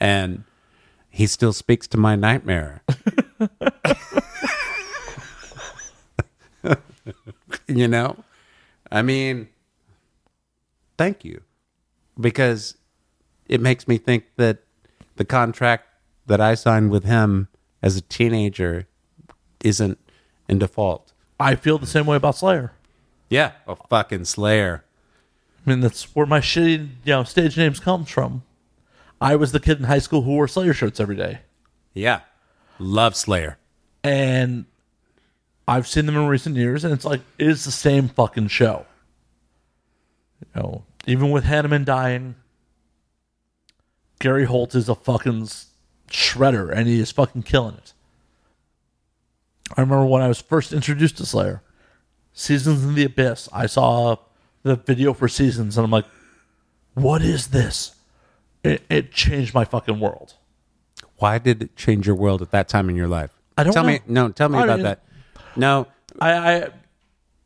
[0.00, 0.44] and
[1.16, 2.82] he still speaks to my nightmare.
[7.66, 8.22] you know?
[8.92, 9.48] I mean,
[10.98, 11.40] thank you.
[12.20, 12.76] Because
[13.48, 14.58] it makes me think that
[15.16, 15.88] the contract
[16.26, 17.48] that I signed with him
[17.82, 18.86] as a teenager
[19.64, 19.98] isn't
[20.50, 21.14] in default.
[21.40, 22.72] I feel the same way about Slayer.
[23.30, 24.84] Yeah, a fucking Slayer.
[25.66, 28.42] I mean, that's where my shitty, you know, stage names comes from.
[29.20, 31.40] I was the kid in high school who wore Slayer shirts every day,
[31.94, 32.20] Yeah,
[32.78, 33.58] love Slayer.
[34.04, 34.66] and
[35.68, 38.86] I've seen them in recent years, and it's like it is the same fucking show.
[40.40, 42.36] You know, even with Hanneman dying,
[44.20, 45.48] Gary Holt is a fucking
[46.08, 47.92] shredder, and he is fucking killing it.
[49.76, 51.62] I remember when I was first introduced to Slayer,
[52.32, 53.48] Seasons in the Abyss.
[53.52, 54.16] I saw
[54.62, 56.06] the video for Seasons, and I'm like,
[56.94, 57.95] "What is this?"
[58.66, 60.34] It, it changed my fucking world.
[61.18, 63.30] Why did it change your world at that time in your life?
[63.56, 63.88] I don't tell know.
[63.90, 64.00] me.
[64.06, 65.02] No, tell me I about mean- that.
[65.56, 65.86] No,
[66.20, 66.68] I, I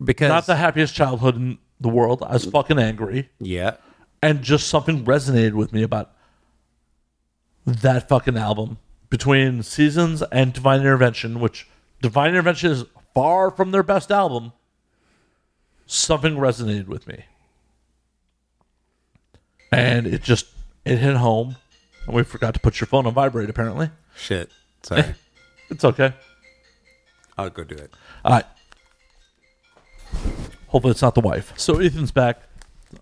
[0.03, 2.23] because not the happiest childhood in the world.
[2.27, 3.77] I was fucking angry, yeah,
[4.23, 6.11] and just something resonated with me about
[7.65, 8.79] that fucking album
[9.09, 11.69] between Seasons and Divine Intervention, which
[12.03, 12.85] Divine Intervention is
[13.15, 14.53] far from their best album.
[15.87, 17.25] Something resonated with me,
[19.71, 20.47] and it just
[20.91, 21.57] it hit home.
[22.07, 23.49] And we forgot to put your phone on vibrate.
[23.49, 24.51] Apparently, shit.
[24.83, 25.15] Sorry,
[25.71, 26.15] it's okay.
[27.39, 27.95] I'll go do it.
[28.25, 28.45] All right.
[30.67, 31.53] Hopefully, it's not the wife.
[31.57, 32.43] So Ethan's back.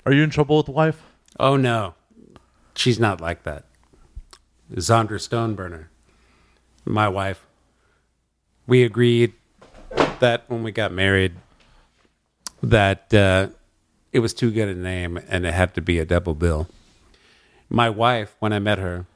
[0.04, 1.02] Are you in trouble with the wife?
[1.40, 1.94] Oh no,
[2.74, 3.64] she's not like that.
[4.74, 5.86] Zandra Stoneburner,
[6.84, 7.46] my wife.
[8.66, 9.32] We agreed
[10.20, 11.36] that when we got married,
[12.62, 13.48] that uh,
[14.12, 16.68] it was too good a name and it had to be a double bill.
[17.68, 19.06] My wife, when I met her,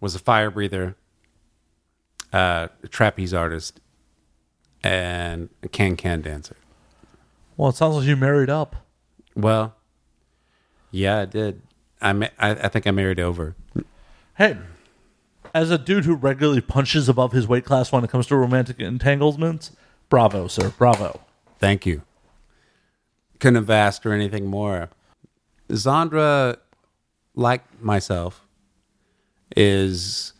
[0.00, 0.96] was a fire breather,
[2.32, 3.80] uh, a trapeze artist,
[4.84, 6.56] and a can can dancer.
[7.56, 8.76] Well, it sounds like you married up.
[9.34, 9.74] Well,
[10.92, 11.62] yeah, I did.
[12.00, 13.56] I, ma- I I think I married over.
[14.36, 14.56] Hey,
[15.52, 18.78] As a dude who regularly punches above his weight class when it comes to romantic
[18.78, 19.72] entanglements,
[20.08, 21.20] bravo, sir, bravo.
[21.58, 22.02] Thank you.
[23.40, 24.90] Couldn't have asked her anything more.
[25.70, 26.58] Zandra,
[27.38, 28.44] like myself,
[29.56, 30.32] is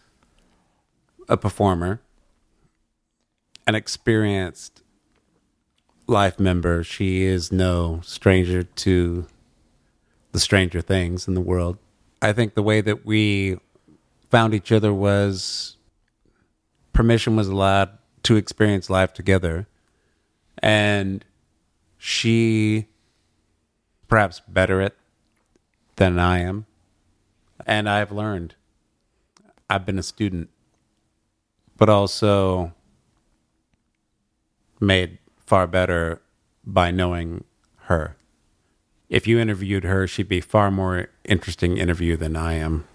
[1.29, 2.01] a performer,
[3.69, 4.83] an experienced
[6.09, 6.83] life member.
[6.83, 9.27] She is no stranger to
[10.33, 11.79] the stranger things in the world.
[12.21, 13.59] I think the way that we
[14.29, 15.77] found each other was
[16.93, 17.91] permission was allowed
[18.25, 19.69] to experience life together
[20.61, 21.25] and
[21.97, 22.89] she
[24.09, 24.97] perhaps better it
[25.97, 26.67] than I am.
[27.69, 28.57] And I've learned.
[29.71, 30.49] I've been a student,
[31.77, 32.73] but also
[34.81, 36.23] made far better
[36.65, 37.45] by knowing
[37.85, 38.17] her.
[39.11, 42.87] If you interviewed her, she'd be far more interesting interview than I am.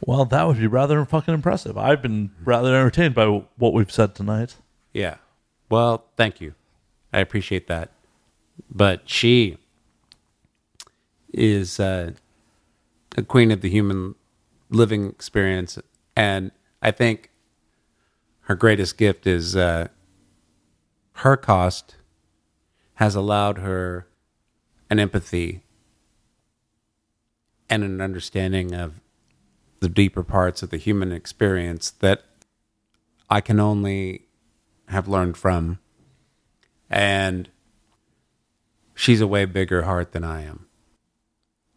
[0.00, 1.76] Well, that would be rather fucking impressive.
[1.76, 3.26] I've been rather entertained by
[3.56, 4.56] what we've said tonight.
[4.92, 5.16] Yeah.
[5.68, 6.54] Well, thank you.
[7.12, 7.90] I appreciate that.
[8.70, 9.58] But she
[11.32, 12.12] is uh,
[13.16, 14.14] a queen of the human
[14.70, 15.78] living experience.
[16.16, 17.30] And I think
[18.42, 19.88] her greatest gift is uh,
[21.14, 21.96] her cost
[22.94, 24.06] has allowed her
[24.90, 25.62] an empathy
[27.68, 29.00] and an understanding of
[29.80, 32.24] the deeper parts of the human experience that
[33.30, 34.26] I can only
[34.88, 35.78] have learned from.
[36.90, 37.48] And
[38.94, 40.66] she's a way bigger heart than I am.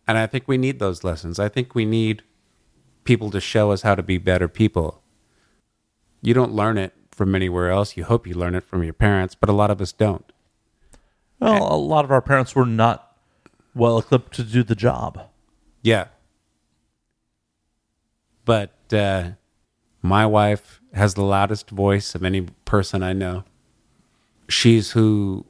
[0.07, 1.39] And I think we need those lessons.
[1.39, 2.23] I think we need
[3.03, 5.01] people to show us how to be better people.
[6.21, 7.95] You don't learn it from anywhere else.
[7.95, 10.31] You hope you learn it from your parents, but a lot of us don't.
[11.39, 13.15] Well, a lot of our parents were not
[13.73, 15.21] well equipped to do the job.
[15.81, 16.07] Yeah.
[18.45, 19.31] But uh,
[20.01, 23.43] my wife has the loudest voice of any person I know.
[24.47, 25.45] She's who,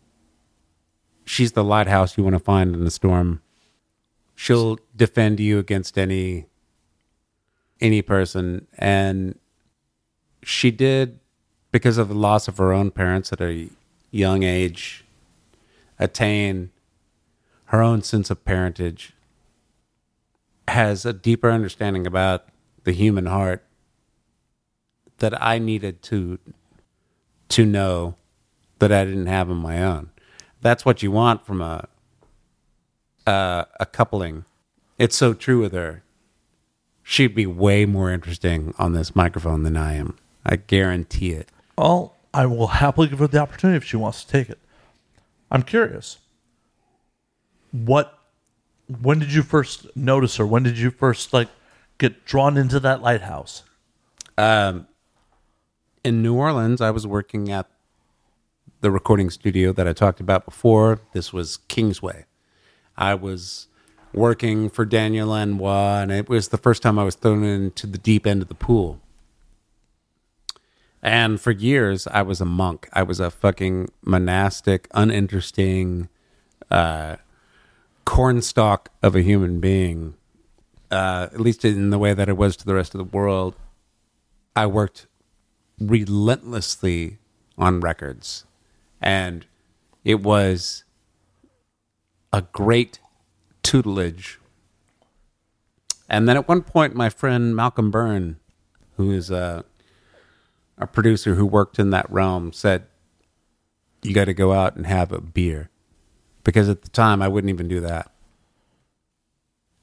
[1.26, 3.42] she's the lighthouse you want to find in the storm.
[4.36, 6.46] She'll defend you against any,
[7.80, 8.68] any person.
[8.78, 9.40] And
[10.44, 11.20] she did,
[11.72, 13.70] because of the loss of her own parents at a
[14.12, 15.06] young age,
[15.98, 16.72] attain
[17.66, 19.14] her own sense of parentage
[20.68, 22.46] has a deeper understanding about
[22.84, 23.64] the human heart
[25.20, 26.40] that I needed to
[27.48, 28.16] to know
[28.80, 30.10] that I didn't have on my own.
[30.62, 31.88] That's what you want from a
[33.26, 34.46] a, a coupling.
[34.98, 36.04] It's so true with her.
[37.04, 40.18] She'd be way more interesting on this microphone than I am.
[40.46, 41.50] I guarantee it.
[41.78, 44.60] Well, I will happily give her the opportunity if she wants to take it.
[45.52, 46.18] I'm curious.
[47.72, 48.18] What
[48.88, 50.46] when did you first notice her?
[50.46, 51.50] When did you first like
[51.98, 53.64] get drawn into that lighthouse?
[54.38, 54.88] Um,
[56.04, 57.68] in New Orleans, I was working at
[58.82, 61.00] the recording studio that I talked about before.
[61.14, 62.26] This was Kingsway.
[62.98, 63.68] I was
[64.14, 67.98] working for Daniel Lanois, and it was the first time I was thrown into the
[67.98, 69.02] deep end of the pool.
[71.02, 72.90] And for years, I was a monk.
[72.94, 76.10] I was a fucking monastic, uninteresting,
[76.72, 77.18] uh,
[78.06, 80.16] cornstalk of a human being.
[80.90, 83.56] Uh, at least in the way that it was to the rest of the world.
[84.56, 85.08] I worked
[85.80, 87.18] relentlessly
[87.58, 88.46] on records,
[89.02, 89.46] and
[90.06, 90.85] it was
[92.36, 93.00] a great
[93.64, 94.40] tutelage.
[96.10, 98.38] And then at one point, my friend Malcolm Burn,
[98.98, 99.64] who is a,
[100.78, 102.88] a producer who worked in that realm, said,
[104.04, 105.70] You got to go out and have a beer.
[106.44, 108.12] Because at the time, I wouldn't even do that.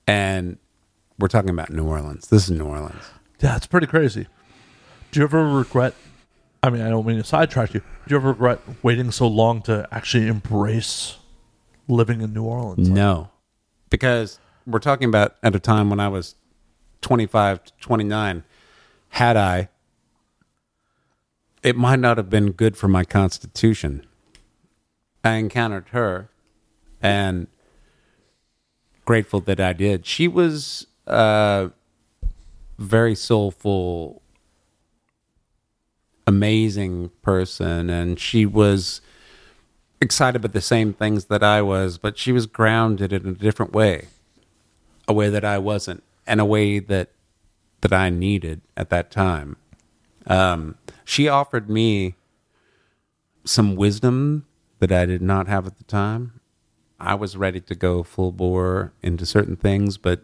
[0.06, 0.58] And
[1.18, 2.28] we're talking about New Orleans.
[2.28, 3.02] This is New Orleans.
[3.40, 4.26] Yeah, it's pretty crazy.
[5.10, 5.94] Do you ever regret?
[6.62, 7.80] I mean, I don't mean to sidetrack you.
[7.80, 11.16] Do you ever regret waiting so long to actually embrace
[11.88, 12.88] living in New Orleans?
[12.88, 13.30] No,
[13.90, 16.34] because we're talking about at a time when I was
[17.00, 18.44] 25 to 29.
[19.10, 19.68] Had I,
[21.62, 24.06] it might not have been good for my constitution.
[25.22, 26.30] I encountered her
[27.02, 27.46] and
[29.04, 30.06] grateful that I did.
[30.06, 31.68] She was uh,
[32.78, 34.22] very soulful,
[36.26, 39.00] amazing person, and she was
[40.02, 43.72] excited about the same things that I was, but she was grounded in a different
[43.72, 44.08] way,
[45.06, 47.10] a way that I wasn't, and a way that
[47.80, 49.56] that I needed at that time.
[50.26, 52.14] Um, she offered me
[53.44, 54.46] some wisdom
[54.78, 56.40] that I did not have at the time.
[57.00, 60.20] I was ready to go full bore into certain things, but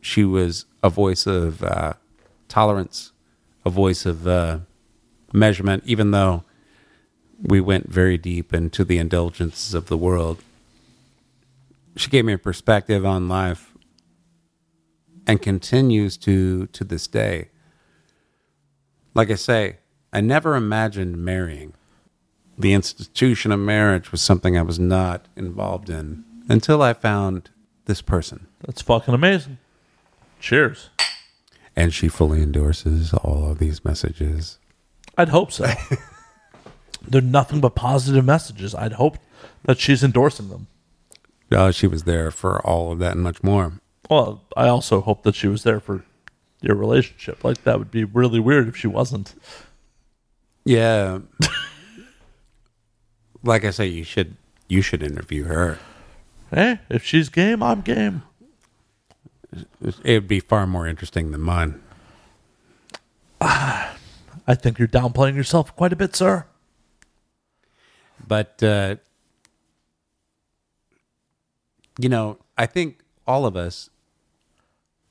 [0.00, 1.92] she was a voice of uh,
[2.48, 3.12] tolerance,
[3.64, 4.58] a voice of uh,
[5.32, 6.42] measurement, even though
[7.42, 10.42] we went very deep into the indulgences of the world.
[11.96, 13.72] She gave me a perspective on life
[15.26, 17.48] and continues to to this day.
[19.14, 19.78] Like I say,
[20.12, 21.74] I never imagined marrying.
[22.56, 27.50] The institution of marriage was something I was not involved in until I found
[27.84, 28.46] this person.
[28.60, 29.58] That's fucking amazing.
[30.40, 30.90] Cheers.
[31.76, 34.58] And she fully endorses all of these messages.
[35.16, 35.66] I'd hope so.
[37.10, 38.74] They're nothing but positive messages.
[38.74, 39.18] I'd hope
[39.64, 40.66] that she's endorsing them.
[41.50, 43.74] Uh, she was there for all of that and much more.
[44.10, 46.04] Well, I also hope that she was there for
[46.60, 47.44] your relationship.
[47.44, 49.34] Like that would be really weird if she wasn't.
[50.64, 51.20] Yeah.
[53.42, 54.36] like I say, you should
[54.68, 55.78] you should interview her.
[56.50, 58.22] Hey, if she's game, I'm game.
[59.80, 61.80] It would be far more interesting than mine.
[63.40, 66.46] I think you're downplaying yourself quite a bit, sir.
[68.28, 68.96] But uh,
[71.98, 73.90] you know, I think all of us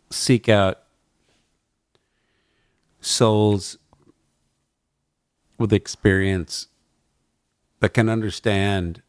[0.10, 0.84] seek out
[3.02, 3.78] souls
[5.58, 6.68] with experience
[7.80, 9.02] that can understand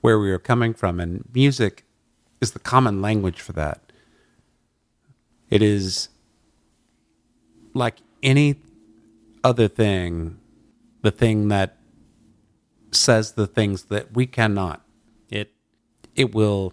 [0.00, 1.00] where we are coming from.
[1.00, 1.84] And music
[2.40, 3.80] is the common language for that.
[5.50, 6.08] It is
[7.74, 8.56] like any
[9.42, 10.38] other thing
[11.02, 11.76] the thing that
[12.96, 14.82] says the things that we cannot.
[15.30, 15.52] It
[16.14, 16.72] it will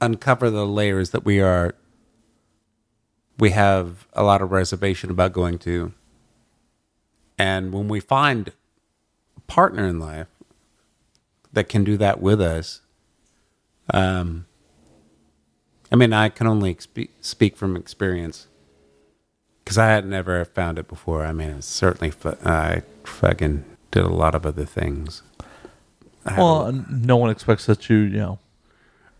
[0.00, 1.74] uncover the layers that we are
[3.38, 5.92] we have a lot of reservation about going to.
[7.38, 8.52] And when we find
[9.36, 10.28] a partner in life
[11.52, 12.80] that can do that with us
[13.92, 14.46] um
[15.90, 18.46] i mean i can only expe- speak from experience
[19.62, 21.24] because i had never found it before.
[21.24, 22.12] I mean it's certainly
[22.44, 25.22] i fucking did a lot of other things
[26.24, 28.38] I Well, no one expects that you, you know.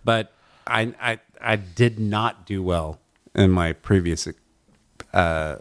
[0.04, 0.32] but
[0.66, 3.00] I I I did not do well
[3.34, 4.28] in my previous
[5.12, 5.56] uh,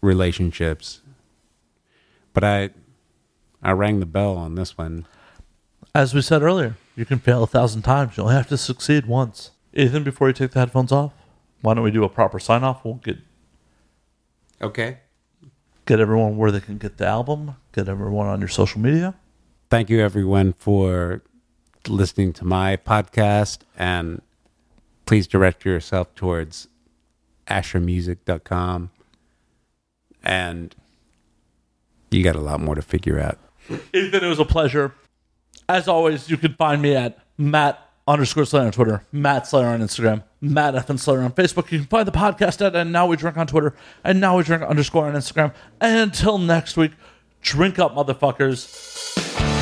[0.00, 1.02] relationships.
[2.32, 2.70] But I
[3.62, 5.06] I rang the bell on this one.
[5.94, 8.16] As we said earlier, you can fail a thousand times.
[8.16, 9.50] You only have to succeed once.
[9.74, 11.12] Ethan, before you take the headphones off,
[11.60, 12.84] why don't we do a proper sign off?
[12.84, 13.18] We'll get
[14.62, 14.98] Okay.
[15.88, 19.14] Get everyone where they can get the album, get everyone on your social media.
[19.70, 21.22] Thank you everyone for
[21.88, 24.20] listening to my podcast and
[25.06, 26.68] please direct yourself towards
[27.46, 28.90] ashermusic.com
[30.22, 30.76] and
[32.10, 33.38] you got a lot more to figure out.
[33.94, 34.92] Ethan, it was a pleasure.
[35.70, 39.80] As always, you can find me at Matt underscore Slayer on Twitter, Matt Slayer on
[39.80, 41.70] Instagram, Matt F and Slayer on Facebook.
[41.72, 43.74] You can find the podcast at and now we drink on Twitter,
[44.04, 45.52] and now we drink underscore on Instagram.
[45.80, 46.92] And until next week,
[47.42, 49.57] drink up, motherfuckers.